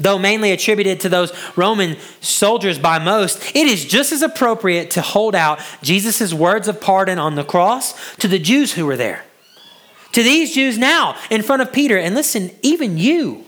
Though 0.00 0.18
mainly 0.18 0.50
attributed 0.50 1.00
to 1.00 1.08
those 1.08 1.32
Roman 1.56 1.96
soldiers 2.20 2.80
by 2.80 2.98
most, 2.98 3.54
it 3.54 3.68
is 3.68 3.84
just 3.84 4.10
as 4.12 4.22
appropriate 4.22 4.90
to 4.92 5.02
hold 5.02 5.36
out 5.36 5.60
Jesus' 5.82 6.34
words 6.34 6.66
of 6.66 6.80
pardon 6.80 7.18
on 7.20 7.36
the 7.36 7.44
cross 7.44 8.16
to 8.16 8.26
the 8.26 8.40
Jews 8.40 8.72
who 8.72 8.86
were 8.86 8.96
there. 8.96 9.24
To 10.12 10.22
these 10.22 10.54
Jews 10.54 10.78
now 10.78 11.16
in 11.30 11.42
front 11.42 11.62
of 11.62 11.72
Peter. 11.72 11.96
And 11.96 12.14
listen, 12.14 12.50
even 12.62 12.98
you. 12.98 13.44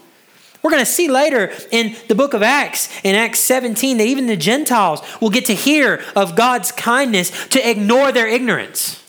We're 0.67 0.73
going 0.73 0.85
to 0.85 0.91
see 0.91 1.07
later 1.07 1.53
in 1.71 1.95
the 2.09 2.17
book 2.17 2.35
of 2.35 2.43
Acts, 2.43 2.91
in 3.05 3.15
Acts 3.15 3.39
17, 3.39 3.99
that 3.99 4.07
even 4.09 4.27
the 4.27 4.37
Gentiles 4.37 5.01
will 5.21 5.31
get 5.31 5.45
to 5.45 5.55
hear 5.55 6.03
of 6.17 6.35
God's 6.35 6.73
kindness 6.73 7.47
to 7.51 7.71
ignore 7.71 8.11
their 8.11 8.27
ignorance. 8.27 9.01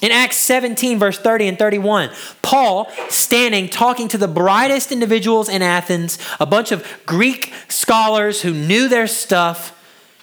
In 0.00 0.12
Acts 0.12 0.36
17, 0.36 1.00
verse 1.00 1.18
30 1.18 1.48
and 1.48 1.58
31, 1.58 2.10
Paul, 2.42 2.88
standing 3.08 3.68
talking 3.68 4.06
to 4.06 4.16
the 4.16 4.28
brightest 4.28 4.92
individuals 4.92 5.48
in 5.48 5.62
Athens, 5.62 6.16
a 6.38 6.46
bunch 6.46 6.70
of 6.70 6.86
Greek 7.06 7.52
scholars 7.66 8.42
who 8.42 8.54
knew 8.54 8.86
their 8.86 9.08
stuff, 9.08 9.76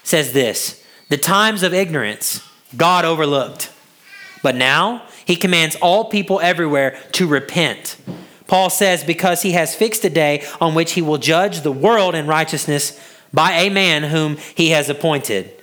says 0.04 0.32
this 0.32 0.82
The 1.10 1.18
times 1.18 1.64
of 1.64 1.74
ignorance 1.74 2.40
God 2.78 3.04
overlooked. 3.04 3.70
But 4.42 4.56
now 4.56 5.04
he 5.26 5.36
commands 5.36 5.76
all 5.82 6.06
people 6.06 6.40
everywhere 6.40 6.98
to 7.12 7.28
repent. 7.28 7.98
Paul 8.52 8.70
says, 8.70 9.06
Because 9.06 9.44
he 9.44 9.54
has 9.54 9.78
fixed 9.78 10.04
a 10.04 10.10
day 10.10 10.46
on 10.60 10.76
which 10.76 10.92
he 10.92 11.02
will 11.02 11.18
judge 11.18 11.62
the 11.62 11.72
world 11.72 12.14
in 12.14 12.28
righteousness 12.28 13.00
by 13.32 13.54
a 13.54 13.70
man 13.70 14.04
whom 14.04 14.36
he 14.56 14.72
has 14.72 14.90
appointed. 14.90 15.54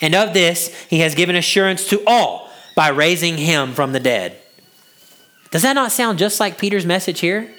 And 0.00 0.14
of 0.14 0.34
this 0.34 0.72
he 0.84 1.00
has 1.00 1.16
given 1.16 1.34
assurance 1.34 1.88
to 1.88 2.00
all 2.06 2.48
by 2.76 2.90
raising 2.90 3.38
him 3.38 3.72
from 3.72 3.90
the 3.90 3.98
dead. 3.98 4.38
Does 5.50 5.62
that 5.62 5.72
not 5.72 5.90
sound 5.90 6.20
just 6.20 6.38
like 6.38 6.58
Peter's 6.58 6.86
message 6.86 7.18
here? 7.18 7.52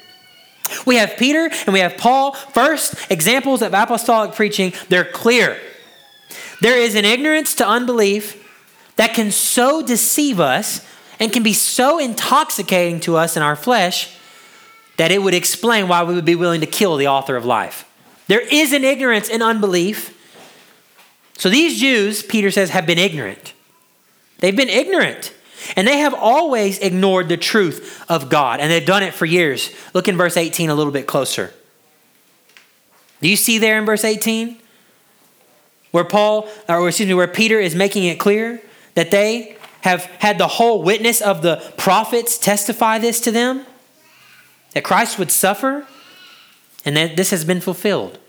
We 0.85 0.95
have 0.95 1.17
Peter 1.17 1.49
and 1.65 1.73
we 1.73 1.81
have 1.81 1.97
Paul, 1.97 2.31
first 2.31 3.11
examples 3.11 3.61
of 3.61 3.73
apostolic 3.73 4.33
preaching. 4.33 4.71
They're 4.87 5.03
clear. 5.03 5.59
There 6.61 6.77
is 6.77 6.95
an 6.95 7.03
ignorance 7.03 7.53
to 7.55 7.67
unbelief 7.67 8.47
that 8.95 9.13
can 9.13 9.31
so 9.31 9.85
deceive 9.85 10.39
us 10.39 10.87
and 11.19 11.33
can 11.33 11.43
be 11.43 11.51
so 11.51 11.99
intoxicating 11.99 13.01
to 13.01 13.17
us 13.17 13.35
in 13.35 13.43
our 13.43 13.57
flesh 13.57 14.15
that 14.99 15.13
it 15.13 15.23
would 15.23 15.33
explain 15.33 15.87
why 15.87 16.03
we 16.03 16.13
would 16.13 16.25
be 16.25 16.35
willing 16.35 16.59
to 16.59 16.67
kill 16.67 16.97
the 16.97 17.07
author 17.07 17.37
of 17.37 17.45
life. 17.45 17.89
There 18.27 18.41
is 18.41 18.73
an 18.73 18.83
ignorance 18.83 19.29
and 19.29 19.41
unbelief. 19.41 20.13
So 21.37 21.49
these 21.49 21.79
Jews, 21.79 22.21
Peter 22.21 22.51
says, 22.51 22.71
have 22.71 22.85
been 22.85 22.97
ignorant. 22.97 23.53
They've 24.39 24.53
been 24.53 24.67
ignorant. 24.67 25.33
And 25.77 25.87
they 25.87 25.99
have 25.99 26.13
always 26.13 26.79
ignored 26.79 27.29
the 27.29 27.37
truth 27.37 28.03
of 28.09 28.29
God, 28.29 28.59
and 28.59 28.69
they've 28.69 28.85
done 28.85 29.01
it 29.01 29.13
for 29.13 29.25
years. 29.25 29.73
Look 29.93 30.09
in 30.09 30.17
verse 30.17 30.35
18 30.35 30.69
a 30.69 30.75
little 30.75 30.91
bit 30.91 31.07
closer. 31.07 31.53
Do 33.21 33.29
you 33.29 33.37
see 33.37 33.57
there 33.57 33.79
in 33.79 33.85
verse 33.85 34.03
18? 34.03 34.57
Where 35.91 36.03
Paul, 36.03 36.49
or 36.67 36.85
excuse 36.89 37.07
me, 37.07 37.13
where 37.13 37.25
Peter 37.25 37.57
is 37.57 37.73
making 37.73 38.03
it 38.03 38.19
clear 38.19 38.61
that 38.95 39.11
they 39.11 39.55
have 39.79 40.03
had 40.19 40.37
the 40.37 40.47
whole 40.49 40.83
witness 40.83 41.21
of 41.21 41.41
the 41.41 41.73
prophets 41.77 42.37
testify 42.37 42.99
this 42.99 43.21
to 43.21 43.31
them? 43.31 43.65
That 44.73 44.83
Christ 44.83 45.17
would 45.19 45.31
suffer, 45.31 45.85
and 46.85 46.95
that 46.95 47.17
this 47.17 47.31
has 47.31 47.43
been 47.43 47.61
fulfilled. 47.61 48.19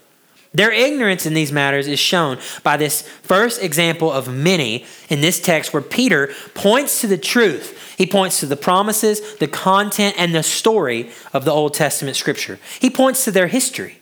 Their 0.52 0.72
ignorance 0.72 1.26
in 1.26 1.34
these 1.34 1.52
matters 1.52 1.86
is 1.86 2.00
shown 2.00 2.38
by 2.64 2.76
this 2.76 3.02
first 3.02 3.62
example 3.62 4.10
of 4.10 4.32
many 4.32 4.84
in 5.08 5.20
this 5.20 5.40
text 5.40 5.72
where 5.72 5.82
Peter 5.82 6.30
points 6.54 7.00
to 7.02 7.06
the 7.06 7.18
truth. 7.18 7.94
He 7.96 8.06
points 8.06 8.40
to 8.40 8.46
the 8.46 8.56
promises, 8.56 9.36
the 9.36 9.46
content, 9.46 10.16
and 10.18 10.34
the 10.34 10.42
story 10.42 11.10
of 11.32 11.44
the 11.44 11.52
Old 11.52 11.74
Testament 11.74 12.16
scripture. 12.16 12.58
He 12.80 12.90
points 12.90 13.24
to 13.24 13.30
their 13.30 13.46
history. 13.46 13.98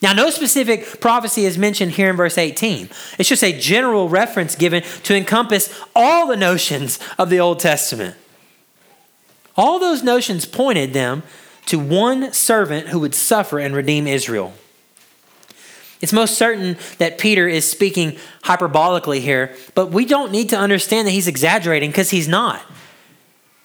Now, 0.00 0.12
no 0.12 0.30
specific 0.30 1.00
prophecy 1.00 1.44
is 1.44 1.58
mentioned 1.58 1.92
here 1.92 2.10
in 2.10 2.16
verse 2.16 2.38
18. 2.38 2.88
It's 3.18 3.28
just 3.28 3.44
a 3.44 3.58
general 3.58 4.08
reference 4.08 4.54
given 4.54 4.82
to 5.04 5.14
encompass 5.14 5.74
all 5.94 6.26
the 6.26 6.36
notions 6.36 6.98
of 7.18 7.28
the 7.28 7.40
Old 7.40 7.60
Testament. 7.60 8.14
All 9.56 9.78
those 9.78 10.02
notions 10.02 10.44
pointed 10.44 10.92
them 10.92 11.22
to 11.66 11.78
one 11.78 12.32
servant 12.32 12.88
who 12.88 13.00
would 13.00 13.14
suffer 13.14 13.58
and 13.58 13.74
redeem 13.74 14.06
Israel. 14.06 14.52
It's 16.00 16.12
most 16.12 16.36
certain 16.36 16.76
that 16.98 17.18
Peter 17.18 17.48
is 17.48 17.68
speaking 17.68 18.18
hyperbolically 18.44 19.20
here, 19.20 19.54
but 19.74 19.90
we 19.90 20.04
don't 20.04 20.30
need 20.30 20.50
to 20.50 20.56
understand 20.56 21.06
that 21.06 21.12
he's 21.12 21.26
exaggerating 21.26 21.90
because 21.90 22.10
he's 22.10 22.28
not. 22.28 22.62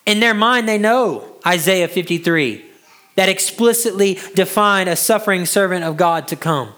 In 0.06 0.20
their 0.20 0.34
mind, 0.34 0.68
they 0.68 0.78
know 0.78 1.36
Isaiah 1.46 1.88
53 1.88 2.66
that 3.16 3.30
explicitly 3.30 4.18
defined 4.34 4.90
a 4.90 4.96
suffering 4.96 5.46
servant 5.46 5.84
of 5.84 5.98
God 5.98 6.28
to 6.30 6.36
come. 6.36 6.74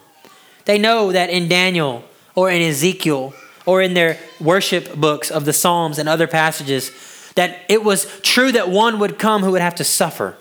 They 0.66 0.80
know 0.80 1.12
that 1.12 1.30
in 1.30 1.48
Daniel 1.48 2.04
or 2.36 2.50
in 2.50 2.62
Ezekiel 2.62 3.34
or 3.66 3.82
in 3.82 3.94
their 3.94 4.18
worship 4.42 4.96
books 4.96 5.30
of 5.30 5.46
the 5.46 5.54
Psalms 5.54 6.00
and 6.00 6.10
other 6.10 6.28
passages 6.28 6.92
that 7.36 7.62
it 7.70 7.84
was 7.84 8.06
true 8.22 8.52
that 8.52 8.70
one 8.70 9.00
would 9.00 9.18
come 9.18 9.44
who 9.44 9.52
would 9.52 9.62
have 9.62 9.76
to 9.76 9.84
suffer 9.84 10.38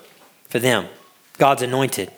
for 0.47 0.59
them, 0.59 0.87
God's 1.37 1.61
anointed. 1.61 2.11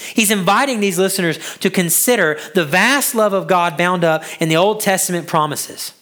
He's 0.00 0.30
inviting 0.30 0.80
these 0.80 0.98
listeners 0.98 1.38
to 1.58 1.70
consider 1.70 2.38
the 2.54 2.64
vast 2.64 3.14
love 3.14 3.32
of 3.32 3.46
God 3.46 3.76
bound 3.76 4.04
up 4.04 4.24
in 4.40 4.48
the 4.48 4.56
Old 4.56 4.80
Testament 4.80 5.26
promises. 5.26 5.92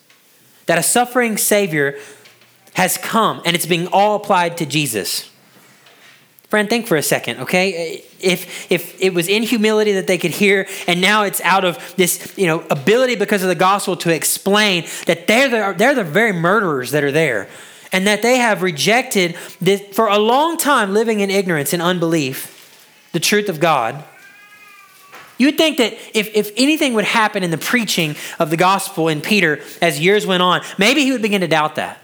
That 0.66 0.78
a 0.78 0.82
suffering 0.82 1.36
Savior 1.36 1.98
has 2.74 2.96
come 2.96 3.42
and 3.44 3.54
it's 3.54 3.66
being 3.66 3.88
all 3.88 4.16
applied 4.16 4.56
to 4.58 4.66
Jesus. 4.66 5.30
Friend, 6.48 6.68
think 6.68 6.86
for 6.86 6.96
a 6.96 7.02
second, 7.02 7.40
okay? 7.40 8.04
If 8.20 8.70
if 8.70 9.00
it 9.00 9.14
was 9.14 9.26
in 9.26 9.42
humility 9.42 9.92
that 9.92 10.06
they 10.06 10.18
could 10.18 10.32
hear, 10.32 10.68
and 10.86 11.00
now 11.00 11.22
it's 11.22 11.40
out 11.40 11.64
of 11.64 11.94
this, 11.96 12.34
you 12.36 12.46
know, 12.46 12.62
ability 12.70 13.16
because 13.16 13.42
of 13.42 13.48
the 13.48 13.54
gospel 13.54 13.96
to 13.96 14.14
explain 14.14 14.84
that 15.06 15.26
they're 15.26 15.48
the, 15.48 15.74
they're 15.78 15.94
the 15.94 16.04
very 16.04 16.32
murderers 16.32 16.90
that 16.90 17.04
are 17.04 17.10
there, 17.10 17.48
and 17.92 18.06
that 18.06 18.22
they 18.22 18.38
have 18.38 18.62
rejected 18.62 19.36
this, 19.60 19.80
for 19.92 20.08
a 20.08 20.18
long 20.18 20.56
time 20.56 20.92
living 20.92 21.20
in 21.20 21.30
ignorance 21.30 21.72
and 21.72 21.82
unbelief 21.82 23.08
the 23.12 23.20
truth 23.20 23.48
of 23.48 23.60
God. 23.60 24.02
You 25.38 25.48
would 25.48 25.58
think 25.58 25.78
that 25.78 25.94
if, 26.14 26.34
if 26.34 26.52
anything 26.56 26.94
would 26.94 27.04
happen 27.04 27.42
in 27.42 27.50
the 27.50 27.58
preaching 27.58 28.16
of 28.38 28.50
the 28.50 28.56
gospel 28.56 29.08
in 29.08 29.20
Peter 29.20 29.60
as 29.80 29.98
years 30.00 30.26
went 30.26 30.42
on, 30.42 30.62
maybe 30.78 31.02
he 31.02 31.12
would 31.12 31.22
begin 31.22 31.40
to 31.40 31.48
doubt 31.48 31.76
that. 31.76 31.98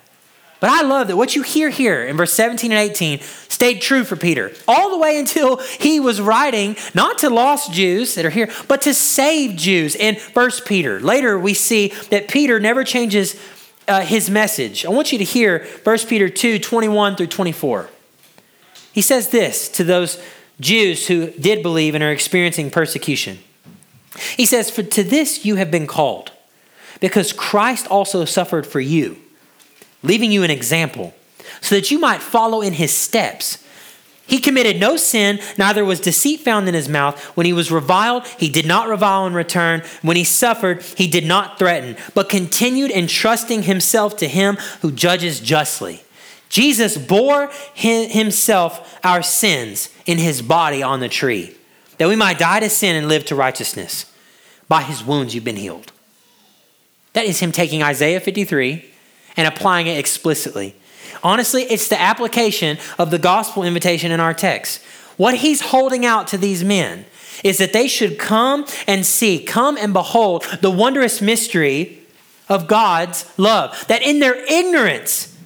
But 0.60 0.70
I 0.70 0.82
love 0.82 1.06
that 1.06 1.16
what 1.16 1.36
you 1.36 1.42
hear 1.42 1.70
here 1.70 2.04
in 2.04 2.16
verse 2.16 2.32
17 2.32 2.72
and 2.72 2.90
18 2.90 3.20
stayed 3.20 3.80
true 3.80 4.02
for 4.02 4.16
Peter 4.16 4.50
all 4.66 4.90
the 4.90 4.98
way 4.98 5.18
until 5.18 5.58
he 5.58 6.00
was 6.00 6.20
writing 6.20 6.76
not 6.94 7.18
to 7.18 7.30
lost 7.30 7.72
Jews 7.72 8.16
that 8.16 8.24
are 8.24 8.30
here, 8.30 8.50
but 8.66 8.82
to 8.82 8.92
saved 8.92 9.56
Jews 9.56 9.94
in 9.94 10.16
First 10.16 10.66
Peter. 10.66 10.98
Later, 10.98 11.38
we 11.38 11.54
see 11.54 11.88
that 12.10 12.26
Peter 12.26 12.58
never 12.58 12.82
changes 12.82 13.40
uh, 13.88 14.00
his 14.02 14.30
message. 14.30 14.84
I 14.84 14.90
want 14.90 15.12
you 15.12 15.18
to 15.18 15.24
hear 15.24 15.66
1 15.82 15.98
Peter 16.08 16.28
2 16.28 16.58
21 16.58 17.16
through 17.16 17.26
24. 17.26 17.88
He 18.92 19.02
says 19.02 19.30
this 19.30 19.68
to 19.70 19.84
those 19.84 20.22
Jews 20.60 21.06
who 21.06 21.30
did 21.32 21.62
believe 21.62 21.94
and 21.94 22.02
are 22.02 22.10
experiencing 22.10 22.70
persecution. 22.70 23.38
He 24.36 24.46
says, 24.46 24.70
For 24.70 24.82
to 24.82 25.04
this 25.04 25.44
you 25.44 25.56
have 25.56 25.70
been 25.70 25.86
called, 25.86 26.32
because 27.00 27.32
Christ 27.32 27.86
also 27.86 28.24
suffered 28.24 28.66
for 28.66 28.80
you, 28.80 29.18
leaving 30.02 30.32
you 30.32 30.42
an 30.42 30.50
example, 30.50 31.14
so 31.60 31.74
that 31.74 31.90
you 31.90 31.98
might 31.98 32.22
follow 32.22 32.60
in 32.60 32.72
his 32.74 32.92
steps. 32.92 33.64
He 34.28 34.40
committed 34.40 34.78
no 34.78 34.98
sin, 34.98 35.40
neither 35.56 35.86
was 35.86 36.00
deceit 36.00 36.40
found 36.40 36.68
in 36.68 36.74
his 36.74 36.88
mouth. 36.88 37.18
When 37.34 37.46
he 37.46 37.54
was 37.54 37.72
reviled, 37.72 38.26
he 38.26 38.50
did 38.50 38.66
not 38.66 38.86
revile 38.86 39.26
in 39.26 39.32
return. 39.32 39.82
When 40.02 40.18
he 40.18 40.24
suffered, 40.24 40.82
he 40.82 41.08
did 41.08 41.24
not 41.24 41.58
threaten, 41.58 41.96
but 42.14 42.28
continued 42.28 42.90
entrusting 42.90 43.62
himself 43.62 44.18
to 44.18 44.28
him 44.28 44.56
who 44.82 44.92
judges 44.92 45.40
justly. 45.40 46.02
Jesus 46.50 46.98
bore 46.98 47.50
himself 47.74 48.98
our 49.02 49.22
sins 49.22 49.88
in 50.04 50.18
his 50.18 50.42
body 50.42 50.82
on 50.82 51.00
the 51.00 51.08
tree, 51.08 51.56
that 51.96 52.08
we 52.08 52.16
might 52.16 52.38
die 52.38 52.60
to 52.60 52.68
sin 52.68 52.96
and 52.96 53.08
live 53.08 53.24
to 53.26 53.34
righteousness. 53.34 54.12
By 54.68 54.82
his 54.82 55.02
wounds 55.02 55.34
you've 55.34 55.44
been 55.44 55.56
healed. 55.56 55.90
That 57.14 57.24
is 57.24 57.40
him 57.40 57.50
taking 57.50 57.82
Isaiah 57.82 58.20
53 58.20 58.84
and 59.38 59.46
applying 59.48 59.86
it 59.86 59.98
explicitly. 59.98 60.76
Honestly, 61.22 61.62
it's 61.64 61.88
the 61.88 62.00
application 62.00 62.78
of 62.98 63.10
the 63.10 63.18
gospel 63.18 63.64
invitation 63.64 64.12
in 64.12 64.20
our 64.20 64.34
text. 64.34 64.82
What 65.16 65.36
he's 65.36 65.60
holding 65.60 66.06
out 66.06 66.28
to 66.28 66.38
these 66.38 66.62
men 66.62 67.04
is 67.44 67.58
that 67.58 67.72
they 67.72 67.88
should 67.88 68.18
come 68.18 68.66
and 68.86 69.04
see, 69.04 69.42
come 69.42 69.76
and 69.76 69.92
behold 69.92 70.44
the 70.60 70.70
wondrous 70.70 71.20
mystery 71.20 72.02
of 72.48 72.66
God's 72.66 73.30
love. 73.38 73.86
That 73.88 74.02
in 74.02 74.20
their 74.20 74.36
ignorance, 74.36 75.36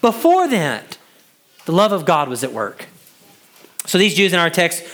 before 0.00 0.48
that, 0.48 0.98
the 1.64 1.72
love 1.72 1.92
of 1.92 2.04
God 2.04 2.28
was 2.28 2.44
at 2.44 2.52
work. 2.52 2.86
So 3.86 3.98
these 3.98 4.14
Jews 4.14 4.32
in 4.32 4.38
our 4.38 4.50
text 4.50 4.84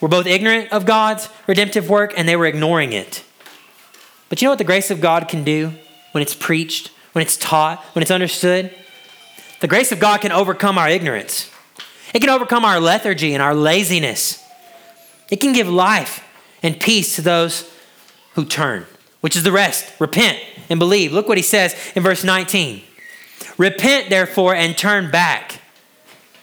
were 0.00 0.08
both 0.08 0.26
ignorant 0.26 0.72
of 0.72 0.86
God's 0.86 1.28
redemptive 1.46 1.88
work 1.88 2.14
and 2.16 2.28
they 2.28 2.36
were 2.36 2.46
ignoring 2.46 2.92
it. 2.92 3.24
But 4.28 4.40
you 4.40 4.46
know 4.46 4.52
what 4.52 4.58
the 4.58 4.64
grace 4.64 4.90
of 4.90 5.00
God 5.00 5.28
can 5.28 5.44
do 5.44 5.72
when 6.12 6.22
it's 6.22 6.34
preached, 6.34 6.90
when 7.12 7.22
it's 7.22 7.36
taught, 7.36 7.80
when 7.94 8.02
it's 8.02 8.10
understood? 8.10 8.74
The 9.60 9.68
grace 9.68 9.92
of 9.92 10.00
God 10.00 10.20
can 10.20 10.32
overcome 10.32 10.78
our 10.78 10.88
ignorance. 10.88 11.50
It 12.14 12.20
can 12.20 12.30
overcome 12.30 12.64
our 12.64 12.80
lethargy 12.80 13.34
and 13.34 13.42
our 13.42 13.54
laziness. 13.54 14.42
It 15.30 15.36
can 15.36 15.52
give 15.52 15.68
life 15.68 16.22
and 16.62 16.78
peace 16.78 17.16
to 17.16 17.22
those 17.22 17.70
who 18.34 18.44
turn, 18.44 18.86
which 19.20 19.36
is 19.36 19.42
the 19.42 19.52
rest. 19.52 19.92
Repent 19.98 20.38
and 20.68 20.78
believe. 20.78 21.12
Look 21.12 21.28
what 21.28 21.38
he 21.38 21.42
says 21.42 21.74
in 21.94 22.02
verse 22.02 22.22
19. 22.22 22.82
Repent, 23.58 24.10
therefore, 24.10 24.54
and 24.54 24.76
turn 24.76 25.10
back. 25.10 25.60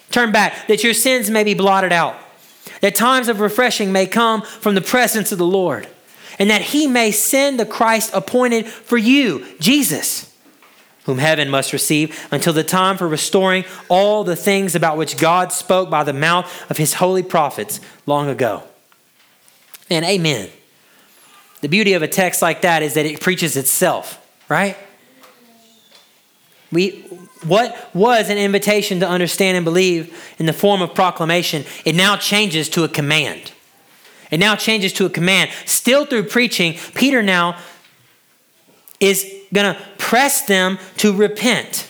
Turn 0.10 0.32
back, 0.32 0.68
that 0.68 0.84
your 0.84 0.94
sins 0.94 1.30
may 1.30 1.44
be 1.44 1.54
blotted 1.54 1.92
out, 1.92 2.16
that 2.82 2.96
times 2.96 3.28
of 3.28 3.40
refreshing 3.40 3.92
may 3.92 4.06
come 4.06 4.42
from 4.42 4.76
the 4.76 4.82
presence 4.82 5.32
of 5.32 5.38
the 5.38 5.46
Lord, 5.46 5.88
and 6.38 6.50
that 6.50 6.62
he 6.62 6.88
may 6.88 7.12
send 7.12 7.60
the 7.60 7.66
Christ 7.66 8.12
appointed 8.14 8.68
for 8.68 8.98
you, 8.98 9.46
Jesus, 9.60 10.33
whom 11.06 11.18
heaven 11.18 11.50
must 11.50 11.74
receive 11.74 12.28
until 12.32 12.54
the 12.54 12.64
time 12.64 12.98
for 12.98 13.08
restoring 13.08 13.66
all 13.90 14.24
the 14.24 14.36
things 14.36 14.76
about 14.76 14.98
which 14.98 15.18
God 15.18 15.52
spoke 15.52 15.90
by 15.90 16.04
the 16.04 16.14
mouth 16.14 16.70
of 16.70 16.78
his 16.78 16.96
holy 16.96 17.24
prophets 17.24 17.80
long 18.06 18.30
ago. 18.30 18.64
And 19.90 20.06
amen. 20.06 20.50
The 21.62 21.70
beauty 21.70 21.94
of 21.94 22.02
a 22.02 22.08
text 22.08 22.42
like 22.42 22.62
that 22.62 22.84
is 22.84 22.96
that 22.96 23.06
it 23.06 23.22
preaches 23.22 23.56
itself, 23.56 24.26
right? 24.50 24.78
We, 26.72 27.02
what 27.44 27.90
was 27.94 28.30
an 28.30 28.38
invitation 28.38 29.00
to 29.02 29.08
understand 29.08 29.58
and 29.58 29.64
believe 29.64 30.34
in 30.40 30.46
the 30.46 30.54
form 30.54 30.82
of 30.82 30.96
proclamation, 30.96 31.66
it 31.86 31.96
now 31.96 32.18
changes 32.18 32.68
to 32.70 32.84
a 32.84 32.90
command. 32.90 33.52
It 34.32 34.40
now 34.40 34.56
changes 34.56 34.92
to 34.94 35.06
a 35.06 35.10
command. 35.10 35.52
Still 35.66 36.06
through 36.06 36.24
preaching, 36.24 36.80
Peter 36.96 37.22
now 37.22 37.60
is 39.00 39.32
going 39.54 39.76
to 39.76 39.82
press 40.04 40.42
them 40.42 40.78
to 40.98 41.14
repent. 41.16 41.88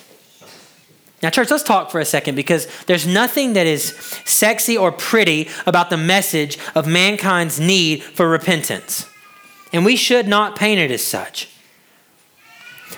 Now, 1.20 1.30
church, 1.30 1.50
let's 1.50 1.64
talk 1.64 1.90
for 1.90 1.98
a 1.98 2.04
second 2.04 2.36
because 2.36 2.68
there's 2.86 3.08
nothing 3.08 3.54
that 3.54 3.66
is 3.66 3.88
sexy 4.24 4.78
or 4.78 4.92
pretty 4.92 5.48
about 5.66 5.90
the 5.90 5.96
message 5.96 6.56
of 6.76 6.86
mankind's 6.86 7.58
need 7.58 8.04
for 8.04 8.28
repentance. 8.28 9.10
And 9.72 9.84
we 9.84 9.96
should 9.96 10.28
not 10.28 10.54
paint 10.54 10.80
it 10.80 10.92
as 10.92 11.02
such. 11.02 11.48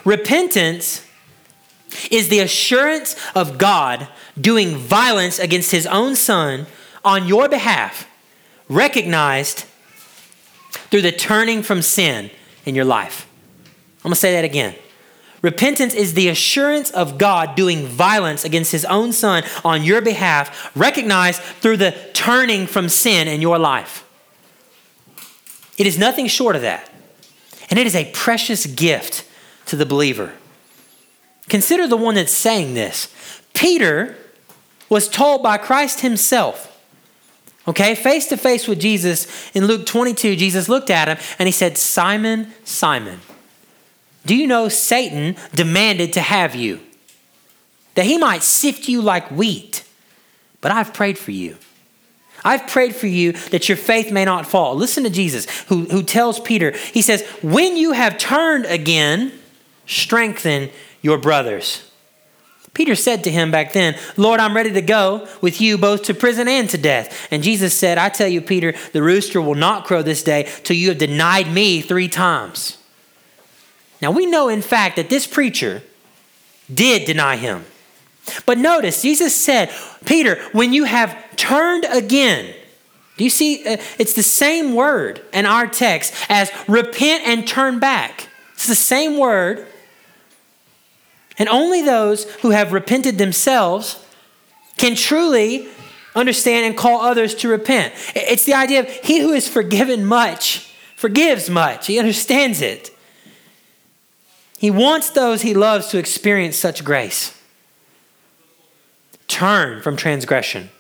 Repentance 0.05 1.03
is 2.11 2.29
the 2.29 2.41
assurance 2.41 3.17
of 3.35 3.57
God 3.57 4.09
doing 4.39 4.77
violence 4.77 5.39
against 5.39 5.71
his 5.71 5.87
own 5.87 6.15
son 6.15 6.67
on 7.07 7.27
your 7.27 7.49
behalf, 7.49 8.07
recognized 8.69 9.65
through 10.91 11.03
the 11.03 11.11
turning 11.11 11.63
from 11.63 11.81
sin 11.81 12.31
in 12.67 12.75
your 12.75 12.85
life. 12.85 13.27
I'm 14.01 14.11
going 14.11 14.13
to 14.13 14.21
say 14.21 14.33
that 14.33 14.45
again. 14.45 14.75
Repentance 15.47 15.95
is 15.95 16.15
the 16.15 16.29
assurance 16.29 16.91
of 16.91 17.19
God 17.19 17.55
doing 17.55 17.87
violence 17.87 18.45
against 18.45 18.73
his 18.73 18.85
own 18.87 19.13
son 19.13 19.45
on 19.65 19.85
your 19.85 20.01
behalf, 20.01 20.77
recognized 20.77 21.41
through 21.41 21.77
the 21.77 21.95
turning 22.15 22.67
from 22.67 22.89
sin 22.89 23.29
in 23.29 23.41
your 23.41 23.57
life. 23.57 24.05
It 25.79 25.87
is 25.87 26.01
nothing 26.01 26.27
short 26.27 26.57
of 26.57 26.63
that. 26.63 26.91
And 27.71 27.79
it 27.79 27.87
is 27.87 27.95
a 27.95 28.11
precious 28.11 28.67
gift 28.67 29.25
to 29.67 29.77
the 29.77 29.87
believer. 29.87 30.33
Consider 31.49 31.87
the 31.87 31.97
one 31.97 32.17
that's 32.17 32.33
saying 32.33 32.75
this. 32.75 33.07
Peter 33.55 34.17
was 34.89 35.09
told 35.09 35.45
by 35.45 35.59
Christ 35.59 36.01
himself, 36.01 36.77
okay, 37.69 37.95
face 37.95 38.27
to 38.31 38.37
face 38.37 38.67
with 38.67 38.81
Jesus 38.81 39.29
in 39.55 39.69
Luke 39.69 39.87
22, 39.87 40.35
Jesus 40.35 40.69
looked 40.69 40.91
at 40.91 41.07
him 41.07 41.19
and 41.39 41.47
he 41.47 41.53
said, 41.53 41.79
Simon, 41.79 42.53
Simon, 42.65 43.21
do 44.27 44.35
you 44.35 44.47
know 44.47 44.69
Satan 44.69 45.37
demanded 45.55 46.13
to 46.15 46.21
have 46.21 46.55
you? 46.55 46.81
That 47.95 48.05
he 48.05 48.19
might 48.19 48.43
sift 48.43 48.89
you 48.89 49.01
like 49.01 49.31
wheat. 49.31 49.85
But 50.61 50.73
I've 50.73 50.93
prayed 50.93 51.17
for 51.17 51.31
you. 51.31 51.57
I've 52.45 52.67
prayed 52.67 52.95
for 52.95 53.07
you 53.07 53.33
that 53.33 53.69
your 53.69 53.77
faith 53.77 54.13
may 54.13 54.25
not 54.25 54.47
fall. 54.47 54.75
Listen 54.75 55.05
to 55.05 55.11
Jesus, 55.11 55.47
who, 55.69 55.85
who 55.87 56.03
tells 56.03 56.39
Peter, 56.41 56.73
he 56.93 57.03
says, 57.03 57.27
When 57.43 57.77
you 57.77 57.93
have 57.93 58.19
turned 58.19 58.67
again, 58.67 59.33
strengthen 59.87 60.71
your 61.03 61.19
brothers. 61.19 61.91
Peter 62.75 62.95
said 62.95 63.25
to 63.25 63.31
him 63.31 63.51
back 63.51 63.73
then, 63.73 63.97
Lord, 64.19 64.39
I'm 64.39 64.55
ready 64.55 64.71
to 64.73 64.83
go 64.83 65.27
with 65.41 65.63
you 65.63 65.79
both 65.79 66.03
to 66.05 66.15
prison 66.15 66.47
and 66.47 66.69
to 66.71 66.77
death. 66.77 67.27
And 67.31 67.43
Jesus 67.43 67.73
said, 67.73 67.97
I 67.97 68.11
tell 68.11 68.29
you, 68.29 68.43
Peter, 68.43 68.75
the 68.93 69.03
rooster 69.03 69.41
will 69.41 69.55
not 69.55 69.87
crow 69.87 70.03
this 70.03 70.23
day 70.23 70.53
till 70.63 70.77
you 70.77 70.91
have 70.91 70.99
denied 70.99 71.51
me 71.51 71.81
three 71.81 72.09
times. 72.09 72.77
Now 74.01 74.11
we 74.11 74.27
know, 74.27 74.49
in 74.49 74.63
fact, 74.63 74.97
that 74.97 75.11
this 75.11 75.27
preacher 75.27 75.83
did 76.73 77.07
deny 77.07 77.37
him. 77.37 77.65
But 78.45 78.59
notice, 78.59 79.03
Jesus 79.03 79.35
said, 79.35 79.71
Peter, 80.05 80.43
when 80.53 80.73
you 80.73 80.85
have 80.85 81.37
turned 81.37 81.87
again, 81.91 82.55
do 83.17 83.25
you 83.25 83.31
see? 83.31 83.67
Uh, 83.67 83.77
it's 83.99 84.15
the 84.15 84.23
same 84.23 84.75
word 84.75 85.23
in 85.33 85.47
our 85.47 85.67
text 85.67 86.13
as 86.29 86.51
repent 86.69 87.27
and 87.27 87.47
turn 87.47 87.79
back. 87.79 88.29
It's 88.55 88.67
the 88.67 88.75
same 88.75 89.17
word 89.19 89.67
and 91.39 91.49
only 91.49 91.83
those 91.83 92.25
who 92.37 92.51
have 92.51 92.73
repented 92.73 93.19
themselves 93.19 94.03
can 94.79 94.95
truly 94.95 95.69
understand 96.15 96.67
and 96.67 96.77
call 96.77 97.03
others 97.03 97.35
to 97.37 97.49
repent. 97.49 97.93
It's 98.15 98.45
the 98.45 98.55
idea 98.55 98.81
of 98.81 98.89
he 98.89 99.21
who 99.21 99.33
is 99.33 99.49
forgiven 99.49 100.05
much 100.05 100.73
forgives 100.97 101.51
much. 101.51 101.87
He 101.87 101.99
understands 101.99 102.63
it. 102.63 102.96
He 104.59 104.71
wants 104.71 105.11
those 105.11 105.43
he 105.43 105.55
loves 105.55 105.89
to 105.89 105.99
experience 105.99 106.57
such 106.57 106.85
grace. 106.85 107.39
Turn 109.29 109.83
from 109.83 109.97
transgression. 109.97 110.71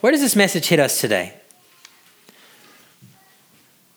Where 0.00 0.12
does 0.12 0.20
this 0.20 0.36
message 0.36 0.68
hit 0.68 0.80
us 0.80 1.00
today? 1.00 1.34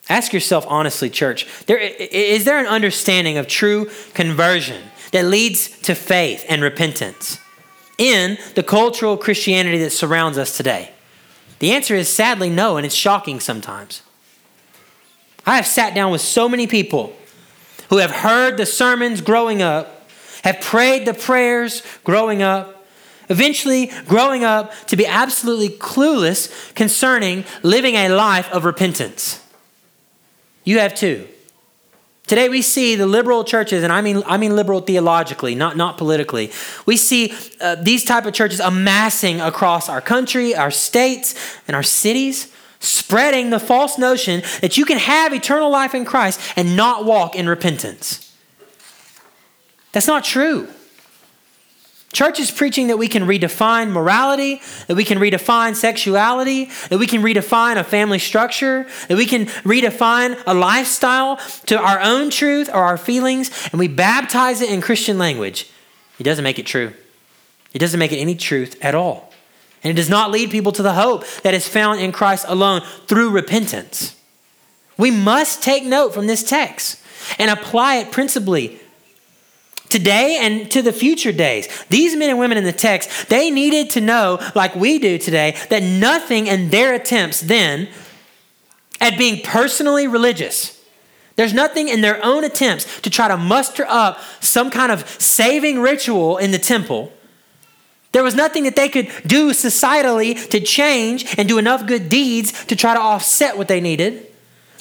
Ask 0.07 0.33
yourself 0.33 0.65
honestly, 0.67 1.09
church, 1.09 1.47
there, 1.65 1.77
is 1.77 2.45
there 2.45 2.59
an 2.59 2.67
understanding 2.67 3.37
of 3.37 3.47
true 3.47 3.89
conversion 4.13 4.83
that 5.11 5.25
leads 5.25 5.69
to 5.81 5.95
faith 5.95 6.45
and 6.47 6.61
repentance 6.61 7.39
in 7.97 8.37
the 8.53 8.61
cultural 8.61 9.17
Christianity 9.17 9.79
that 9.79 9.91
surrounds 9.91 10.37
us 10.37 10.55
today? 10.55 10.91
The 11.59 11.71
answer 11.71 11.95
is 11.95 12.09
sadly 12.09 12.49
no, 12.49 12.77
and 12.77 12.85
it's 12.85 12.93
shocking 12.93 13.39
sometimes. 13.39 14.03
I 15.45 15.55
have 15.55 15.65
sat 15.65 15.95
down 15.95 16.11
with 16.11 16.21
so 16.21 16.47
many 16.47 16.67
people 16.67 17.15
who 17.89 17.97
have 17.97 18.11
heard 18.11 18.57
the 18.57 18.65
sermons 18.65 19.21
growing 19.21 19.61
up, 19.61 20.09
have 20.43 20.61
prayed 20.61 21.05
the 21.05 21.13
prayers 21.13 21.81
growing 22.03 22.41
up, 22.41 22.85
eventually 23.29 23.91
growing 24.07 24.43
up 24.43 24.73
to 24.87 24.95
be 24.95 25.05
absolutely 25.05 25.69
clueless 25.69 26.73
concerning 26.75 27.43
living 27.63 27.95
a 27.95 28.09
life 28.09 28.51
of 28.51 28.65
repentance. 28.65 29.41
You 30.63 30.79
have 30.79 30.95
too. 30.95 31.27
Today 32.27 32.49
we 32.49 32.63
see 32.63 32.95
the 32.95 33.05
liberal 33.05 33.43
churches, 33.43 33.83
and 33.83 33.93
I 33.93 34.01
mean, 34.01 34.23
I 34.25 34.37
mean 34.37 34.55
liberal 34.55 34.81
theologically, 34.81 35.53
not, 35.53 35.77
not 35.77 35.99
politically. 35.99 36.51
We 36.87 36.97
see 36.97 37.33
uh, 37.61 37.75
these 37.75 38.03
type 38.03 38.25
of 38.25 38.33
churches 38.33 38.59
amassing 38.59 39.41
across 39.41 39.89
our 39.89 40.01
country, 40.01 40.55
our 40.55 40.71
states, 40.71 41.35
and 41.67 41.75
our 41.75 41.83
cities, 41.83 42.51
spreading 42.85 43.49
the 43.49 43.59
false 43.59 43.97
notion 43.97 44.41
that 44.61 44.77
you 44.77 44.85
can 44.85 44.97
have 44.97 45.33
eternal 45.33 45.69
life 45.69 45.95
in 45.95 46.05
Christ 46.05 46.39
and 46.55 46.77
not 46.77 47.05
walk 47.05 47.35
in 47.35 47.49
repentance. 47.49 48.33
That's 49.91 50.07
not 50.07 50.23
true. 50.23 50.67
Church 52.13 52.39
is 52.39 52.49
preaching 52.49 52.87
that 52.87 52.97
we 52.97 53.09
can 53.09 53.23
redefine 53.23 53.91
morality, 53.91 54.61
that 54.87 54.95
we 54.95 55.03
can 55.03 55.19
redefine 55.19 55.75
sexuality, 55.75 56.69
that 56.89 56.97
we 56.97 57.07
can 57.07 57.21
redefine 57.21 57.75
a 57.75 57.83
family 57.83 58.19
structure, 58.19 58.87
that 59.09 59.17
we 59.17 59.25
can 59.25 59.47
redefine 59.47 60.41
a 60.47 60.53
lifestyle 60.53 61.37
to 61.65 61.77
our 61.77 61.99
own 61.99 62.29
truth 62.29 62.69
or 62.69 62.83
our 62.83 62.97
feelings, 62.97 63.51
and 63.71 63.79
we 63.79 63.89
baptize 63.89 64.61
it 64.61 64.69
in 64.69 64.79
Christian 64.79 65.17
language. 65.17 65.69
It 66.17 66.23
doesn't 66.23 66.43
make 66.43 66.57
it 66.57 66.65
true. 66.65 66.93
It 67.73 67.79
doesn't 67.79 67.99
make 67.99 68.13
it 68.13 68.17
any 68.19 68.35
truth 68.35 68.77
at 68.81 68.95
all. 68.95 69.33
And 69.85 69.91
it 69.91 69.95
does 69.95 70.09
not 70.09 70.31
lead 70.31 70.49
people 70.49 70.71
to 70.71 70.81
the 70.81 70.93
hope 70.93 71.27
that 71.43 71.53
is 71.53 71.67
found 71.67 71.99
in 71.99 72.11
Christ 72.11 72.45
alone 72.47 72.81
through 73.05 73.29
repentance. 73.29 74.15
We 74.97 75.11
must 75.11 75.61
take 75.61 75.85
note 75.85 76.11
from 76.11 76.25
this 76.25 76.43
text 76.43 76.99
and 77.37 77.51
apply 77.51 77.97
it 77.97 78.11
principally 78.11 78.79
today 79.89 80.39
and 80.41 80.71
to 80.71 80.81
the 80.81 80.91
future 80.91 81.31
days. 81.31 81.67
These 81.89 82.15
men 82.15 82.31
and 82.31 82.39
women 82.39 82.57
in 82.57 82.63
the 82.63 82.73
text, 82.73 83.29
they 83.29 83.51
needed 83.51 83.91
to 83.91 84.01
know, 84.01 84.39
like 84.55 84.75
we 84.75 84.97
do 84.97 85.19
today, 85.19 85.55
that 85.69 85.83
nothing 85.83 86.47
in 86.47 86.71
their 86.71 86.95
attempts 86.95 87.41
then 87.41 87.87
at 88.99 89.19
being 89.19 89.43
personally 89.43 90.07
religious, 90.07 90.83
there's 91.35 91.53
nothing 91.53 91.89
in 91.89 92.01
their 92.01 92.23
own 92.25 92.43
attempts 92.43 93.01
to 93.01 93.11
try 93.11 93.27
to 93.27 93.37
muster 93.37 93.85
up 93.87 94.19
some 94.39 94.71
kind 94.71 94.91
of 94.91 95.07
saving 95.21 95.79
ritual 95.79 96.37
in 96.37 96.49
the 96.49 96.57
temple. 96.57 97.11
There 98.15 98.23
was 98.23 98.33
nothing 98.33 98.63
that 98.63 98.77
they 98.77 98.87
could 98.87 99.11
do 99.27 99.51
societally 99.51 100.49
to 100.51 100.61
change 100.61 101.37
and 101.37 101.49
do 101.49 101.57
enough 101.57 101.85
good 101.85 102.07
deeds 102.07 102.63
to 102.67 102.75
try 102.77 102.93
to 102.93 102.99
offset 103.01 103.57
what 103.57 103.67
they 103.67 103.81
needed. 103.81 104.25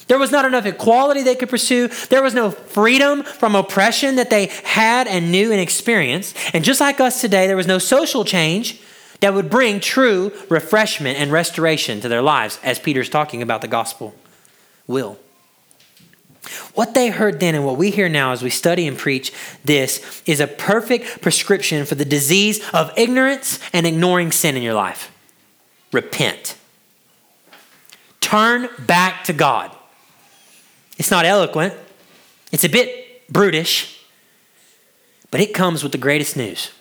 There 0.07 0.17
was 0.17 0.31
not 0.31 0.45
enough 0.45 0.65
equality 0.65 1.21
they 1.21 1.35
could 1.35 1.49
pursue. 1.49 1.89
There 2.09 2.23
was 2.23 2.33
no 2.33 2.49
freedom 2.49 3.23
from 3.23 3.53
oppression 3.53 4.15
that 4.15 4.29
they 4.29 4.45
had 4.63 5.09
and 5.09 5.33
knew 5.33 5.51
and 5.51 5.59
experienced. 5.59 6.37
And 6.53 6.63
just 6.63 6.79
like 6.79 7.01
us 7.01 7.19
today, 7.19 7.45
there 7.45 7.57
was 7.57 7.67
no 7.67 7.77
social 7.77 8.23
change 8.23 8.79
that 9.19 9.33
would 9.33 9.49
bring 9.49 9.81
true 9.81 10.31
refreshment 10.47 11.19
and 11.19 11.29
restoration 11.29 11.99
to 11.99 12.07
their 12.07 12.21
lives, 12.21 12.57
as 12.63 12.79
Peter's 12.79 13.09
talking 13.09 13.41
about 13.41 13.59
the 13.59 13.67
gospel 13.67 14.15
will. 14.87 15.19
What 16.73 16.93
they 16.93 17.09
heard 17.09 17.39
then 17.39 17.55
and 17.55 17.65
what 17.65 17.77
we 17.77 17.91
hear 17.91 18.09
now 18.09 18.31
as 18.31 18.43
we 18.43 18.49
study 18.49 18.87
and 18.87 18.97
preach 18.97 19.33
this 19.63 20.21
is 20.25 20.39
a 20.39 20.47
perfect 20.47 21.21
prescription 21.21 21.85
for 21.85 21.95
the 21.95 22.05
disease 22.05 22.61
of 22.73 22.91
ignorance 22.97 23.59
and 23.73 23.85
ignoring 23.85 24.31
sin 24.31 24.55
in 24.55 24.63
your 24.63 24.73
life. 24.73 25.11
Repent. 25.91 26.57
Turn 28.21 28.69
back 28.79 29.23
to 29.25 29.33
God. 29.33 29.75
It's 30.97 31.11
not 31.11 31.25
eloquent, 31.25 31.73
it's 32.51 32.63
a 32.63 32.69
bit 32.69 33.31
brutish, 33.31 34.01
but 35.31 35.41
it 35.41 35.53
comes 35.53 35.83
with 35.83 35.91
the 35.91 35.97
greatest 35.97 36.37
news. 36.37 36.71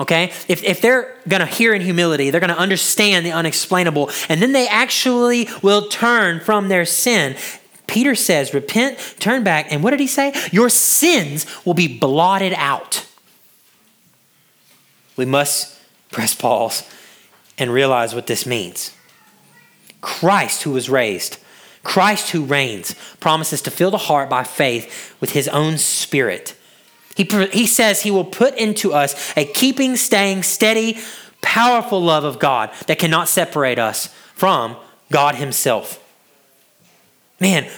Okay? 0.00 0.32
If, 0.48 0.62
if 0.64 0.80
they're 0.80 1.16
going 1.28 1.40
to 1.40 1.46
hear 1.46 1.74
in 1.74 1.80
humility, 1.80 2.30
they're 2.30 2.40
going 2.40 2.54
to 2.54 2.58
understand 2.58 3.24
the 3.24 3.32
unexplainable, 3.32 4.10
and 4.28 4.42
then 4.42 4.52
they 4.52 4.68
actually 4.68 5.48
will 5.62 5.88
turn 5.88 6.40
from 6.40 6.68
their 6.68 6.84
sin. 6.84 7.36
Peter 7.94 8.16
says, 8.16 8.52
Repent, 8.52 8.98
turn 9.20 9.44
back, 9.44 9.68
and 9.70 9.80
what 9.80 9.92
did 9.92 10.00
he 10.00 10.08
say? 10.08 10.34
Your 10.50 10.68
sins 10.68 11.46
will 11.64 11.74
be 11.74 11.86
blotted 11.86 12.52
out. 12.56 13.06
We 15.16 15.24
must 15.24 15.78
press 16.10 16.34
pause 16.34 16.90
and 17.56 17.72
realize 17.72 18.12
what 18.12 18.26
this 18.26 18.46
means. 18.46 18.92
Christ, 20.00 20.64
who 20.64 20.72
was 20.72 20.90
raised, 20.90 21.38
Christ, 21.84 22.30
who 22.30 22.44
reigns, 22.44 22.96
promises 23.20 23.62
to 23.62 23.70
fill 23.70 23.92
the 23.92 23.96
heart 23.96 24.28
by 24.28 24.42
faith 24.42 25.14
with 25.20 25.30
his 25.30 25.46
own 25.46 25.78
spirit. 25.78 26.56
He, 27.14 27.22
he 27.52 27.64
says 27.64 28.02
he 28.02 28.10
will 28.10 28.24
put 28.24 28.56
into 28.56 28.92
us 28.92 29.32
a 29.36 29.44
keeping, 29.44 29.94
staying, 29.94 30.42
steady, 30.42 30.98
powerful 31.42 32.02
love 32.02 32.24
of 32.24 32.40
God 32.40 32.72
that 32.88 32.98
cannot 32.98 33.28
separate 33.28 33.78
us 33.78 34.08
from 34.34 34.74
God 35.12 35.36
himself. 35.36 36.00
Man, 37.38 37.70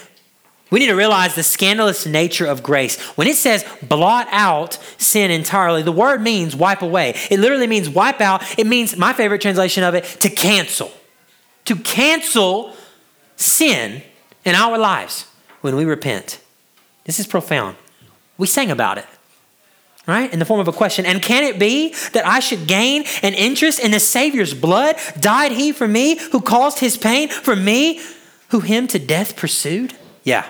we 0.77 0.81
need 0.81 0.89
to 0.89 0.95
realize 0.95 1.35
the 1.35 1.43
scandalous 1.43 2.05
nature 2.05 2.45
of 2.45 2.63
grace. 2.63 3.01
When 3.17 3.27
it 3.27 3.37
says 3.37 3.65
blot 3.83 4.29
out 4.31 4.75
sin 4.99 5.31
entirely, 5.31 5.81
the 5.83 5.91
word 5.91 6.21
means 6.21 6.55
wipe 6.55 6.83
away. 6.83 7.15
It 7.31 7.41
literally 7.41 7.67
means 7.67 7.89
wipe 7.89 8.21
out. 8.21 8.43
It 8.59 8.67
means, 8.67 8.95
my 8.95 9.15
favorite 9.15 9.41
translation 9.41 9.85
of 9.85 9.95
it, 9.95 10.05
to 10.21 10.29
cancel. 10.29 10.93
To 11.65 11.77
cancel 11.77 12.77
sin 13.37 14.03
in 14.45 14.55
our 14.55 14.77
lives 14.77 15.25
when 15.63 15.77
we 15.77 15.87
repent. 15.87 16.43
This 17.05 17.19
is 17.19 17.27
profound. 17.27 17.79
We 18.37 18.47
sang 18.47 18.71
about 18.71 18.99
it, 18.99 19.07
right? 20.07 20.31
In 20.31 20.41
the 20.41 20.45
form 20.45 20.61
of 20.61 20.69
a 20.69 20.75
question. 20.75 21.07
And 21.07 21.23
can 21.23 21.43
it 21.43 21.59
be 21.59 21.95
that 22.13 22.27
I 22.27 22.41
should 22.41 22.67
gain 22.67 23.07
an 23.23 23.33
interest 23.33 23.81
in 23.81 23.93
the 23.93 23.99
Savior's 23.99 24.53
blood? 24.53 24.97
Died 25.19 25.53
he 25.53 25.73
for 25.73 25.89
me 25.89 26.19
who 26.33 26.43
caused 26.43 26.81
his 26.81 26.99
pain? 26.99 27.31
For 27.31 27.57
me 27.57 28.03
who 28.51 28.61
him 28.61 28.87
to 28.89 28.99
death 28.99 29.37
pursued? 29.37 29.97
Yeah. 30.23 30.47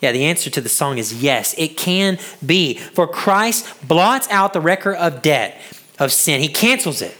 Yeah, 0.00 0.12
the 0.12 0.24
answer 0.24 0.50
to 0.50 0.60
the 0.60 0.68
song 0.68 0.98
is 0.98 1.22
yes, 1.22 1.54
it 1.56 1.76
can 1.76 2.18
be. 2.44 2.74
For 2.74 3.06
Christ 3.06 3.88
blots 3.88 4.28
out 4.30 4.52
the 4.52 4.60
record 4.60 4.96
of 4.96 5.22
debt, 5.22 5.60
of 5.98 6.12
sin, 6.12 6.40
he 6.40 6.48
cancels 6.48 7.00
it. 7.00 7.16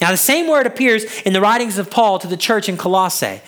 Now, 0.00 0.10
the 0.10 0.16
same 0.16 0.48
word 0.48 0.66
appears 0.66 1.04
in 1.22 1.32
the 1.32 1.40
writings 1.40 1.78
of 1.78 1.90
Paul 1.90 2.18
to 2.20 2.26
the 2.26 2.36
church 2.36 2.68
in 2.68 2.76
Colossae. 2.76 3.40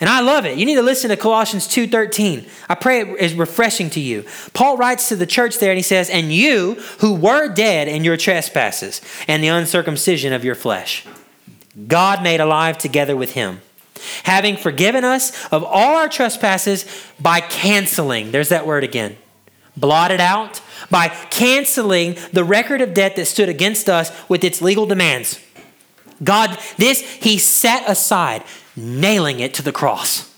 And 0.00 0.10
I 0.10 0.20
love 0.20 0.46
it. 0.46 0.58
You 0.58 0.66
need 0.66 0.74
to 0.74 0.82
listen 0.82 1.10
to 1.10 1.16
Colossians 1.16 1.68
2:13. 1.68 2.44
I 2.68 2.74
pray 2.74 3.02
it 3.02 3.08
is 3.20 3.34
refreshing 3.34 3.88
to 3.90 4.00
you. 4.00 4.24
Paul 4.52 4.76
writes 4.76 5.08
to 5.08 5.16
the 5.16 5.26
church 5.26 5.58
there 5.58 5.70
and 5.70 5.78
he 5.78 5.82
says, 5.82 6.10
"And 6.10 6.32
you 6.32 6.82
who 6.98 7.14
were 7.14 7.46
dead 7.46 7.86
in 7.86 8.02
your 8.02 8.16
trespasses 8.16 9.00
and 9.28 9.44
the 9.44 9.48
uncircumcision 9.48 10.32
of 10.32 10.44
your 10.44 10.56
flesh, 10.56 11.04
God 11.86 12.20
made 12.20 12.40
alive 12.40 12.78
together 12.78 13.14
with 13.14 13.34
him, 13.34 13.60
having 14.24 14.56
forgiven 14.56 15.04
us 15.04 15.32
of 15.52 15.64
all 15.64 15.96
our 15.96 16.08
trespasses 16.08 16.84
by 17.20 17.40
canceling, 17.40 18.30
there's 18.30 18.50
that 18.50 18.66
word 18.66 18.84
again, 18.84 19.16
blotted 19.76 20.20
out, 20.20 20.60
by 20.90 21.08
canceling 21.08 22.16
the 22.32 22.44
record 22.44 22.80
of 22.80 22.94
debt 22.94 23.16
that 23.16 23.26
stood 23.26 23.48
against 23.48 23.88
us 23.88 24.10
with 24.28 24.44
its 24.44 24.60
legal 24.60 24.86
demands. 24.86 25.40
God, 26.22 26.58
this 26.76 27.00
he 27.00 27.38
set 27.38 27.88
aside, 27.88 28.44
nailing 28.76 29.40
it 29.40 29.54
to 29.54 29.62
the 29.62 29.72
cross. 29.72 30.32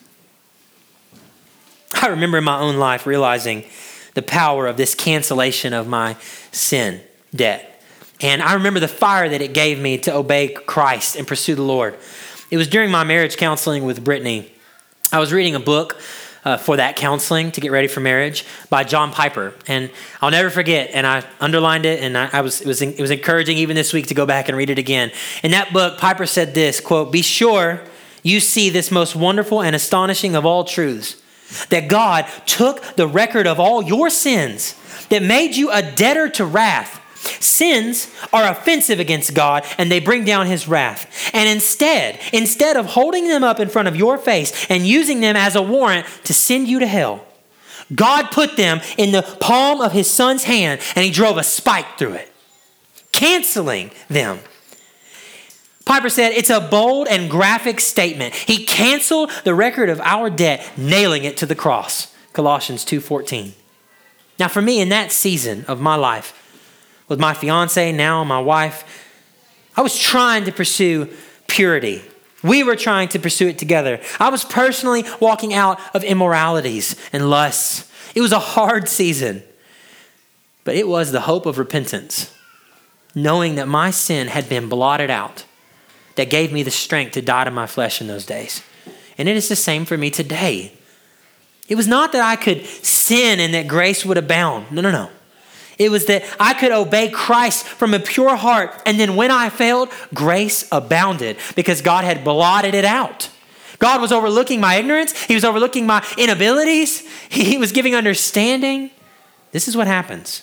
I 1.93 2.09
remember 2.09 2.39
in 2.39 2.45
my 2.45 2.59
own 2.59 2.77
life 2.77 3.07
realizing 3.07 3.65
the 4.15 4.23
power 4.23 4.67
of 4.67 4.77
this 4.77 4.95
cancellation 4.95 5.73
of 5.73 5.87
my 5.87 6.17
sin 6.53 7.01
debt. 7.35 7.83
And 8.21 8.43
I 8.43 8.55
remember 8.55 8.81
the 8.81 8.89
fire 8.89 9.29
that 9.29 9.43
it 9.43 9.53
gave 9.53 9.79
me 9.79 9.99
to 9.99 10.15
obey 10.15 10.49
Christ 10.49 11.17
and 11.17 11.27
pursue 11.27 11.55
the 11.55 11.63
Lord. 11.63 11.97
It 12.55 12.57
was 12.57 12.69
during 12.69 12.93
my 12.93 13.03
marriage 13.03 13.37
counseling 13.37 13.85
with 13.85 14.05
Brittany. 14.05 14.49
I 15.11 15.19
was 15.19 15.33
reading 15.33 15.57
a 15.57 15.59
book 15.59 16.01
uh, 16.45 16.57
for 16.57 16.77
that 16.77 16.95
counseling 16.95 17.51
to 17.51 17.61
get 17.61 17.73
ready 17.73 17.89
for 17.89 17.99
marriage 17.99 18.45
by 18.71 18.85
John 18.85 19.11
Piper, 19.11 19.55
and 19.67 19.91
I'll 20.23 20.31
never 20.31 20.51
forget. 20.51 20.91
And 20.95 21.05
I 21.05 21.25
underlined 21.41 21.85
it, 21.85 22.01
and 22.01 22.17
I, 22.17 22.31
I 22.33 22.43
was 22.43 22.61
it 22.61 22.69
was 22.69 22.81
it 22.81 23.01
was 23.01 23.11
encouraging 23.11 23.59
even 23.59 23.75
this 23.75 23.93
week 23.93 24.07
to 24.07 24.15
go 24.15 24.25
back 24.25 24.49
and 24.49 24.57
read 24.57 24.71
it 24.71 24.79
again. 24.79 25.11
In 25.43 25.51
that 25.51 25.73
book, 25.73 25.99
Piper 25.99 26.27
said 26.27 26.55
this 26.55 26.79
quote: 26.79 27.11
"Be 27.11 27.23
sure 27.23 27.81
you 28.23 28.39
see 28.39 28.71
this 28.71 28.93
most 28.93 29.17
wonderful 29.17 29.61
and 29.61 29.75
astonishing 29.75 30.37
of 30.37 30.47
all 30.47 30.63
truths." 30.63 31.21
That 31.71 31.89
God 31.89 32.25
took 32.47 32.85
the 32.95 33.09
record 33.09 33.49
of 33.49 33.59
all 33.59 33.83
your 33.83 34.11
sins 34.11 34.77
that 35.09 35.25
made 35.25 35.57
you 35.57 35.73
a 35.73 35.83
debtor 35.83 36.29
to 36.29 36.45
wrath 36.45 37.01
Sins 37.41 38.09
are 38.33 38.51
offensive 38.51 39.01
against 39.01 39.35
God 39.35 39.65
and 39.79 39.91
they 39.91 40.01
bring 40.01 40.25
down 40.25 40.47
his 40.47 40.69
wrath. 40.69 41.31
And 41.33 41.49
instead, 41.49 42.21
instead 42.33 42.77
of 42.77 42.87
holding 42.87 43.29
them 43.29 43.45
up 43.45 43.61
in 43.61 43.69
front 43.69 43.89
of 43.89 43.97
your 43.97 44.19
face 44.19 44.67
and 44.69 44.87
using 44.87 45.21
them 45.21 45.37
as 45.37 45.57
a 45.57 45.63
warrant 45.63 46.07
to 46.25 46.35
send 46.35 46.69
you 46.69 46.79
to 46.81 46.87
hell, 46.87 47.25
God 47.95 48.31
put 48.31 48.57
them 48.57 48.81
in 48.97 49.13
the 49.13 49.23
palm 49.23 49.81
of 49.81 49.93
his 49.93 50.11
son's 50.11 50.45
hand 50.45 50.81
and 50.97 51.05
he 51.05 51.11
drove 51.11 51.37
a 51.37 51.43
spike 51.43 51.99
through 51.99 52.15
it, 52.15 52.33
canceling 53.13 53.91
them. 54.09 54.39
Piper 55.85 56.09
said 56.09 56.33
it's 56.33 56.51
a 56.51 56.61
bold 56.61 57.09
and 57.09 57.31
graphic 57.31 57.79
statement. 57.79 58.35
He 58.35 58.65
canceled 58.65 59.31
the 59.45 59.55
record 59.55 59.91
of 59.91 60.01
our 60.01 60.31
debt, 60.31 60.67
nailing 60.77 61.25
it 61.25 61.37
to 61.39 61.47
the 61.47 61.55
cross. 61.55 62.15
Colossians 62.33 62.85
2:14. 62.85 63.55
Now 64.39 64.49
for 64.49 64.63
me 64.63 64.81
in 64.81 64.89
that 64.89 65.13
season 65.13 65.65
of 65.69 65.81
my 65.81 65.95
life, 65.95 66.33
with 67.09 67.21
my 67.21 67.35
fiance, 67.35 67.93
now 67.93 68.25
my 68.25 68.41
wife, 68.41 68.85
I 69.77 69.83
was 69.83 69.99
trying 69.99 70.45
to 70.45 70.53
pursue 70.53 71.09
purity. 71.47 72.03
We 72.43 72.63
were 72.63 72.77
trying 72.77 73.09
to 73.09 73.19
pursue 73.19 73.49
it 73.49 73.59
together. 73.59 74.01
I 74.21 74.29
was 74.29 74.45
personally 74.45 75.05
walking 75.21 75.55
out 75.55 75.81
of 75.95 76.05
immoralities 76.05 76.97
and 77.13 77.31
lusts. 77.31 77.91
It 78.15 78.21
was 78.21 78.33
a 78.33 78.39
hard 78.39 78.89
season, 78.89 79.43
but 80.65 80.77
it 80.77 80.87
was 80.87 81.11
the 81.11 81.23
hope 81.23 81.47
of 81.47 81.59
repentance, 81.59 82.35
knowing 83.15 83.55
that 83.57 83.67
my 83.67 83.91
sin 83.91 84.29
had 84.29 84.49
been 84.49 84.69
blotted 84.69 85.11
out, 85.11 85.45
that 86.17 86.31
gave 86.31 86.53
me 86.53 86.63
the 86.63 86.71
strength 86.71 87.13
to 87.13 87.23
die 87.23 87.45
to 87.45 87.51
my 87.51 87.67
flesh 87.67 88.01
in 88.01 88.07
those 88.07 88.25
days. 88.25 88.63
And 89.19 89.29
it 89.29 89.37
is 89.37 89.49
the 89.49 89.57
same 89.57 89.85
for 89.85 89.99
me 89.99 90.11
today. 90.11 90.73
It 91.69 91.77
was 91.77 91.89
not 91.89 92.13
that 92.13 92.23
I 92.23 92.37
could 92.37 92.65
sin 92.65 93.41
and 93.41 93.55
that 93.55 93.67
grace 93.67 94.05
would 94.05 94.19
abound. 94.19 94.71
No, 94.71 94.81
no, 94.81 94.91
no. 94.91 95.11
It 95.79 95.91
was 95.91 96.07
that 96.07 96.23
I 96.39 96.55
could 96.55 96.73
obey 96.73 97.11
Christ 97.11 97.67
from 97.67 97.95
a 97.95 97.99
pure 97.99 98.37
heart. 98.37 98.81
And 98.87 98.99
then 98.99 99.17
when 99.17 99.31
I 99.31 99.49
failed, 99.49 99.91
grace 100.13 100.69
abounded 100.71 101.37
because 101.57 101.83
God 101.83 102.05
had 102.05 102.25
blotted 102.25 102.75
it 102.75 102.85
out. 102.85 103.31
God 103.79 104.01
was 104.01 104.13
overlooking 104.13 104.61
my 104.61 104.77
ignorance, 104.77 105.21
He 105.25 105.35
was 105.35 105.45
overlooking 105.45 105.87
my 105.87 106.07
inabilities, 106.17 107.01
He 107.29 107.59
was 107.59 107.73
giving 107.73 107.95
understanding. 107.95 108.91
This 109.53 109.69
is 109.69 109.77
what 109.77 109.87
happens. 109.87 110.43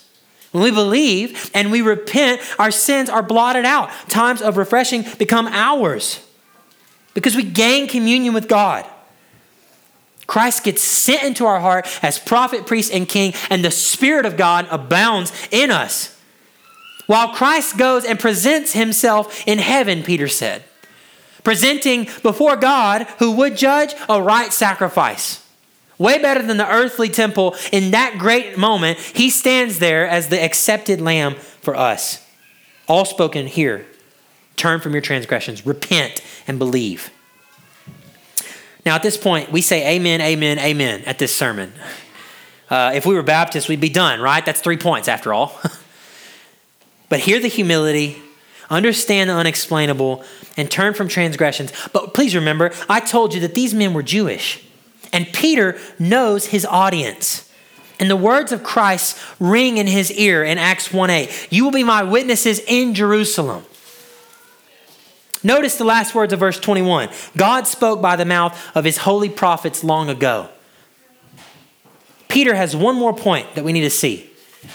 When 0.51 0.63
we 0.63 0.71
believe 0.71 1.49
and 1.53 1.71
we 1.71 1.81
repent, 1.81 2.41
our 2.59 2.71
sins 2.71 3.09
are 3.09 3.23
blotted 3.23 3.65
out. 3.65 3.89
Times 4.09 4.41
of 4.41 4.57
refreshing 4.57 5.05
become 5.17 5.47
ours 5.47 6.25
because 7.13 7.35
we 7.35 7.43
gain 7.43 7.87
communion 7.87 8.33
with 8.33 8.47
God. 8.47 8.85
Christ 10.31 10.63
gets 10.63 10.81
sent 10.81 11.23
into 11.23 11.45
our 11.45 11.59
heart 11.59 11.85
as 12.01 12.17
prophet, 12.17 12.65
priest, 12.65 12.93
and 12.93 13.05
king, 13.05 13.33
and 13.49 13.65
the 13.65 13.69
Spirit 13.69 14.25
of 14.25 14.37
God 14.37 14.65
abounds 14.71 15.33
in 15.51 15.69
us. 15.69 16.17
While 17.05 17.33
Christ 17.33 17.77
goes 17.77 18.05
and 18.05 18.17
presents 18.17 18.71
himself 18.71 19.45
in 19.45 19.59
heaven, 19.59 20.03
Peter 20.03 20.29
said, 20.29 20.63
presenting 21.43 22.07
before 22.23 22.55
God, 22.55 23.07
who 23.19 23.33
would 23.33 23.57
judge, 23.57 23.93
a 24.07 24.23
right 24.23 24.53
sacrifice. 24.53 25.45
Way 25.97 26.21
better 26.21 26.41
than 26.41 26.55
the 26.55 26.71
earthly 26.71 27.09
temple. 27.09 27.57
In 27.73 27.91
that 27.91 28.15
great 28.17 28.57
moment, 28.57 28.99
he 28.99 29.29
stands 29.29 29.79
there 29.79 30.07
as 30.07 30.29
the 30.29 30.41
accepted 30.41 31.01
lamb 31.01 31.35
for 31.35 31.75
us. 31.75 32.25
All 32.87 33.03
spoken 33.03 33.47
here. 33.47 33.85
Turn 34.55 34.79
from 34.79 34.93
your 34.93 35.01
transgressions, 35.01 35.65
repent, 35.65 36.23
and 36.47 36.57
believe. 36.57 37.11
Now, 38.85 38.95
at 38.95 39.03
this 39.03 39.17
point, 39.17 39.51
we 39.51 39.61
say 39.61 39.95
amen, 39.95 40.21
amen, 40.21 40.57
amen 40.59 41.03
at 41.05 41.19
this 41.19 41.35
sermon. 41.35 41.73
Uh, 42.69 42.91
if 42.95 43.05
we 43.05 43.13
were 43.13 43.21
Baptists, 43.21 43.67
we'd 43.67 43.81
be 43.81 43.89
done, 43.89 44.21
right? 44.21 44.45
That's 44.45 44.61
three 44.61 44.77
points 44.77 45.07
after 45.07 45.33
all. 45.33 45.59
but 47.09 47.19
hear 47.19 47.39
the 47.39 47.47
humility, 47.47 48.21
understand 48.69 49.29
the 49.29 49.35
unexplainable, 49.35 50.23
and 50.57 50.71
turn 50.71 50.93
from 50.93 51.07
transgressions. 51.07 51.71
But 51.93 52.13
please 52.13 52.33
remember, 52.33 52.71
I 52.89 53.01
told 53.01 53.33
you 53.33 53.41
that 53.41 53.55
these 53.55 53.73
men 53.73 53.93
were 53.93 54.03
Jewish, 54.03 54.65
and 55.13 55.31
Peter 55.33 55.77
knows 55.99 56.47
his 56.47 56.65
audience. 56.65 57.47
And 57.99 58.09
the 58.09 58.15
words 58.15 58.51
of 58.51 58.63
Christ 58.63 59.19
ring 59.39 59.77
in 59.77 59.85
his 59.85 60.11
ear 60.13 60.43
in 60.43 60.57
Acts 60.57 60.91
1 60.91 61.09
8. 61.11 61.47
You 61.51 61.63
will 61.63 61.71
be 61.71 61.83
my 61.83 62.01
witnesses 62.01 62.59
in 62.65 62.95
Jerusalem 62.95 63.63
Notice 65.43 65.77
the 65.77 65.83
last 65.83 66.13
words 66.13 66.33
of 66.33 66.39
verse 66.39 66.59
21. 66.59 67.09
God 67.35 67.67
spoke 67.67 68.01
by 68.01 68.15
the 68.15 68.25
mouth 68.25 68.59
of 68.75 68.85
his 68.85 68.97
holy 68.97 69.29
prophets 69.29 69.83
long 69.83 70.09
ago. 70.09 70.49
Peter 72.27 72.55
has 72.55 72.75
one 72.75 72.95
more 72.95 73.13
point 73.13 73.55
that 73.55 73.63
we 73.63 73.73
need 73.73 73.81
to 73.81 73.89
see, 73.89 74.29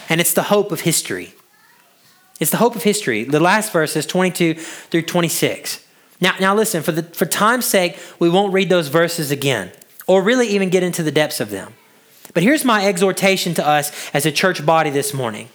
and 0.09 0.21
it's 0.21 0.33
the 0.33 0.43
hope 0.43 0.71
of 0.71 0.81
history. 0.81 1.33
It's 2.39 2.51
the 2.51 2.57
hope 2.57 2.75
of 2.75 2.83
history. 2.83 3.23
The 3.23 3.39
last 3.39 3.71
verse 3.71 3.95
is 3.95 4.05
22 4.05 4.53
through 4.55 5.01
26. 5.03 5.83
Now, 6.21 6.35
now 6.39 6.55
listen, 6.55 6.83
for, 6.83 6.91
the, 6.91 7.03
for 7.03 7.25
time's 7.25 7.65
sake, 7.65 7.97
we 8.19 8.29
won't 8.29 8.53
read 8.53 8.69
those 8.69 8.89
verses 8.89 9.31
again, 9.31 9.71
or 10.05 10.21
really 10.21 10.47
even 10.49 10.69
get 10.69 10.83
into 10.83 11.03
the 11.03 11.11
depths 11.11 11.39
of 11.39 11.49
them. 11.49 11.73
But 12.33 12.43
here's 12.43 12.65
my 12.65 12.85
exhortation 12.85 13.53
to 13.55 13.67
us 13.67 13.91
as 14.13 14.25
a 14.25 14.31
church 14.31 14.65
body 14.65 14.89
this 14.89 15.13
morning 15.13 15.49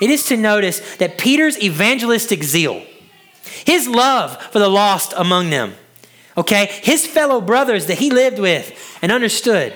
it 0.00 0.10
is 0.10 0.24
to 0.26 0.36
notice 0.36 0.96
that 0.96 1.18
Peter's 1.18 1.58
evangelistic 1.62 2.42
zeal, 2.42 2.82
his 3.44 3.88
love 3.88 4.40
for 4.52 4.58
the 4.58 4.68
lost 4.68 5.14
among 5.16 5.50
them. 5.50 5.74
Okay? 6.36 6.68
His 6.82 7.06
fellow 7.06 7.40
brothers 7.40 7.86
that 7.86 7.98
he 7.98 8.10
lived 8.10 8.38
with 8.38 8.98
and 9.02 9.12
understood. 9.12 9.74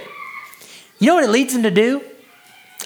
You 0.98 1.08
know 1.08 1.14
what 1.16 1.24
it 1.24 1.30
leads 1.30 1.54
him 1.54 1.62
to 1.64 1.70
do? 1.70 2.02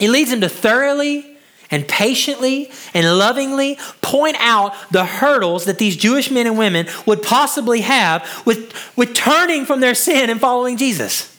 It 0.00 0.10
leads 0.10 0.32
him 0.32 0.40
to 0.40 0.48
thoroughly 0.48 1.26
and 1.70 1.86
patiently 1.86 2.70
and 2.94 3.18
lovingly 3.18 3.78
point 4.02 4.36
out 4.40 4.74
the 4.90 5.04
hurdles 5.04 5.66
that 5.66 5.78
these 5.78 5.96
Jewish 5.96 6.30
men 6.30 6.46
and 6.46 6.58
women 6.58 6.86
would 7.06 7.22
possibly 7.22 7.82
have 7.82 8.42
with, 8.44 8.74
with 8.96 9.14
turning 9.14 9.64
from 9.64 9.80
their 9.80 9.94
sin 9.94 10.30
and 10.30 10.40
following 10.40 10.76
Jesus. 10.76 11.36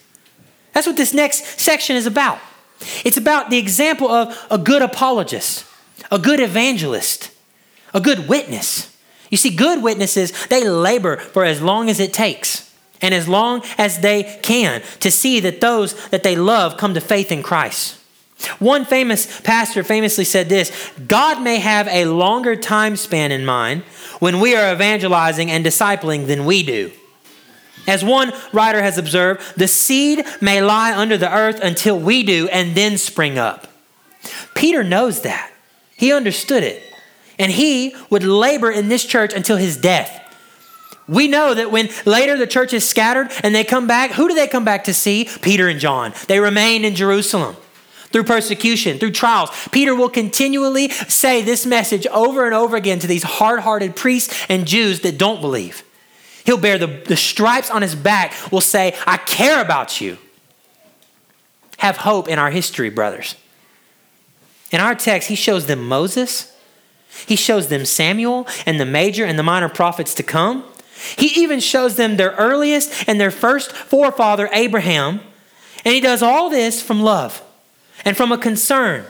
That's 0.74 0.88
what 0.88 0.96
this 0.96 1.14
next 1.14 1.60
section 1.60 1.98
is 1.98 2.06
about. 2.06 2.40
It's 3.04 3.18
about 3.18 3.50
the 3.50 3.58
example 3.58 4.10
of 4.10 4.48
a 4.50 4.58
good 4.58 4.82
apologist, 4.82 5.66
a 6.10 6.18
good 6.18 6.40
evangelist, 6.40 7.32
a 7.94 8.00
good 8.00 8.30
witness. 8.30 8.91
You 9.32 9.38
see, 9.38 9.50
good 9.50 9.82
witnesses, 9.82 10.48
they 10.48 10.68
labor 10.68 11.18
for 11.18 11.46
as 11.46 11.62
long 11.62 11.90
as 11.90 12.00
it 12.00 12.14
takes 12.14 12.72
and 13.02 13.14
as 13.14 13.28
long 13.28 13.64
as 13.78 14.00
they 14.00 14.40
can 14.44 14.84
to 15.00 15.10
see 15.10 15.40
that 15.40 15.62
those 15.62 16.10
that 16.10 16.22
they 16.22 16.36
love 16.36 16.78
come 16.78 16.94
to 16.94 17.02
faith 17.02 17.32
in 17.32 17.42
Christ. 17.42 17.98
One 18.60 18.86
famous 18.86 19.40
pastor 19.42 19.84
famously 19.84 20.26
said 20.26 20.50
this 20.50 20.72
God 21.08 21.42
may 21.42 21.58
have 21.58 21.88
a 21.88 22.06
longer 22.06 22.56
time 22.56 22.98
span 22.98 23.32
in 23.32 23.46
mind 23.46 23.84
when 24.20 24.40
we 24.40 24.56
are 24.56 24.74
evangelizing 24.74 25.50
and 25.50 25.66
discipling 25.66 26.28
than 26.28 26.46
we 26.46 26.62
do. 26.62 26.92
As 27.88 28.04
one 28.04 28.34
writer 28.52 28.82
has 28.82 28.98
observed, 28.98 29.58
the 29.58 29.68
seed 29.68 30.26
may 30.42 30.62
lie 30.62 30.96
under 30.96 31.18
the 31.18 31.34
earth 31.34 31.60
until 31.64 31.98
we 31.98 32.22
do 32.22 32.48
and 32.50 32.76
then 32.76 32.98
spring 32.98 33.38
up. 33.38 33.68
Peter 34.54 34.84
knows 34.84 35.22
that. 35.22 35.52
He 35.96 36.12
understood 36.12 36.64
it 36.64 36.91
and 37.42 37.52
he 37.52 37.96
would 38.10 38.24
labor 38.24 38.72
in 38.72 38.90
this 38.90 39.06
church 39.06 39.34
until 39.34 39.58
his 39.58 39.78
death. 39.78 40.18
We 41.08 41.28
know 41.28 41.54
that 41.54 41.72
when 41.72 41.90
later 42.06 42.38
the 42.38 42.48
church 42.48 42.74
is 42.74 42.88
scattered 42.88 43.32
and 43.44 43.54
they 43.54 43.64
come 43.64 43.88
back, 43.88 44.12
who 44.12 44.28
do 44.28 44.36
they 44.36 44.48
come 44.48 44.64
back 44.64 44.86
to 44.86 44.94
see? 44.94 45.28
Peter 45.42 45.68
and 45.68 45.80
John. 45.80 46.14
They 46.28 46.40
remain 46.40 46.86
in 46.86 46.96
Jerusalem 46.96 47.56
through 48.12 48.24
persecution, 48.24 48.98
through 48.98 49.12
trials. 49.12 49.50
Peter 49.72 49.96
will 49.96 50.10
continually 50.10 50.90
say 50.90 51.42
this 51.42 51.66
message 51.66 52.06
over 52.08 52.46
and 52.46 52.54
over 52.54 52.78
again 52.78 53.00
to 53.00 53.08
these 53.08 53.24
hard 53.24 53.60
hearted 53.60 53.96
priests 53.96 54.46
and 54.50 54.68
Jews 54.68 55.02
that 55.02 55.18
don't 55.18 55.42
believe. 55.42 55.84
He'll 56.46 56.58
bear 56.58 56.78
the, 56.78 56.88
the 56.88 57.18
stripes 57.18 57.70
on 57.70 57.82
his 57.82 57.96
back, 57.96 58.34
will 58.52 58.62
say, 58.62 58.96
I 59.06 59.18
care 59.18 59.62
about 59.62 60.02
you. 60.02 60.18
Have 61.78 61.98
hope 61.98 62.28
in 62.28 62.40
our 62.40 62.52
history, 62.52 62.90
brothers. 62.90 63.36
In 64.72 64.80
our 64.80 64.96
text, 64.96 65.28
he 65.28 65.36
shows 65.36 65.66
them 65.66 65.88
Moses, 65.88 66.51
he 67.26 67.36
shows 67.36 67.68
them 67.68 67.86
Samuel 67.86 68.48
and 68.66 68.80
the 68.80 68.86
major 68.86 69.26
and 69.26 69.38
the 69.38 69.44
minor 69.44 69.70
prophets 69.70 70.14
to 70.16 70.24
come. 70.24 70.64
He 71.18 71.42
even 71.42 71.60
shows 71.60 71.96
them 71.96 72.18
their 72.18 72.32
earliest 72.32 73.08
and 73.08 73.20
their 73.20 73.32
first 73.32 73.72
forefather, 73.72 74.50
Abraham. 74.52 75.22
And 75.84 75.94
he 75.94 76.00
does 76.00 76.22
all 76.22 76.50
this 76.50 76.82
from 76.82 77.02
love 77.02 77.42
and 78.06 78.16
from 78.16 78.32
a 78.32 78.38
concern. 78.38 79.06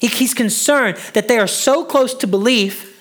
He's 0.00 0.34
concerned 0.34 0.96
that 1.14 1.26
they 1.26 1.38
are 1.38 1.48
so 1.48 1.84
close 1.84 2.14
to 2.14 2.26
belief, 2.28 2.94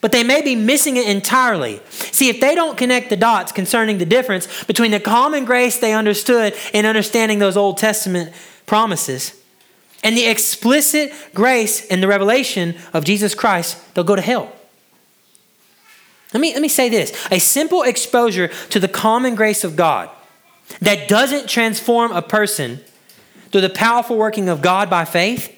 but 0.00 0.10
they 0.10 0.24
may 0.24 0.42
be 0.42 0.56
missing 0.56 0.96
it 0.96 1.08
entirely. 1.08 1.80
See, 1.90 2.28
if 2.28 2.40
they 2.40 2.56
don't 2.56 2.76
connect 2.76 3.08
the 3.08 3.16
dots 3.16 3.52
concerning 3.52 3.98
the 3.98 4.06
difference 4.06 4.64
between 4.64 4.90
the 4.90 4.98
common 4.98 5.44
grace 5.44 5.78
they 5.78 5.92
understood 5.92 6.54
in 6.72 6.86
understanding 6.86 7.38
those 7.38 7.56
Old 7.56 7.78
Testament 7.78 8.34
promises 8.66 9.39
and 10.02 10.16
the 10.16 10.26
explicit 10.26 11.12
grace 11.34 11.86
and 11.88 12.02
the 12.02 12.08
revelation 12.08 12.76
of 12.92 13.04
Jesus 13.04 13.34
Christ, 13.34 13.78
they'll 13.94 14.04
go 14.04 14.16
to 14.16 14.22
hell. 14.22 14.52
Let 16.32 16.40
me, 16.40 16.52
let 16.52 16.62
me 16.62 16.68
say 16.68 16.88
this 16.88 17.12
a 17.30 17.38
simple 17.38 17.82
exposure 17.82 18.48
to 18.70 18.80
the 18.80 18.88
common 18.88 19.34
grace 19.34 19.64
of 19.64 19.76
God 19.76 20.10
that 20.80 21.08
doesn't 21.08 21.48
transform 21.48 22.12
a 22.12 22.22
person 22.22 22.80
through 23.50 23.62
the 23.62 23.70
powerful 23.70 24.16
working 24.16 24.48
of 24.48 24.62
God 24.62 24.88
by 24.88 25.04
faith 25.04 25.56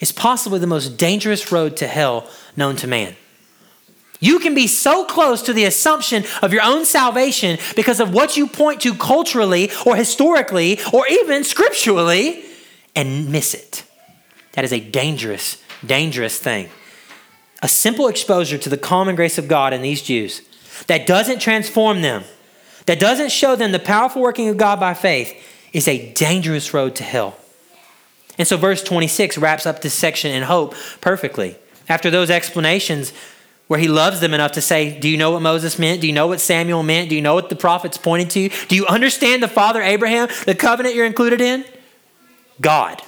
is 0.00 0.12
possibly 0.12 0.58
the 0.58 0.66
most 0.66 0.96
dangerous 0.96 1.50
road 1.50 1.76
to 1.78 1.86
hell 1.86 2.28
known 2.56 2.76
to 2.76 2.86
man. 2.86 3.16
You 4.20 4.38
can 4.38 4.54
be 4.54 4.68
so 4.68 5.04
close 5.04 5.42
to 5.42 5.52
the 5.52 5.64
assumption 5.64 6.24
of 6.40 6.52
your 6.52 6.62
own 6.62 6.84
salvation 6.84 7.58
because 7.76 8.00
of 8.00 8.14
what 8.14 8.36
you 8.36 8.46
point 8.46 8.80
to 8.82 8.94
culturally 8.94 9.70
or 9.84 9.96
historically 9.96 10.78
or 10.92 11.06
even 11.08 11.44
scripturally 11.44 12.44
and 12.94 13.30
miss 13.30 13.54
it. 13.54 13.84
That 14.52 14.64
is 14.64 14.72
a 14.72 14.80
dangerous, 14.80 15.62
dangerous 15.84 16.38
thing. 16.38 16.68
A 17.62 17.68
simple 17.68 18.08
exposure 18.08 18.58
to 18.58 18.68
the 18.68 18.76
common 18.76 19.16
grace 19.16 19.38
of 19.38 19.48
God 19.48 19.72
in 19.72 19.82
these 19.82 20.02
Jews 20.02 20.42
that 20.86 21.06
doesn't 21.06 21.40
transform 21.40 22.02
them, 22.02 22.24
that 22.86 23.00
doesn't 23.00 23.30
show 23.32 23.56
them 23.56 23.72
the 23.72 23.78
powerful 23.78 24.22
working 24.22 24.48
of 24.48 24.56
God 24.56 24.78
by 24.80 24.94
faith, 24.94 25.34
is 25.72 25.88
a 25.88 26.12
dangerous 26.12 26.74
road 26.74 26.94
to 26.96 27.04
hell. 27.04 27.36
And 28.38 28.46
so, 28.46 28.56
verse 28.56 28.82
26 28.82 29.38
wraps 29.38 29.66
up 29.66 29.82
this 29.82 29.94
section 29.94 30.32
in 30.32 30.42
hope 30.42 30.74
perfectly. 31.00 31.56
After 31.88 32.10
those 32.10 32.30
explanations, 32.30 33.12
where 33.66 33.80
he 33.80 33.88
loves 33.88 34.20
them 34.20 34.34
enough 34.34 34.52
to 34.52 34.60
say, 34.60 34.98
Do 34.98 35.08
you 35.08 35.16
know 35.16 35.30
what 35.30 35.42
Moses 35.42 35.78
meant? 35.78 36.00
Do 36.00 36.06
you 36.06 36.12
know 36.12 36.26
what 36.26 36.40
Samuel 36.40 36.82
meant? 36.82 37.08
Do 37.08 37.16
you 37.16 37.22
know 37.22 37.34
what 37.34 37.48
the 37.48 37.56
prophets 37.56 37.96
pointed 37.96 38.30
to? 38.30 38.66
Do 38.66 38.76
you 38.76 38.86
understand 38.86 39.42
the 39.42 39.48
father 39.48 39.82
Abraham, 39.82 40.28
the 40.44 40.54
covenant 40.54 40.94
you're 40.94 41.06
included 41.06 41.40
in? 41.40 41.64
God, 42.60 43.02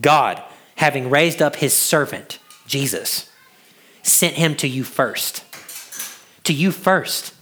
God, 0.00 0.42
having 0.76 1.10
raised 1.10 1.42
up 1.42 1.56
his 1.56 1.74
servant, 1.74 2.38
Jesus, 2.66 3.30
sent 4.02 4.34
him 4.34 4.54
to 4.56 4.68
you 4.68 4.84
first. 4.84 5.44
To 6.44 6.52
you 6.52 6.70
first. 6.70 7.34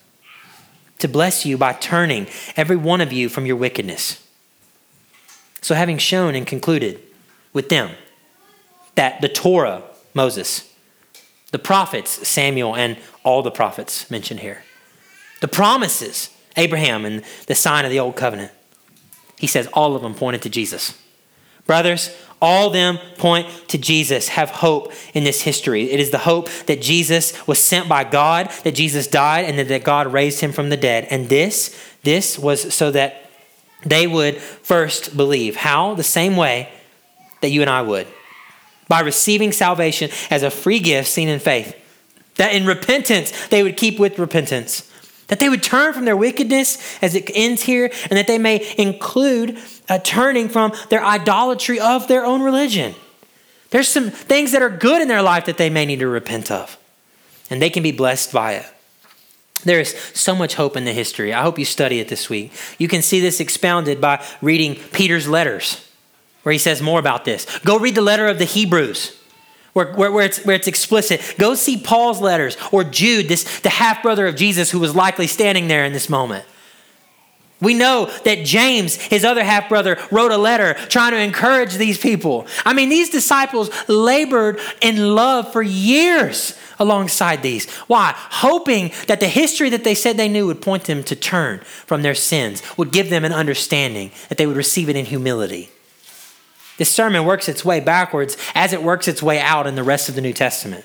To 0.99 1.09
bless 1.09 1.45
you 1.45 1.59
by 1.59 1.73
turning 1.73 2.29
every 2.57 2.77
one 2.77 3.01
of 3.01 3.13
you 3.13 3.29
from 3.29 3.47
your 3.47 3.57
wickedness. 3.57 4.27
So, 5.61 5.75
having 5.75 5.99
shown 5.99 6.35
and 6.35 6.47
concluded 6.47 7.01
with 7.53 7.69
them 7.69 7.91
that 8.95 9.21
the 9.21 9.29
Torah, 9.29 9.83
Moses, 10.15 10.73
the 11.53 11.59
prophets, 11.59 12.27
Samuel, 12.27 12.75
and 12.75 12.97
all 13.25 13.43
the 13.43 13.51
prophets 13.51 14.11
mentioned 14.11 14.41
here, 14.41 14.65
the 15.41 15.49
promises, 15.49 16.31
Abraham, 16.57 17.05
and 17.05 17.23
the 17.47 17.55
sign 17.55 17.85
of 17.85 17.91
the 17.91 18.01
old 18.01 18.17
covenant, 18.17 18.53
he 19.43 19.49
says 19.49 19.67
all 19.75 19.97
of 19.97 20.03
them 20.03 20.15
pointed 20.15 20.41
to 20.43 20.49
Jesus. 20.49 20.97
Brothers, 21.67 22.17
all 22.41 22.71
them 22.71 22.97
point 23.19 23.49
to 23.69 23.77
Jesus, 23.77 24.29
have 24.29 24.51
hope 24.51 24.93
in 25.15 25.25
this 25.25 25.41
history. 25.43 25.91
It 25.91 25.99
is 25.99 26.13
the 26.13 26.19
hope 26.19 26.49
that 26.67 26.81
Jesus 26.81 27.45
was 27.45 27.59
sent 27.59 27.89
by 27.89 28.05
God, 28.05 28.53
that 28.63 28.77
Jesus 28.77 29.09
died, 29.09 29.47
and 29.47 29.69
that 29.69 29.83
God 29.83 30.13
raised 30.13 30.39
him 30.39 30.53
from 30.53 30.71
the 30.71 30.77
dead. 30.77 31.09
And 31.11 31.29
this, 31.29 31.77
this 32.05 32.39
was 32.39 32.73
so 32.73 32.93
that 32.93 33.29
they 33.85 34.07
would 34.07 34.37
first 34.37 35.17
believe. 35.17 35.57
How? 35.57 35.97
The 35.97 36.05
same 36.05 36.37
way 36.37 36.73
that 37.41 37.51
you 37.51 37.63
and 37.63 37.71
I 37.71 37.83
would. 37.83 38.07
By 38.87 39.01
receiving 39.01 39.51
salvation 39.51 40.09
as 40.31 40.45
a 40.45 40.51
free 40.51 40.79
gift 40.79 41.09
seen 41.09 41.29
in 41.29 41.41
faith. 41.41 41.77
That 42.37 42.55
in 42.55 42.65
repentance, 42.65 43.49
they 43.49 43.65
would 43.65 43.77
keep 43.77 43.99
with 43.99 44.21
repentance 44.21 44.89
that 45.29 45.41
they 45.41 45.49
would 45.49 45.63
turn 45.63 45.93
from 45.95 46.05
their 46.05 46.17
wickedness 46.17 46.99
as 47.03 47.15
it 47.15 47.31
ends 47.35 47.63
here, 47.63 47.91
and 48.11 48.19
that 48.19 48.27
they 48.27 48.39
may 48.39 48.75
include 48.77 49.59
a 49.89 49.99
turning 49.99 50.49
from 50.49 50.73
their 50.91 51.05
idolatry 51.05 51.81
of 51.81 52.09
their 52.09 52.25
own 52.25 52.43
religion. 52.43 52.95
There's 53.71 53.89
some 53.89 54.11
things 54.11 54.53
that 54.53 54.63
are 54.63 54.69
good 54.69 55.01
in 55.01 55.09
their 55.09 55.23
life 55.23 55.47
that 55.47 55.57
they 55.57 55.71
may 55.71 55.87
need 55.87 56.01
to 56.01 56.09
repent 56.09 56.51
of, 56.51 56.77
and 57.49 57.63
they 57.63 57.71
can 57.71 57.83
be 57.83 57.93
blessed 57.93 58.33
by 58.33 58.55
it. 58.55 58.67
There 59.65 59.81
is 59.81 59.97
so 60.13 60.35
much 60.35 60.57
hope 60.57 60.77
in 60.77 60.85
the 60.85 60.93
history. 60.93 61.33
I 61.33 61.43
hope 61.43 61.59
you 61.59 61.65
study 61.65 62.01
it 62.01 62.09
this 62.09 62.29
week. 62.29 62.53
You 62.79 62.89
can 62.89 63.01
see 63.01 63.21
this 63.21 63.39
expounded 63.39 64.01
by 64.01 64.23
reading 64.43 64.75
Peter's 64.93 65.29
letters, 65.29 65.89
where 66.43 66.53
he 66.53 66.59
says 66.59 66.83
more 66.83 66.99
about 66.99 67.25
this. 67.25 67.47
Go 67.61 67.79
read 67.79 67.95
the 67.95 68.03
letter 68.03 68.27
of 68.27 68.39
the 68.39 68.45
Hebrews 68.45 69.17
where, 69.73 69.93
where, 69.95 70.13
where, 70.13 70.27
it's, 70.27 70.45
where 70.45 70.57
it's 70.57 70.69
explicit. 70.69 71.35
Go 71.39 71.55
see 71.55 71.77
Paul's 71.79 72.21
letters 72.21 72.57
or 72.71 72.85
Jude, 72.85 73.29
this, 73.29 73.61
the 73.61 73.71
half 73.71 74.03
brother 74.03 74.27
of 74.27 74.37
Jesus 74.37 74.71
who 74.71 74.81
was 74.81 74.95
likely 74.95 75.27
standing 75.27 75.69
there 75.69 75.85
in 75.85 75.93
this 75.93 76.09
moment. 76.09 76.45
We 77.63 77.75
know 77.75 78.11
that 78.25 78.45
James, 78.45 78.97
his 78.97 79.25
other 79.25 79.45
half 79.45 79.69
brother, 79.69 79.97
wrote 80.11 80.33
a 80.33 80.37
letter 80.37 80.75
trying 80.89 81.13
to 81.13 81.19
encourage 81.19 81.77
these 81.77 81.97
people. 81.97 82.49
I 82.65 82.73
mean, 82.73 82.89
these 82.89 83.09
disciples 83.09 83.71
labored 83.89 84.59
in 84.81 85.15
love 85.15 85.53
for 85.53 85.63
years 85.63 86.59
alongside 86.81 87.41
these. 87.43 87.71
Why? 87.87 88.15
Hoping 88.17 88.91
that 89.07 89.21
the 89.21 89.29
history 89.29 89.71
that 89.71 89.85
they 89.85 89.95
said 89.95 90.17
they 90.17 90.29
knew 90.29 90.49
would 90.49 90.61
point 90.61 90.85
them 90.85 91.05
to 91.05 91.15
turn 91.15 91.61
from 91.61 92.03
their 92.03 92.17
sins, 92.17 92.63
would 92.77 92.91
give 92.91 93.11
them 93.11 93.25
an 93.25 93.33
understanding, 93.33 94.11
that 94.29 94.39
they 94.39 94.47
would 94.47 94.57
receive 94.57 94.89
it 94.89 94.97
in 94.97 95.07
humility. 95.07 95.71
This 96.79 96.91
sermon 96.91 97.25
works 97.25 97.49
its 97.49 97.65
way 97.65 97.81
backwards 97.81 98.37
as 98.55 98.73
it 98.73 98.83
works 98.83 99.09
its 99.09 99.23
way 99.23 99.39
out 99.41 99.67
in 99.67 99.75
the 99.75 99.83
rest 99.83 100.09
of 100.09 100.15
the 100.15 100.21
New 100.21 100.33
Testament. 100.33 100.85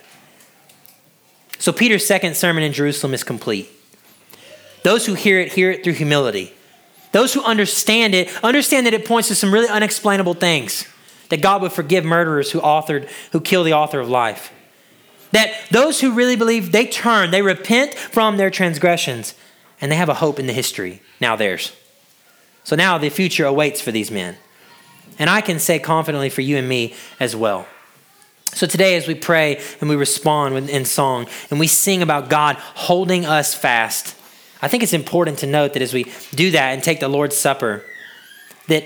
So, 1.59 1.71
Peter's 1.71 2.05
second 2.05 2.35
sermon 2.35 2.63
in 2.63 2.71
Jerusalem 2.71 3.13
is 3.13 3.23
complete. 3.23 3.69
Those 4.83 5.05
who 5.05 5.15
hear 5.15 5.39
it, 5.39 5.53
hear 5.53 5.71
it 5.71 5.83
through 5.83 5.93
humility. 5.93 6.53
Those 7.11 7.33
who 7.33 7.43
understand 7.43 8.13
it, 8.13 8.31
understand 8.43 8.85
that 8.85 8.93
it 8.93 9.05
points 9.05 9.27
to 9.29 9.35
some 9.35 9.53
really 9.53 9.69
unexplainable 9.69 10.35
things. 10.35 10.85
That 11.29 11.41
God 11.41 11.61
would 11.61 11.71
forgive 11.71 12.05
murderers 12.05 12.51
who 12.51 12.61
authored, 12.61 13.09
who 13.31 13.41
kill 13.41 13.63
the 13.63 13.73
author 13.73 13.99
of 13.99 14.07
life. 14.07 14.53
That 15.31 15.53
those 15.71 15.99
who 15.99 16.13
really 16.13 16.35
believe, 16.35 16.71
they 16.71 16.85
turn, 16.85 17.31
they 17.31 17.41
repent 17.41 17.95
from 17.95 18.37
their 18.37 18.49
transgressions, 18.49 19.33
and 19.81 19.91
they 19.91 19.95
have 19.95 20.09
a 20.09 20.15
hope 20.15 20.39
in 20.39 20.47
the 20.47 20.53
history, 20.53 21.01
now 21.19 21.35
theirs. 21.35 21.73
So 22.63 22.75
now 22.75 22.97
the 22.97 23.09
future 23.09 23.45
awaits 23.45 23.81
for 23.81 23.91
these 23.91 24.11
men. 24.11 24.37
And 25.19 25.29
I 25.29 25.41
can 25.41 25.59
say 25.59 25.79
confidently 25.79 26.29
for 26.29 26.41
you 26.41 26.57
and 26.57 26.67
me 26.67 26.93
as 27.19 27.35
well. 27.35 27.67
So 28.53 28.65
today, 28.65 28.95
as 28.95 29.07
we 29.07 29.15
pray 29.15 29.61
and 29.81 29.89
we 29.89 29.95
respond 29.95 30.69
in 30.69 30.85
song 30.85 31.27
and 31.51 31.59
we 31.59 31.67
sing 31.67 32.01
about 32.01 32.29
God 32.29 32.55
holding 32.55 33.25
us 33.25 33.53
fast, 33.53 34.15
I 34.61 34.67
think 34.67 34.83
it's 34.83 34.93
important 34.93 35.39
to 35.39 35.47
note 35.47 35.73
that 35.73 35.81
as 35.81 35.93
we 35.93 36.11
do 36.31 36.51
that 36.51 36.73
and 36.73 36.83
take 36.83 36.99
the 36.99 37.07
Lord's 37.07 37.37
Supper, 37.37 37.83
that 38.67 38.85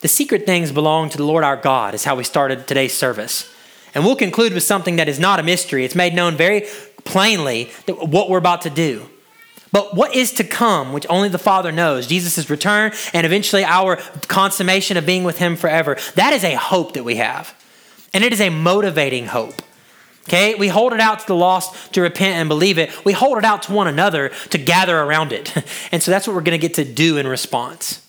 the 0.00 0.08
secret 0.08 0.46
things 0.46 0.72
belong 0.72 1.10
to 1.10 1.16
the 1.16 1.24
Lord 1.24 1.44
our 1.44 1.56
God, 1.56 1.94
is 1.94 2.04
how 2.04 2.16
we 2.16 2.24
started 2.24 2.66
today's 2.66 2.94
service. 2.94 3.52
And 3.94 4.04
we'll 4.04 4.16
conclude 4.16 4.54
with 4.54 4.62
something 4.62 4.96
that 4.96 5.08
is 5.08 5.20
not 5.20 5.38
a 5.38 5.42
mystery. 5.42 5.84
It's 5.84 5.94
made 5.94 6.14
known 6.14 6.36
very 6.36 6.66
plainly 7.04 7.66
what 7.86 8.30
we're 8.30 8.38
about 8.38 8.62
to 8.62 8.70
do. 8.70 9.08
But 9.72 9.96
what 9.96 10.14
is 10.14 10.32
to 10.34 10.44
come, 10.44 10.92
which 10.92 11.06
only 11.08 11.30
the 11.30 11.38
Father 11.38 11.72
knows, 11.72 12.06
Jesus' 12.06 12.50
return 12.50 12.92
and 13.14 13.26
eventually 13.26 13.64
our 13.64 13.96
consummation 14.28 14.98
of 14.98 15.06
being 15.06 15.24
with 15.24 15.38
Him 15.38 15.56
forever, 15.56 15.96
that 16.14 16.34
is 16.34 16.44
a 16.44 16.54
hope 16.54 16.92
that 16.92 17.04
we 17.04 17.16
have. 17.16 17.54
And 18.12 18.22
it 18.22 18.34
is 18.34 18.40
a 18.40 18.50
motivating 18.50 19.26
hope. 19.26 19.62
Okay? 20.28 20.54
We 20.54 20.68
hold 20.68 20.92
it 20.92 21.00
out 21.00 21.20
to 21.20 21.26
the 21.26 21.34
lost 21.34 21.94
to 21.94 22.02
repent 22.02 22.36
and 22.36 22.48
believe 22.48 22.78
it. 22.78 23.04
We 23.04 23.14
hold 23.14 23.38
it 23.38 23.44
out 23.44 23.62
to 23.64 23.72
one 23.72 23.88
another 23.88 24.28
to 24.50 24.58
gather 24.58 24.98
around 24.98 25.32
it. 25.32 25.52
And 25.90 26.02
so 26.02 26.10
that's 26.10 26.26
what 26.26 26.34
we're 26.36 26.42
going 26.42 26.58
to 26.58 26.66
get 26.66 26.74
to 26.74 26.84
do 26.84 27.16
in 27.16 27.26
response. 27.26 28.06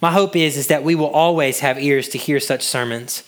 My 0.00 0.10
hope 0.10 0.34
is, 0.34 0.56
is 0.56 0.68
that 0.68 0.82
we 0.82 0.94
will 0.94 1.10
always 1.10 1.60
have 1.60 1.78
ears 1.78 2.08
to 2.10 2.18
hear 2.18 2.40
such 2.40 2.62
sermons 2.62 3.24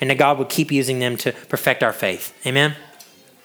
and 0.00 0.08
that 0.10 0.18
God 0.18 0.38
will 0.38 0.46
keep 0.46 0.70
using 0.70 0.98
them 0.98 1.16
to 1.18 1.32
perfect 1.32 1.82
our 1.82 1.92
faith. 1.92 2.34
Amen? 2.46 2.74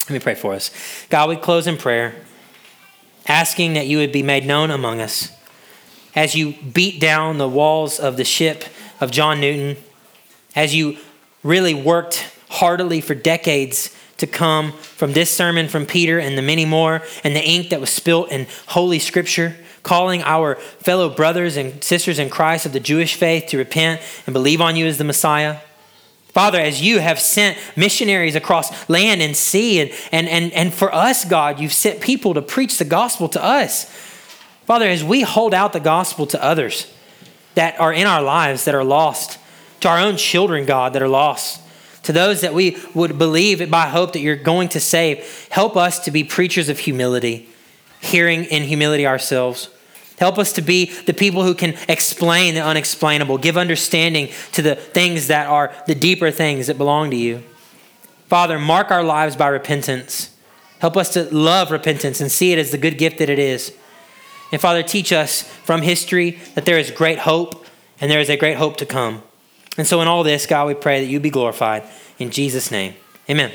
Let 0.04 0.10
me 0.10 0.20
pray 0.20 0.36
for 0.36 0.54
us. 0.54 0.72
God, 1.10 1.30
we 1.30 1.36
close 1.36 1.68
in 1.68 1.78
prayer 1.78 2.16
asking 3.28 3.74
that 3.74 3.88
you 3.88 3.98
would 3.98 4.12
be 4.12 4.24
made 4.24 4.46
known 4.46 4.72
among 4.72 5.00
us. 5.02 5.32
As 6.16 6.36
you 6.36 6.56
beat 6.74 7.00
down 7.00 7.38
the 7.38 7.48
walls 7.48 8.00
of 8.00 8.18
the 8.18 8.26
ship 8.26 8.66
of 9.00 9.12
John 9.12 9.40
Newton, 9.40 9.82
as 10.56 10.76
you 10.76 10.98
really 11.44 11.74
worked 11.74 12.34
heartily 12.50 13.02
for 13.02 13.16
decades 13.16 13.96
to 14.18 14.28
come 14.28 14.72
from 14.74 15.14
this 15.14 15.32
sermon 15.32 15.68
from 15.68 15.86
Peter 15.86 16.20
and 16.20 16.38
the 16.38 16.42
many 16.42 16.66
more, 16.66 17.02
and 17.24 17.36
the 17.36 17.44
ink 17.44 17.70
that 17.70 17.80
was 17.80 17.90
spilt 17.90 18.32
in 18.32 18.46
Holy 18.68 19.00
Scripture, 19.00 19.56
calling 19.84 20.22
our 20.22 20.56
fellow 20.56 21.10
brothers 21.10 21.58
and 21.58 21.84
sisters 21.84 22.20
in 22.20 22.30
Christ 22.30 22.66
of 22.68 22.74
the 22.74 22.80
Jewish 22.80 23.16
faith 23.16 23.48
to 23.48 23.58
repent 23.58 24.00
and 24.28 24.34
believe 24.34 24.62
on 24.62 24.76
you 24.76 24.86
as 24.86 25.00
the 25.00 25.04
Messiah. 25.04 25.58
Father, 26.34 26.60
as 26.60 26.82
you 26.82 27.00
have 27.00 27.20
sent 27.20 27.58
missionaries 27.76 28.36
across 28.36 28.90
land 28.90 29.22
and 29.22 29.36
sea, 29.36 29.82
and, 29.82 29.92
and, 30.12 30.30
and, 30.30 30.54
and 30.54 30.74
for 30.74 30.94
us, 30.94 31.26
God, 31.26 31.60
you've 31.60 31.74
sent 31.74 32.00
people 32.00 32.34
to 32.34 32.42
preach 32.42 32.78
the 32.78 32.86
gospel 32.86 33.28
to 33.30 33.44
us. 33.44 33.86
Father, 34.66 34.88
as 34.88 35.04
we 35.04 35.22
hold 35.22 35.54
out 35.54 35.74
the 35.74 35.80
gospel 35.82 36.26
to 36.28 36.42
others 36.42 36.92
that 37.56 37.78
are 37.80 37.92
in 37.92 38.08
our 38.08 38.22
lives 38.22 38.64
that 38.64 38.76
are 38.76 38.84
lost, 38.84 39.40
to 39.82 39.90
our 39.90 40.00
own 40.00 40.16
children, 40.16 40.66
God, 40.66 40.94
that 40.94 41.02
are 41.02 41.10
lost, 41.10 41.60
to 42.04 42.14
those 42.14 42.42
that 42.42 42.54
we 42.54 42.78
would 42.94 43.18
believe 43.18 43.70
by 43.70 43.88
hope 43.88 44.14
that 44.14 44.22
you're 44.22 44.36
going 44.38 44.70
to 44.70 44.80
save, 44.80 45.48
help 45.52 45.76
us 45.76 46.00
to 46.00 46.12
be 46.12 46.24
preachers 46.24 46.70
of 46.70 46.80
humility, 46.80 47.50
hearing 48.00 48.46
in 48.46 48.64
humility 48.64 49.06
ourselves. 49.06 49.70
Help 50.22 50.38
us 50.38 50.54
to 50.54 50.62
be 50.62 50.86
the 50.86 51.16
people 51.16 51.44
who 51.44 51.56
can 51.56 51.76
explain 51.90 52.54
the 52.54 52.62
unexplainable, 52.62 53.40
give 53.40 53.58
understanding 53.58 54.30
to 54.52 54.62
the 54.62 54.76
things 54.76 55.26
that 55.30 55.48
are 55.48 55.74
the 55.88 55.96
deeper 55.96 56.30
things 56.30 56.68
that 56.68 56.78
belong 56.78 57.10
to 57.10 57.18
you. 57.18 57.42
Father, 58.28 58.60
mark 58.60 58.92
our 58.92 59.04
lives 59.04 59.36
by 59.36 59.48
repentance. 59.48 60.30
Help 60.78 60.96
us 60.96 61.12
to 61.14 61.24
love 61.34 61.72
repentance 61.72 62.22
and 62.22 62.32
see 62.32 62.54
it 62.54 62.60
as 62.60 62.70
the 62.70 62.78
good 62.78 63.00
gift 63.00 63.18
that 63.18 63.32
it 63.32 63.40
is. 63.40 63.74
And 64.52 64.62
Father, 64.62 64.84
teach 64.84 65.12
us 65.12 65.42
from 65.42 65.82
history 65.82 66.38
that 66.54 66.66
there 66.66 66.78
is 66.78 66.92
great 66.92 67.18
hope 67.18 67.66
and 68.00 68.12
there 68.12 68.20
is 68.20 68.30
a 68.30 68.38
great 68.38 68.58
hope 68.58 68.78
to 68.78 68.86
come. 68.86 69.24
And 69.76 69.88
so, 69.88 70.02
in 70.02 70.08
all 70.08 70.24
this, 70.24 70.46
God, 70.46 70.68
we 70.68 70.76
pray 70.76 71.04
that 71.04 71.10
you 71.10 71.20
be 71.20 71.32
glorified. 71.32 71.82
In 72.20 72.30
Jesus' 72.30 72.70
name, 72.70 72.94
amen. 73.28 73.52